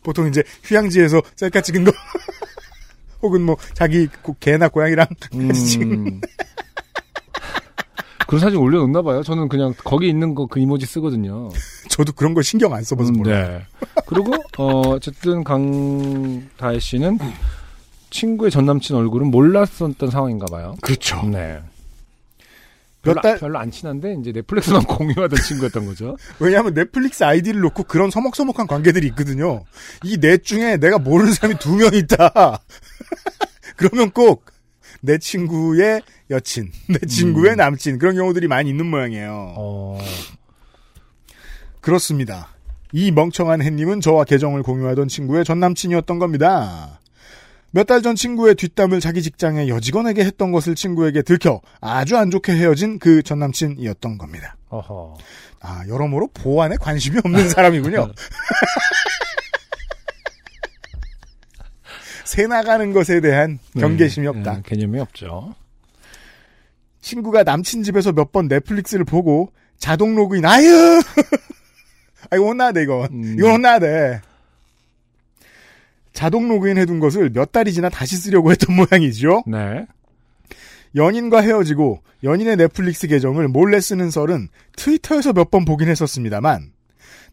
보통 0.03 0.26
이제 0.28 0.43
휴양지에서 0.64 1.22
셀카 1.37 1.61
찍은 1.62 1.85
거 1.85 1.93
혹은 3.23 3.43
뭐 3.43 3.57
자기 3.75 4.07
고- 4.23 4.37
개나 4.41 4.68
고양이랑 4.68 5.07
음. 5.35 6.20
그런 8.27 8.41
사진 8.41 8.59
올려놓나 8.59 9.03
봐요. 9.03 9.23
저는 9.23 9.49
그냥 9.49 9.75
거기 9.85 10.09
있는 10.09 10.35
거 10.35 10.47
그 10.47 10.59
이모지 10.61 10.87
쓰거든요. 10.87 11.51
저도 11.91 12.12
그런 12.12 12.33
거 12.35 12.41
신경 12.43 12.73
안 12.73 12.83
써봐서 12.83 13.11
음, 13.11 13.18
몰라요. 13.18 13.59
네. 13.59 13.64
그리고 14.07 14.33
어, 14.59 14.81
어쨌든 14.91 15.45
강다혜 15.45 16.79
씨는 16.79 17.18
친구의 18.11 18.51
전 18.51 18.64
남친 18.66 18.97
얼굴은 18.97 19.31
몰랐었던 19.31 20.11
상황인가 20.11 20.47
봐요. 20.47 20.75
그렇죠. 20.83 21.23
네. 21.27 21.61
별로, 23.03 23.15
몇 23.17 23.21
달- 23.23 23.39
별로 23.39 23.59
안 23.59 23.71
친한데 23.71 24.17
이제 24.21 24.33
넷플릭스만 24.33 24.83
공유하던 24.87 25.41
친구였던 25.43 25.87
거죠. 25.87 26.17
왜냐하면 26.39 26.75
넷플릭스 26.75 27.25
아이디를 27.25 27.61
놓고 27.61 27.85
그런 27.85 28.11
서먹서먹한 28.11 28.67
관계들이 28.67 29.07
있거든요. 29.09 29.65
이 30.05 30.19
넷 30.19 30.45
중에 30.45 30.77
내가 30.77 30.99
모르는 30.99 31.33
사람이 31.33 31.59
두 31.59 31.77
명 31.77 31.93
있다. 31.95 32.61
그러면 33.77 34.11
꼭 34.11 34.45
내 35.05 35.19
친구의 35.19 36.01
여친, 36.31 36.71
내 36.89 36.99
친구의 37.09 37.57
남친 37.57 37.99
그런 37.99 38.15
경우들이 38.15 38.47
많이 38.47 38.71
있는 38.71 38.87
모양이에요. 38.87 39.55
어, 39.57 39.99
그렇습니다. 41.81 42.51
이 42.93 43.11
멍청한 43.11 43.63
햇님은 43.63 44.01
저와 44.01 44.23
계정을 44.25 44.63
공유하던 44.63 45.09
친구의 45.09 45.45
전 45.45 45.59
남친이었던 45.59 46.21
겁니다. 46.21 47.01
몇 47.75 47.87
달 47.87 48.03
전 48.03 48.14
친구의 48.14 48.55
뒷담을 48.55 49.01
자기 49.01 49.23
직장의 49.23 49.68
여직원에게 49.68 50.23
했던 50.25 50.53
것을 50.53 50.75
친구에게 50.75 51.23
들켜 51.23 51.61
아주 51.81 52.16
안 52.18 52.31
좋게 52.31 52.53
헤어진 52.53 52.99
그 52.99 53.23
전 53.23 53.39
남친이었던 53.39 54.18
겁니다. 54.18 54.57
어허. 54.68 55.16
아, 55.61 55.83
여러모로 55.89 56.29
보안에 56.35 56.77
관심이 56.79 57.18
없는 57.25 57.49
사람이군요. 57.49 58.12
새 62.25 62.47
나가는 62.47 62.93
것에 62.93 63.20
대한 63.20 63.59
경계심이 63.79 64.25
네, 64.25 64.29
없다. 64.29 64.55
네, 64.57 64.62
개념이 64.64 64.99
없죠. 65.01 65.55
친구가 67.01 67.43
남친 67.43 67.83
집에서 67.83 68.12
몇 68.12 68.33
번 68.33 68.49
넷플릭스를 68.49 69.05
보고 69.05 69.53
자동 69.79 70.14
로그인, 70.14 70.45
아유! 70.47 71.01
아, 72.31 72.37
이거 72.37 72.47
혼나야 72.47 72.73
돼, 72.73 72.85
이건. 72.85 73.09
음. 73.12 73.37
이건 73.39 73.53
혼나야 73.55 73.79
돼. 73.81 74.20
자동 76.13 76.49
로그인 76.49 76.79
해둔 76.79 77.01
것을 77.01 77.31
몇 77.31 77.53
달이 77.53 77.73
지나 77.73 77.89
다시 77.89 78.17
쓰려고 78.17 78.51
했던 78.51 78.75
모양이죠. 78.77 79.45
네. 79.47 79.87
연인과 80.95 81.41
헤어지고 81.41 82.03
연인의 82.23 82.57
넷플릭스 82.57 83.07
계정을 83.07 83.49
몰래 83.49 83.81
쓰는 83.81 84.11
썰은 84.11 84.49
트위터에서 84.77 85.33
몇 85.33 85.51
번 85.51 85.65
보긴 85.65 85.89
했었습니다만 85.89 86.71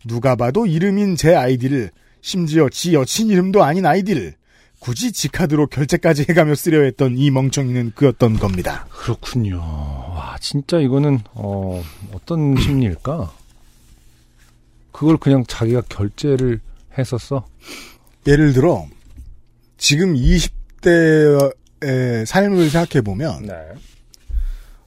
누가 0.08 0.36
봐도 0.36 0.66
이름인 0.66 1.16
제 1.18 1.36
아이디를 1.36 1.92
심지어 2.22 2.70
지 2.70 2.94
여친 2.94 3.28
이름도 3.30 3.64
아닌 3.64 3.86
아이디를 3.86 4.34
굳이 4.80 5.12
지 5.12 5.28
카드로 5.28 5.68
결제까지 5.68 6.26
해가며 6.30 6.56
쓰려 6.56 6.82
했던 6.84 7.18
이 7.18 7.30
멍청이는 7.32 7.92
그였던 7.96 8.40
겁니다. 8.40 8.88
그렇군요. 8.90 9.58
와, 9.58 10.38
진짜 10.40 10.80
이거는, 10.80 11.20
어, 11.34 11.84
어떤 12.14 12.56
심리일까? 12.60 13.30
그걸 14.94 15.18
그냥 15.18 15.44
자기가 15.46 15.82
결제를 15.90 16.62
했었어? 16.98 17.46
예를 18.28 18.54
들어 18.54 18.86
지금 19.78 20.14
20대의 20.14 22.26
삶을 22.26 22.70
생각해 22.70 23.02
보면 23.02 23.46
네. 23.46 23.56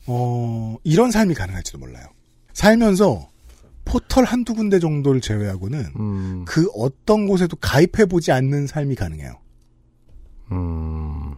어, 0.07 0.77
이런 0.85 1.11
삶이 1.11 1.35
가능할지도 1.35 1.79
몰라요. 1.79 2.07
살면서 2.53 3.29
포털 3.85 4.25
한두 4.25 4.55
군데 4.55 4.79
정도를 4.79 5.21
제외하고는 5.21 5.87
음, 5.97 6.45
그 6.47 6.69
어떤 6.75 7.27
곳에도 7.27 7.57
가입해 7.57 8.07
보지 8.07 8.33
않는 8.33 8.67
삶이 8.67 8.95
가능해요. 8.95 9.35
음, 10.53 11.35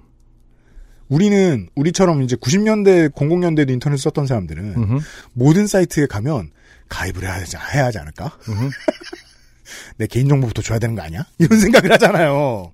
우리는, 1.09 1.69
우리처럼 1.75 2.23
이제 2.23 2.37
90년대, 2.37 3.13
00년대도 3.13 3.71
인터넷 3.71 3.97
썼던 3.99 4.27
사람들은 4.27 4.75
음흠, 4.77 4.99
모든 5.33 5.67
사이트에 5.67 6.07
가면 6.07 6.51
가입을 6.89 7.23
해야 7.23 7.35
하지, 7.35 7.57
해야 7.57 7.87
하지 7.87 7.99
않을까? 7.99 8.37
내 9.97 10.07
개인정보부터 10.07 10.63
줘야 10.63 10.79
되는 10.79 10.95
거 10.95 11.03
아니야? 11.03 11.25
이런 11.39 11.59
생각을 11.59 11.93
하잖아요. 11.93 12.73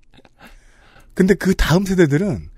근데 1.14 1.34
그 1.34 1.55
다음 1.55 1.84
세대들은 1.84 2.48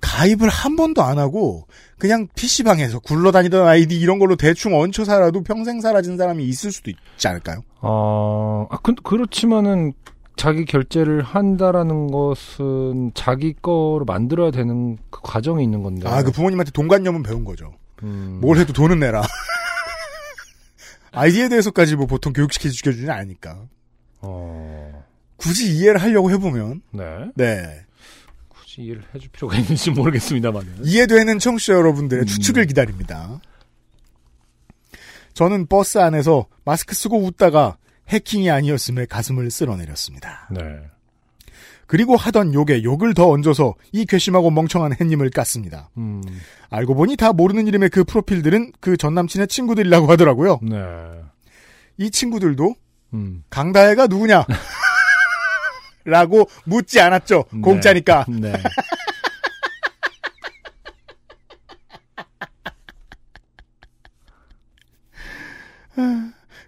가입을 0.00 0.48
한 0.48 0.76
번도 0.76 1.02
안 1.02 1.18
하고 1.18 1.66
그냥 1.98 2.26
PC방에서 2.34 2.98
굴러다니던 2.98 3.66
아이디 3.66 3.98
이런 3.98 4.18
걸로 4.18 4.34
대충 4.34 4.74
얹혀 4.74 5.04
살아도 5.04 5.42
평생 5.42 5.80
사라진 5.80 6.16
사람이 6.16 6.44
있을 6.44 6.72
수도 6.72 6.90
있지 6.90 7.28
않을까요? 7.28 7.62
어, 7.80 8.66
아, 8.70 8.78
그, 8.82 8.94
그렇지만은 8.94 9.92
자기 10.34 10.64
결제를 10.64 11.22
한다라는 11.22 12.10
것은 12.10 13.12
자기 13.14 13.54
거로 13.54 14.04
만들어야 14.04 14.50
되는 14.50 14.98
그 15.10 15.20
과정이 15.22 15.62
있는 15.62 15.84
건데. 15.84 16.08
아, 16.08 16.22
그 16.24 16.32
부모님한테 16.32 16.72
돈관념은 16.72 17.22
배운 17.22 17.44
거죠. 17.44 17.74
음, 18.02 18.38
뭘 18.40 18.58
해도 18.58 18.72
돈은 18.72 18.98
내라. 18.98 19.22
아이디에 21.12 21.48
대해서까지 21.48 21.96
뭐 21.96 22.06
보통 22.06 22.32
교육시켜주지는 22.32 23.10
않으니까. 23.10 23.66
어, 24.20 25.04
굳이 25.36 25.74
이해를 25.76 26.00
하려고 26.00 26.30
해보면, 26.30 26.82
네. 26.92 27.04
네. 27.34 27.84
굳이 28.48 28.82
이해를 28.82 29.02
해줄 29.14 29.30
필요가 29.30 29.56
있는지 29.56 29.90
모르겠습니다만은. 29.90 30.84
이해되는 30.84 31.38
청취자 31.38 31.74
여러분들의 31.74 32.22
음. 32.22 32.26
추측을 32.26 32.66
기다립니다. 32.66 33.40
저는 35.34 35.66
버스 35.66 35.98
안에서 35.98 36.46
마스크 36.64 36.94
쓰고 36.94 37.18
웃다가 37.24 37.76
해킹이 38.08 38.50
아니었음에 38.50 39.06
가슴을 39.06 39.50
쓸어내렸습니다. 39.50 40.48
네. 40.50 40.60
그리고 41.92 42.16
하던 42.16 42.54
욕에 42.54 42.84
욕을 42.84 43.12
더 43.12 43.28
얹어서 43.28 43.74
이 43.92 44.06
괘씸하고 44.06 44.50
멍청한 44.50 44.94
햇님을 44.98 45.28
깠습니다. 45.28 45.88
음, 45.98 46.22
알고 46.70 46.94
보니 46.94 47.16
다 47.18 47.34
모르는 47.34 47.66
이름의 47.66 47.90
그 47.90 48.02
프로필들은 48.04 48.72
그 48.80 48.96
전남친의 48.96 49.48
친구들이라고 49.48 50.10
하더라고요. 50.10 50.58
네. 50.62 50.78
이 51.98 52.10
친구들도 52.10 52.74
음. 53.12 53.44
강다혜가 53.50 54.06
누구냐? 54.06 54.46
라고 56.06 56.48
묻지 56.64 56.98
않았죠. 56.98 57.44
네. 57.52 57.60
공짜니까. 57.60 58.24
네. 58.40 58.54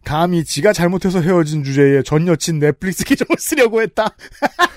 감히 0.04 0.44
지가 0.44 0.74
잘못해서 0.74 1.22
헤어진 1.22 1.64
주제에 1.64 2.02
전 2.02 2.28
여친 2.28 2.58
넷플릭스 2.58 3.06
계정을 3.06 3.38
쓰려고 3.38 3.80
했다. 3.80 4.14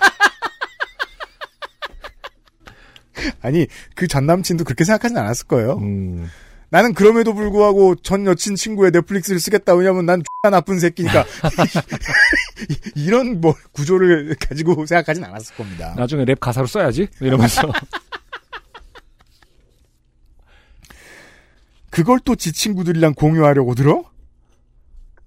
아니 3.42 3.68
그 3.96 4.08
전 4.08 4.26
남친도 4.26 4.64
그렇게 4.64 4.84
생각하진 4.84 5.18
않았을 5.18 5.48
거예요. 5.48 5.78
음, 5.78 6.30
나는 6.70 6.94
그럼에도 6.94 7.34
불구하고 7.34 7.96
전 7.96 8.26
여친 8.26 8.56
친구의 8.56 8.92
넷플릭스를 8.92 9.40
쓰겠다. 9.40 9.74
왜냐면 9.76 10.06
난 10.06 10.22
X나 10.46 10.58
나쁜 10.58 10.80
새끼니까. 10.80 11.26
이런 12.96 13.40
뭐 13.42 13.56
구조를 13.72 14.36
가지고 14.40 14.86
생각하진 14.86 15.24
않았을 15.24 15.56
겁니다. 15.56 15.94
나중에 15.98 16.26
랩 16.26 16.40
가사로 16.40 16.68
써야지? 16.68 17.08
이러면서. 17.22 17.72
그걸 21.90 22.20
또 22.20 22.36
지 22.36 22.52
친구들이랑 22.52 23.14
공유하려고 23.16 23.74
들어? 23.74 24.04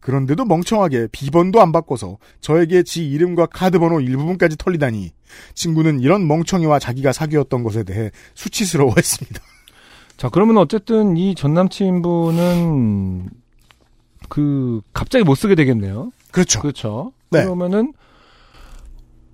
그런데도 0.01 0.45
멍청하게 0.47 1.09
비번도 1.13 1.61
안 1.61 1.73
바꿔서 1.73 2.19
저에게 2.41 2.83
지 2.83 3.09
이름과 3.11 3.47
카드 3.47 3.79
번호 3.79 4.01
일부분까지 4.01 4.57
털리다니 4.57 5.13
친구는 5.55 6.01
이런 6.01 6.27
멍청이와 6.27 6.79
자기가 6.79 7.13
사귀었던 7.13 7.63
것에 7.63 7.85
대해 7.85 8.11
수치스러워했습니다. 8.35 9.41
자, 10.17 10.29
그러면 10.31 10.59
어쨌든 10.59 11.17
이 11.17 11.35
전 11.35 11.55
남친분은 11.55 13.29
그 14.29 14.81
갑자기 14.93 15.25
못 15.25 15.35
쓰게 15.35 15.55
되겠네요. 15.55 16.11
그렇죠. 16.31 16.61
그렇죠. 16.61 17.13
네. 17.31 17.43
그러면은 17.43 17.93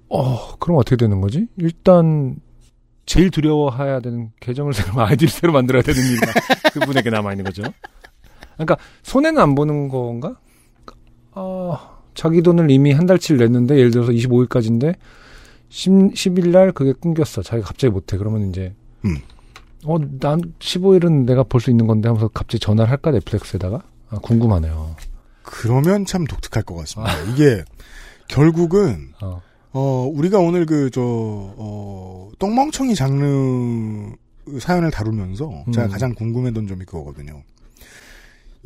어, 0.08 0.56
그럼 0.58 0.78
어떻게 0.78 0.96
되는 0.96 1.20
거지? 1.20 1.46
일단 1.56 2.36
제일 3.06 3.30
두려워해야 3.30 4.00
되는 4.00 4.30
계정을 4.40 4.72
새로 4.72 5.00
아이디를 5.02 5.28
새로 5.28 5.52
만들어야 5.52 5.82
되는 5.82 6.00
일이 6.02 6.18
그분에게 6.74 7.10
남아 7.10 7.32
있는 7.32 7.44
거죠. 7.44 7.62
그러니까 8.54 8.76
손해는 9.02 9.40
안 9.40 9.54
보는 9.54 9.88
건가? 9.88 10.36
어, 11.36 11.78
자기 12.14 12.42
돈을 12.42 12.70
이미 12.70 12.92
한 12.92 13.06
달치를 13.06 13.38
냈는데 13.38 13.76
예를 13.76 13.90
들어서 13.90 14.10
25일까지인데 14.10 14.96
10, 15.68 15.90
10일 16.14 16.48
날 16.50 16.72
그게 16.72 16.92
끊겼어. 16.92 17.42
자기가 17.42 17.68
갑자기 17.68 17.92
못해. 17.92 18.16
그러면 18.16 18.48
이제 18.48 18.74
음. 19.04 19.18
어, 19.84 19.98
난 19.98 20.40
15일은 20.58 21.26
내가 21.26 21.42
볼 21.44 21.60
수 21.60 21.70
있는 21.70 21.86
건데 21.86 22.08
하면서 22.08 22.28
갑자기 22.28 22.58
전화를 22.60 22.90
할까 22.90 23.10
넷플릭스에다가? 23.10 23.82
아, 24.10 24.18
궁금하네요. 24.18 24.96
그러면 25.42 26.04
참 26.06 26.24
독특할 26.24 26.64
것 26.64 26.74
같습니다. 26.76 27.12
이게 27.32 27.62
결국은 28.28 29.12
어. 29.22 29.40
어 29.72 30.10
우리가 30.12 30.38
오늘 30.38 30.64
그저 30.66 31.00
어, 31.02 32.30
똥멍청이 32.38 32.94
장르 32.94 34.10
사연을 34.58 34.90
다루면서 34.90 35.64
제가 35.72 35.86
음. 35.86 35.90
가장 35.90 36.14
궁금했던 36.14 36.66
점이 36.66 36.84
그거거든요. 36.84 37.42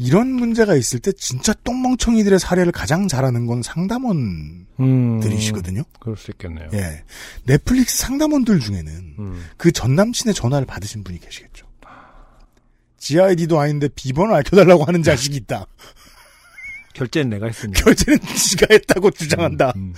이런 0.03 0.29
문제가 0.29 0.77
있을 0.77 0.99
때 0.99 1.13
진짜 1.13 1.53
똥멍청이들의 1.63 2.39
사례를 2.39 2.73
가장 2.73 3.07
잘하는 3.07 3.45
건 3.45 3.63
상담원들이시거든요. 3.63 5.81
음, 5.81 5.85
그럴 6.01 6.17
수 6.17 6.31
있겠네요. 6.31 6.71
예. 6.73 7.05
넷플릭스 7.45 7.99
상담원들 7.99 8.61
중에는 8.61 8.93
음. 9.19 9.45
그전 9.59 9.95
남친의 9.97 10.33
전화를 10.33 10.67
받으신 10.67 11.05
분이 11.05 11.21
계시겠죠. 11.21 11.67
GID도 12.97 13.61
아닌데 13.61 13.89
비번을 13.95 14.33
알려달라고 14.33 14.85
하는 14.85 15.03
자식이 15.03 15.37
있다. 15.37 15.67
결제는 16.95 17.29
내가 17.29 17.49
했으니까. 17.49 17.83
결제는 17.83 18.21
지가 18.21 18.69
했다고 18.71 19.11
주장한다. 19.11 19.75
음, 19.77 19.93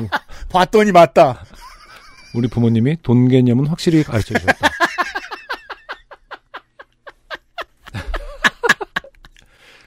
음. 0.00 0.08
봤더니 0.52 0.92
맞다. 0.92 1.46
우리 2.34 2.46
부모님이 2.48 2.98
돈 3.02 3.28
개념은 3.28 3.68
확실히 3.68 4.02
가르쳐 4.02 4.38
주셨다. 4.38 4.68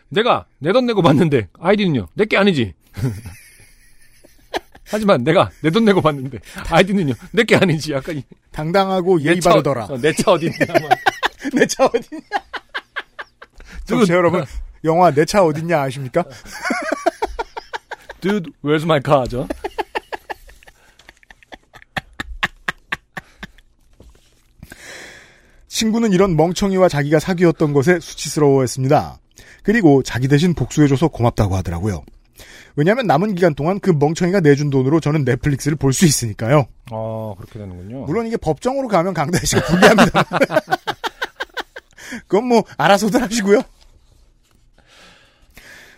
내가 0.10 0.46
내 0.60 0.72
돈 0.72 0.86
내고 0.86 1.02
봤는데 1.02 1.50
아이디는요 1.60 2.08
내 2.16 2.26
게 2.26 2.38
아니지. 2.38 2.74
하지만 4.90 5.24
내가 5.24 5.50
내 5.62 5.70
돈 5.70 5.84
내고 5.86 6.02
봤는데 6.02 6.40
아이디는요 6.70 7.14
내 7.32 7.44
게 7.44 7.56
아니지. 7.56 7.92
약간 7.94 8.22
당당하고 8.52 9.22
예의 9.22 9.40
바르더라. 9.42 9.88
내 10.02 10.14
차 10.14 10.32
어디 10.32 10.46
있냐. 10.48 10.58
내 11.54 11.66
차 11.68 11.86
어딨냐? 11.86 12.20
청취자 13.86 14.14
여러분, 14.16 14.44
영화 14.84 15.12
내 15.12 15.26
차 15.26 15.44
어딨냐 15.44 15.82
아십니까? 15.82 16.24
Dude, 18.22 18.52
where's 18.64 18.84
my 18.84 19.00
car죠? 19.06 19.48
친구는 25.68 26.12
이런 26.14 26.36
멍청이와 26.36 26.90
자기가 26.90 27.20
사귀었던 27.20 27.74
것에 27.74 28.00
수치스러워했습니다. 28.00 29.20
그리고 29.68 30.02
자기 30.02 30.30
대신 30.30 30.54
복수해줘서 30.54 31.10
고맙다고 31.10 31.58
하더라고요. 31.58 32.02
왜냐하면 32.78 33.06
남은 33.06 33.36
기간 33.36 33.54
동안 33.54 33.82
그 33.82 33.90
멍청이가 33.92 34.40
내준 34.40 34.70
돈으로 34.70 35.02
저는 35.02 35.26
넷플릭스를 35.26 35.76
볼 35.76 35.92
수 35.92 36.06
있으니까요. 36.06 36.68
아 36.90 37.34
그렇게 37.38 37.60
되는군요. 37.60 38.06
물론 38.06 38.28
이게 38.28 38.38
법정으로 38.38 38.88
가면 38.88 39.14
강다혜 39.14 39.44
씨가 39.44 39.66
불리합니다. 39.66 40.24
그건 42.30 42.48
뭐 42.48 42.64
알아서들 42.78 43.22
하시고요. 43.22 43.60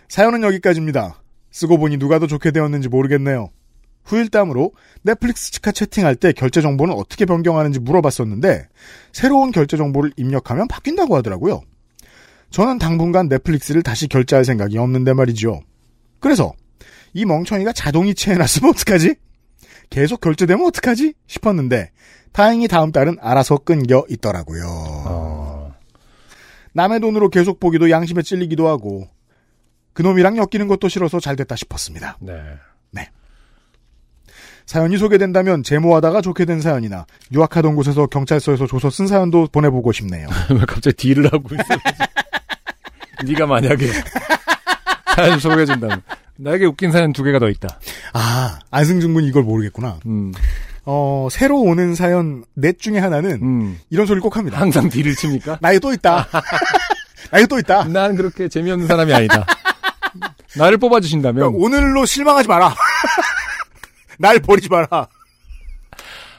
사연은 0.08 0.42
여기까지입니다. 0.42 1.22
쓰고 1.52 1.78
보니 1.78 1.98
누가 1.98 2.18
더 2.18 2.26
좋게 2.26 2.50
되었는지 2.50 2.88
모르겠네요. 2.88 3.50
후일담으로 4.02 4.72
넷플릭스 5.02 5.52
치카 5.52 5.70
채팅할 5.70 6.16
때 6.16 6.32
결제 6.32 6.60
정보는 6.60 6.96
어떻게 6.96 7.24
변경하는지 7.24 7.78
물어봤었는데 7.78 8.66
새로운 9.12 9.52
결제 9.52 9.76
정보를 9.76 10.10
입력하면 10.16 10.66
바뀐다고 10.66 11.14
하더라고요. 11.14 11.62
저는 12.50 12.78
당분간 12.78 13.28
넷플릭스를 13.28 13.82
다시 13.82 14.08
결제할 14.08 14.44
생각이 14.44 14.76
없는데 14.78 15.12
말이죠. 15.12 15.60
그래서 16.18 16.52
이 17.14 17.24
멍청이가 17.24 17.72
자동이체 17.72 18.32
해 18.32 18.36
놨으면 18.36 18.70
어떡하지? 18.70 19.14
계속 19.88 20.20
결제되면 20.20 20.66
어떡하지? 20.66 21.14
싶었는데 21.26 21.90
다행히 22.32 22.68
다음 22.68 22.92
달은 22.92 23.16
알아서 23.20 23.58
끊겨 23.58 24.04
있더라고요. 24.08 24.64
어, 24.66 25.74
남의 26.72 27.00
돈으로 27.00 27.28
계속 27.28 27.58
보기도 27.58 27.90
양심에 27.90 28.22
찔리기도 28.22 28.68
하고 28.68 29.08
그놈이랑 29.92 30.36
엮이는 30.36 30.68
것도 30.68 30.88
싫어서 30.88 31.18
잘 31.18 31.34
됐다 31.36 31.56
싶었습니다. 31.56 32.18
네. 32.20 32.34
사연이 34.70 34.98
소개된다면 34.98 35.64
제모하다가 35.64 36.20
좋게 36.20 36.44
된 36.44 36.60
사연이나 36.60 37.04
유학하던 37.32 37.74
곳에서 37.74 38.06
경찰서에서 38.06 38.68
줘서 38.68 38.88
쓴 38.88 39.08
사연도 39.08 39.48
보내보고 39.50 39.90
싶네요. 39.90 40.28
왜 40.48 40.60
갑자기 40.60 40.94
딜을 40.94 41.26
하고 41.26 41.48
있어? 41.52 41.64
네가 43.24 43.46
만약에 43.46 43.86
사연 45.14 45.38
소개해준다면 45.38 46.02
나에게 46.36 46.66
웃긴 46.66 46.90
사연 46.92 47.12
두 47.12 47.22
개가 47.22 47.38
더 47.38 47.48
있다. 47.48 47.68
아 48.14 48.58
안승준 48.70 49.14
군이 49.14 49.26
이걸 49.26 49.42
모르겠구나. 49.42 49.98
음, 50.06 50.32
어 50.84 51.28
새로 51.30 51.60
오는 51.60 51.94
사연 51.94 52.44
넷 52.54 52.78
중에 52.78 52.98
하나는 52.98 53.32
음. 53.42 53.78
이런 53.90 54.06
소리 54.06 54.20
꼭 54.20 54.36
합니다. 54.36 54.58
항상 54.58 54.88
딜을 54.88 55.14
칩니까? 55.14 55.58
나에 55.62 55.78
또 55.78 55.92
있다. 55.92 56.26
나에 57.30 57.46
또 57.46 57.58
있다. 57.58 57.84
난 57.84 58.16
그렇게 58.16 58.48
재미없는 58.48 58.86
사람이 58.86 59.12
아니다. 59.12 59.44
나를 60.56 60.78
뽑아주신다면 60.78 61.54
오늘로 61.54 62.04
실망하지 62.06 62.48
마라. 62.48 62.74
날 64.18 64.40
버리지 64.40 64.68
마라. 64.68 65.06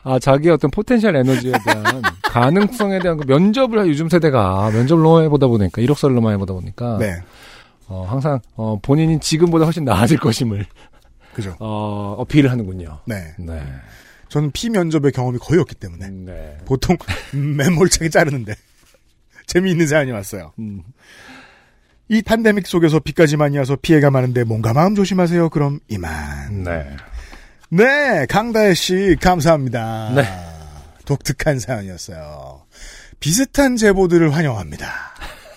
아, 0.04 0.20
자기의 0.20 0.54
어떤 0.54 0.72
potential 0.72 1.16
에너지에 1.16 1.54
대한 1.66 2.02
가능성에 2.24 3.00
대한 3.00 3.18
그 3.18 3.26
면접을 3.26 3.88
요즘 3.88 4.10
세대가 4.10 4.70
면접을 4.72 5.22
해보다 5.24 5.48
보니까 5.48 5.82
이력서로만 5.82 6.34
해보다 6.34 6.54
보니까 6.54 6.98
네. 6.98 7.22
어, 7.88 8.06
항상 8.08 8.40
어, 8.56 8.80
본인이 8.82 9.20
지금보다 9.20 9.66
훨씬 9.66 9.84
나아질 9.84 10.18
것임을 10.20 10.66
그죠. 11.34 11.56
어, 11.60 12.16
어필을 12.20 12.50
하는군요. 12.50 13.00
네. 13.06 13.34
네. 13.38 13.62
저는 14.30 14.52
피면접의 14.52 15.12
경험이 15.12 15.40
거의 15.40 15.60
없기 15.60 15.76
때문에 15.76 16.10
네. 16.10 16.58
보통 16.66 16.98
매몰차게 17.36 18.10
자르는데 18.10 18.56
재미있는 19.46 19.88
사연이 19.88 20.12
왔어요. 20.12 20.54
음, 20.60 20.84
이 22.08 22.22
팬데믹 22.22 22.66
속에서 22.66 23.00
비까지 23.00 23.38
많이 23.38 23.58
와서 23.58 23.78
피해가 23.82 24.10
많은데 24.10 24.44
뭔가 24.46 24.74
마음 24.74 24.96
조심하세요. 24.96 25.50
그럼 25.50 25.80
이만. 25.90 26.64
네. 26.64 26.96
네, 27.74 28.26
강다혜 28.26 28.74
씨 28.74 29.16
감사합니다. 29.22 30.12
네. 30.14 30.26
독특한 31.06 31.58
사연이었어요. 31.58 32.66
비슷한 33.22 33.78
제보들을 33.78 34.36
환영합니다. 34.36 34.94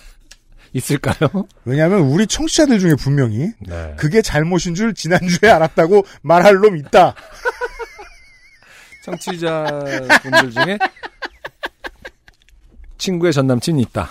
있을까요? 0.72 1.48
왜냐하면 1.64 2.02
우리 2.02 2.28
청취자들 2.28 2.78
중에 2.78 2.94
분명히 2.94 3.50
네. 3.58 3.94
그게 3.96 4.22
잘못인 4.22 4.76
줄 4.76 4.94
지난주에 4.94 5.50
알았다고 5.50 6.06
말할 6.22 6.54
놈 6.54 6.76
있다. 6.76 7.16
청취자분들 9.04 10.52
중에 10.52 10.78
친구의 12.96 13.32
전 13.32 13.48
남친이 13.48 13.82
있다. 13.82 14.08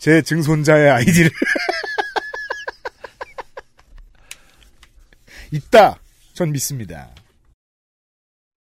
제 0.00 0.20
증손자의 0.20 0.90
아이디를 0.90 1.30
있다. 5.52 6.00
전 6.34 6.50
믿습니다. 6.50 7.08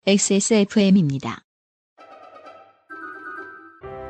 XSFM입니다. 0.07 1.43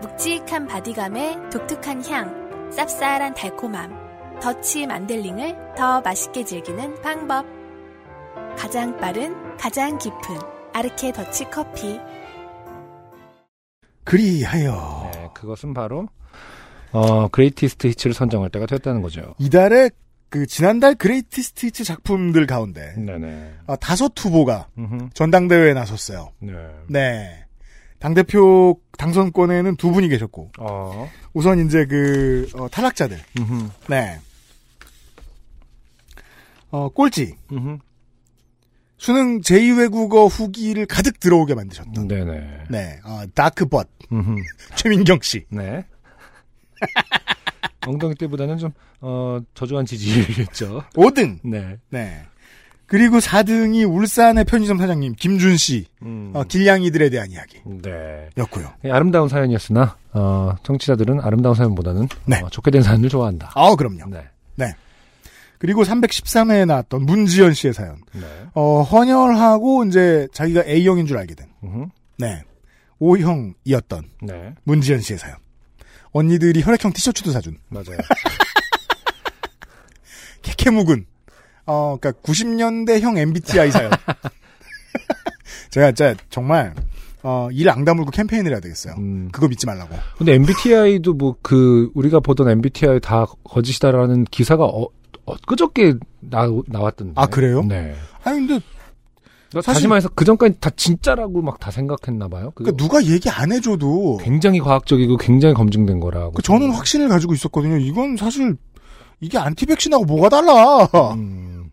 묵직한 0.01 0.69
바디감에 0.69 1.51
독특한 1.51 2.05
향, 2.07 2.71
쌉쌀한 2.71 3.35
달콤함, 3.35 4.39
더치 4.41 4.87
만델링을 4.87 5.75
더 5.77 6.01
맛있게 6.01 6.45
즐기는 6.45 6.95
방법. 7.03 7.45
가장 8.57 8.97
빠른, 8.99 9.35
가장 9.57 9.99
깊은 9.99 10.39
아르케 10.73 11.13
더치 11.13 11.51
커피. 11.51 11.99
그리하여 14.05 15.11
네, 15.13 15.29
그것은 15.35 15.75
바로 15.75 16.07
어, 16.93 17.27
greatest 17.27 17.89
hits를 17.89 18.15
선정할 18.15 18.51
때가 18.51 18.67
됐다는 18.67 19.03
거죠. 19.03 19.35
이달의 19.39 19.91
그 20.31 20.47
지난달 20.47 20.95
greatest 20.95 21.67
hit 21.67 21.85
작품들 21.85 22.47
가운데 22.47 22.95
네네. 22.97 23.55
아, 23.67 23.77
다섯 23.77 24.13
후보가 24.17 24.69
음흠. 24.79 25.11
전당대회에 25.13 25.75
나섰어요. 25.75 26.31
네. 26.39 26.53
네. 26.89 27.45
당대표 27.99 28.81
당선권에는 28.97 29.77
두 29.77 29.91
분이 29.91 30.09
계셨고, 30.09 30.53
어. 30.59 31.11
우선 31.35 31.67
이제 31.67 31.85
그, 31.85 32.49
어, 32.55 32.69
탈락자들. 32.69 33.19
음흠. 33.39 33.69
네. 33.89 34.19
어, 36.71 36.89
꼴찌. 36.89 37.35
음흠. 37.53 37.79
수능 38.97 39.41
제2외국어 39.41 40.29
후기를 40.31 40.87
가득 40.87 41.19
들어오게 41.21 41.55
만드셨던. 41.55 42.07
네네. 42.07 42.65
네. 42.71 43.01
어, 43.05 43.23
다크벗. 43.35 43.89
최민경 44.77 45.19
씨. 45.23 45.45
네. 45.51 45.85
엉덩이 47.87 48.15
때보다는 48.15 48.59
좀, 48.59 48.73
어, 49.01 49.41
저조한 49.55 49.87
지지율이었죠. 49.87 50.83
5등. 50.95 51.39
네. 51.45 51.79
네. 51.91 52.23
그리고 52.87 53.19
4등이 53.19 53.89
울산의 53.89 54.45
편의점 54.45 54.79
사장님, 54.79 55.15
김준 55.15 55.57
씨. 55.57 55.87
음. 56.03 56.33
어, 56.35 56.43
길냥이들에 56.45 57.09
대한 57.11 57.31
이야기. 57.31 57.61
네. 57.65 58.29
였고요. 58.37 58.73
아름다운 58.85 59.29
사연이었으나, 59.29 59.97
어, 60.13 60.55
청취자들은 60.65 61.21
아름다운 61.21 61.55
사연보다는, 61.55 62.09
네. 62.27 62.41
어, 62.41 62.49
좋게 62.51 62.71
된 62.71 62.83
사연을 62.83 63.09
좋아한다. 63.09 63.53
아, 63.55 63.75
그럼요. 63.77 64.11
네. 64.11 64.25
그리고 65.61 65.83
313회에 65.83 66.65
나왔던 66.65 67.03
문지연 67.05 67.53
씨의 67.53 67.75
사연. 67.75 67.97
네. 68.15 68.23
어, 68.55 68.83
헌혈하고 68.83 69.85
이제 69.85 70.27
자기가 70.33 70.65
A형인 70.65 71.05
줄 71.05 71.19
알게 71.19 71.35
된. 71.35 71.49
음흠. 71.63 71.87
네. 72.17 72.43
O형이었던 72.99 74.05
네. 74.23 74.55
문지연 74.65 75.03
씨의 75.03 75.19
사연. 75.19 75.37
언니들이 76.13 76.63
혈액형 76.63 76.93
티셔츠도 76.93 77.33
사준. 77.33 77.59
맞아요. 77.69 77.99
캐캐묵은. 80.43 81.07
어, 81.67 81.97
그니까 82.01 82.19
90년대형 82.23 83.19
MBTI 83.19 83.71
사연. 83.71 83.91
제가 85.71 85.93
진짜 85.93 86.15
정말, 86.31 86.75
어, 87.23 87.49
일 87.53 87.69
앙다물고 87.71 88.11
캠페인을 88.11 88.53
해야 88.53 88.61
되겠어요. 88.61 88.95
음. 88.99 89.29
그거 89.31 89.47
믿지 89.49 89.67
말라고. 89.67 89.97
근데 90.19 90.35
MBTI도 90.35 91.15
뭐 91.15 91.37
그 91.43 91.91
우리가 91.95 92.21
보던 92.21 92.49
MBTI 92.49 93.01
다 93.01 93.27
거짓이다라는 93.45 94.25
기사가 94.25 94.65
어, 94.65 94.89
엊그저께 95.27 95.95
나, 96.21 96.47
나왔던데. 96.67 97.13
아, 97.17 97.27
그래요? 97.27 97.63
네. 97.63 97.95
아니, 98.25 98.47
근데, 98.47 98.65
나 99.53 99.61
사실- 99.63 99.89
말해서 99.89 100.09
그 100.11 100.25
전까지 100.25 100.57
다 100.61 100.71
진짜라고 100.71 101.43
막 101.43 101.59
다 101.59 101.71
생각했나 101.71 102.29
봐요. 102.29 102.53
그러니까 102.55 102.77
누가 102.77 103.03
얘기 103.05 103.29
안 103.29 103.51
해줘도. 103.53 104.19
굉장히 104.23 104.61
과학적이고 104.61 105.17
굉장히 105.17 105.55
검증된 105.55 105.99
거라고. 106.01 106.33
그 106.33 106.43
저는 106.43 106.71
확신을 106.71 107.09
가지고 107.09 107.35
있었거든요. 107.35 107.77
이건 107.79 108.17
사실, 108.17 108.57
이게 109.21 109.39
안티백신하고 109.39 110.05
뭐가 110.05 110.29
달라. 110.29 110.85
음, 111.15 111.71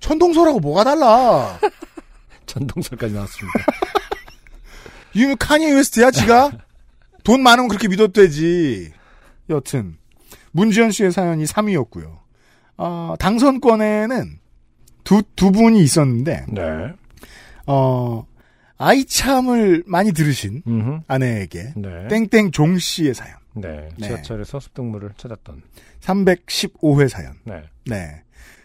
천동설하고 0.00 0.60
뭐가 0.60 0.84
달라. 0.84 1.58
전동설까지 2.46 3.14
나왔습니다. 3.14 3.58
이거 5.14 5.34
카니에 5.38 5.72
웨스트야, 5.74 6.10
지가? 6.10 6.50
돈 7.22 7.42
많으면 7.42 7.68
그렇게 7.68 7.88
믿어도 7.88 8.12
되지. 8.12 8.92
여튼, 9.50 9.96
문지연 10.52 10.90
씨의 10.90 11.12
사연이 11.12 11.44
3위였고요. 11.44 12.18
어, 12.76 13.14
당선권에는 13.18 14.38
두, 15.04 15.22
두 15.36 15.52
분이 15.52 15.82
있었는데, 15.82 16.46
네. 16.48 16.62
어, 17.66 18.26
아이참을 18.76 19.84
많이 19.86 20.12
들으신 20.12 20.62
음흠. 20.66 21.00
아내에게 21.06 21.74
네. 21.76 22.08
땡땡 22.08 22.50
종 22.50 22.78
씨의 22.78 23.14
사연. 23.14 23.36
네. 23.54 23.88
네. 23.98 24.06
지하철에서 24.08 24.58
습득물을 24.60 25.10
찾았던. 25.16 25.62
315회 26.00 27.08
사연. 27.08 27.34
네. 27.44 27.62
네. 27.86 28.22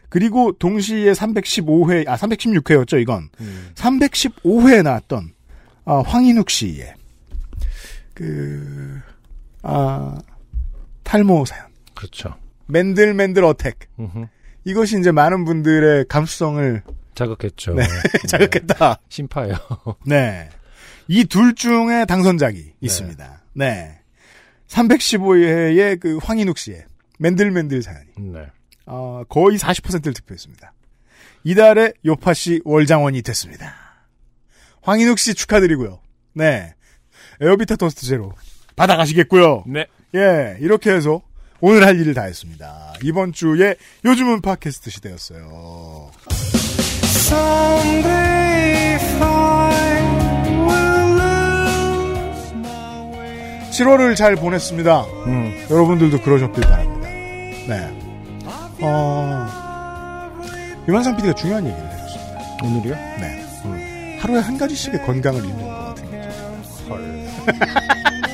그리고 0.09 0.51
동시에 0.53 1.11
315회, 1.11 2.07
아, 2.07 2.17
316회였죠, 2.17 2.99
이건. 2.99 3.29
음. 3.39 3.69
315회에 3.75 4.81
나왔던, 4.81 5.33
아, 5.85 5.99
황인욱 5.99 6.49
씨의, 6.49 6.95
그, 8.15 8.99
아, 9.61 10.19
탈모 11.03 11.45
사연. 11.45 11.67
그렇죠. 11.93 12.35
맨들맨들 12.65 13.43
어택. 13.43 13.77
음흠. 13.99 14.25
이것이 14.65 14.99
이제 14.99 15.11
많은 15.11 15.45
분들의 15.45 16.05
감수성을 16.07 16.83
자극했죠. 17.15 17.73
네, 17.75 17.83
자극했다. 18.27 18.99
심파예요. 19.09 19.55
네. 20.05 20.49
이 21.07 21.25
둘 21.25 21.55
중에 21.55 22.05
당선작이 22.05 22.73
있습니다. 22.81 23.43
네. 23.53 23.99
315회의 24.67 25.99
그 25.99 26.17
황인욱 26.21 26.57
씨의 26.57 26.85
맨들맨들 27.17 27.81
사연이, 27.81 28.05
네. 28.19 28.45
어, 28.85 29.23
거의 29.27 29.57
40%를 29.57 30.13
득표했습니다. 30.13 30.73
이달의 31.43 31.93
요파 32.05 32.33
씨 32.33 32.61
월장원이 32.63 33.21
됐습니다. 33.23 33.73
황인욱 34.81 35.17
씨 35.19 35.33
축하드리고요. 35.33 35.99
네. 36.33 36.73
에어비타 37.41 37.75
토스트 37.77 38.05
제로 38.05 38.33
받아가시겠고요. 38.75 39.63
네. 39.67 39.87
예, 40.15 40.57
이렇게 40.61 40.91
해서 40.91 41.21
오늘 41.61 41.85
할 41.85 41.99
일을 41.99 42.13
다 42.13 42.23
했습니다. 42.23 42.93
이번 43.03 43.33
주에 43.33 43.75
요즘은 44.05 44.41
팟캐스트 44.41 44.89
시대였어요. 44.89 46.11
7월을 53.71 54.15
잘 54.15 54.35
보냈습니다. 54.35 55.01
음. 55.27 55.67
여러분들도 55.69 56.21
그러셨길 56.21 56.63
바랍니다. 56.63 57.07
네. 57.67 57.99
어, 58.81 59.47
유만상 60.87 61.15
PD가 61.17 61.33
중요한 61.35 61.65
얘기를 61.65 61.85
해줬습니다. 61.89 62.65
오늘이요? 62.65 62.95
네. 62.95 64.17
하루에 64.19 64.39
한 64.39 64.57
가지씩의 64.57 65.01
건강을 65.03 65.43
잃는 65.45 65.61
것 65.61 65.69
같은 65.69 66.05
거죠. 66.11 66.89
헐. 66.89 67.29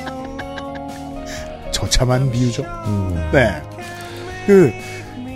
저참한 1.96 2.30
비유죠. 2.30 2.64
음. 2.88 3.30
네. 3.32 3.62
그, 4.46 4.70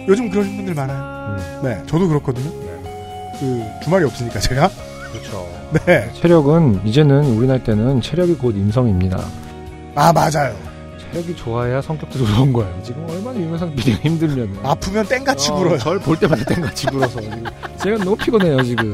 요즘 0.10 0.30
그러신 0.30 0.58
분들 0.58 0.74
많아요. 0.74 1.38
음. 1.38 1.60
네. 1.64 1.82
저도 1.88 2.08
그렇거든요. 2.10 2.52
그, 3.40 3.64
주말이 3.82 4.04
없으니까 4.04 4.40
제가. 4.42 4.70
그렇죠. 5.12 5.48
네. 5.86 6.12
체력은 6.20 6.82
이제는 6.86 7.24
우리 7.38 7.48
나이 7.48 7.64
때는 7.64 8.02
체력이 8.02 8.34
곧 8.36 8.56
인성입니다. 8.58 9.24
아, 9.96 10.12
맞아요. 10.12 10.54
체력이 11.12 11.36
좋아야 11.38 11.82
성격도 11.82 12.26
좋은 12.26 12.52
거예요. 12.52 12.78
지금 12.84 13.06
얼마나 13.10 13.40
유명상 13.40 13.74
PD가 13.76 13.98
힘들면. 14.02 14.60
아프면 14.64 15.08
땡같이 15.08 15.52
어, 15.52 15.56
불어요. 15.56 15.78
절 15.80 16.00
볼 16.00 16.18
때마다 16.20 16.44
땡같이 16.44 16.88
불어서. 16.88 17.22
지금 17.22 17.44
제가 17.82 17.98
너무 18.04 18.18
피곤해요, 18.18 18.62
지금. 18.64 18.94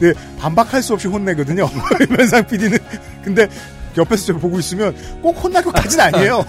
네, 0.00 0.12
반박할 0.40 0.82
수 0.82 0.94
없이 0.94 1.06
혼내거든요. 1.06 1.68
유면상 2.10 2.44
PD는. 2.48 2.76
근데 3.22 3.48
옆에서 3.96 4.26
저 4.26 4.38
보고 4.38 4.58
있으면 4.58 4.94
꼭 5.22 5.32
혼날 5.42 5.62
것까지는 5.62 6.04
아니에요. 6.06 6.44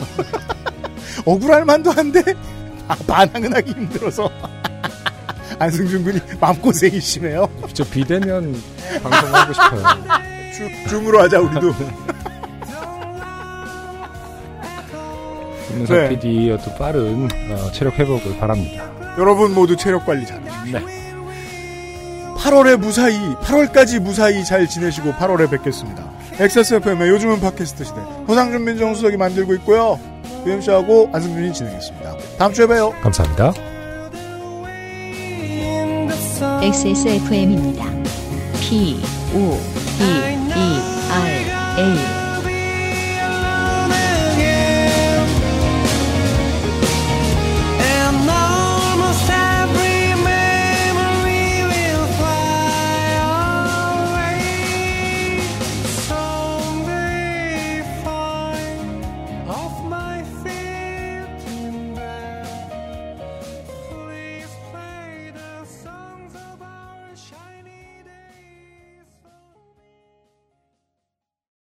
억울할 1.25 1.65
만도 1.65 1.91
한데 1.91 2.21
아, 2.87 2.95
반항은 3.07 3.53
하기 3.55 3.71
힘들어서 3.71 4.29
안승준 5.59 6.03
군이 6.03 6.19
마음고생이 6.39 6.99
심해요. 6.99 7.49
저 7.73 7.83
비대면 7.83 8.61
방송하고 9.01 9.53
싶어요. 9.53 9.83
줌, 10.53 10.87
줌으로 10.87 11.21
하자 11.21 11.39
우리도. 11.39 11.73
유명상 15.71 15.97
네. 15.97 16.09
PD의 16.09 16.51
어떤 16.51 16.77
빠른 16.77 17.27
어, 17.51 17.71
체력 17.71 17.97
회복을 17.99 18.37
바랍니다. 18.37 18.91
여러분 19.17 19.53
모두 19.53 19.75
체력 19.75 20.05
관리 20.05 20.25
잘하십시오. 20.25 20.79
네. 20.79 20.95
8월에 22.37 22.77
무사히 22.77 23.17
8월까지 23.35 23.99
무사히 23.99 24.45
잘 24.45 24.67
지내시고 24.67 25.13
8월에 25.13 25.49
뵙겠습니다. 25.49 26.14
XSFM의 26.39 27.09
요즘은 27.09 27.39
팟캐스트 27.39 27.85
시대 27.85 27.99
허상준 28.27 28.63
민정수석이 28.63 29.17
만들고 29.17 29.53
있고요. 29.55 29.99
UMC하고 30.45 31.09
안승준이 31.13 31.53
진행했습니다. 31.53 32.17
다음 32.37 32.53
주에 32.53 32.67
봬요. 32.67 32.93
감사합니다. 33.01 33.53
XSFM입니다. 36.61 37.85
P, 38.59 38.99
O, 39.33 39.57
D, 39.97 40.03
E, 40.03 40.79
R, 41.11 41.29
A. 41.79 42.14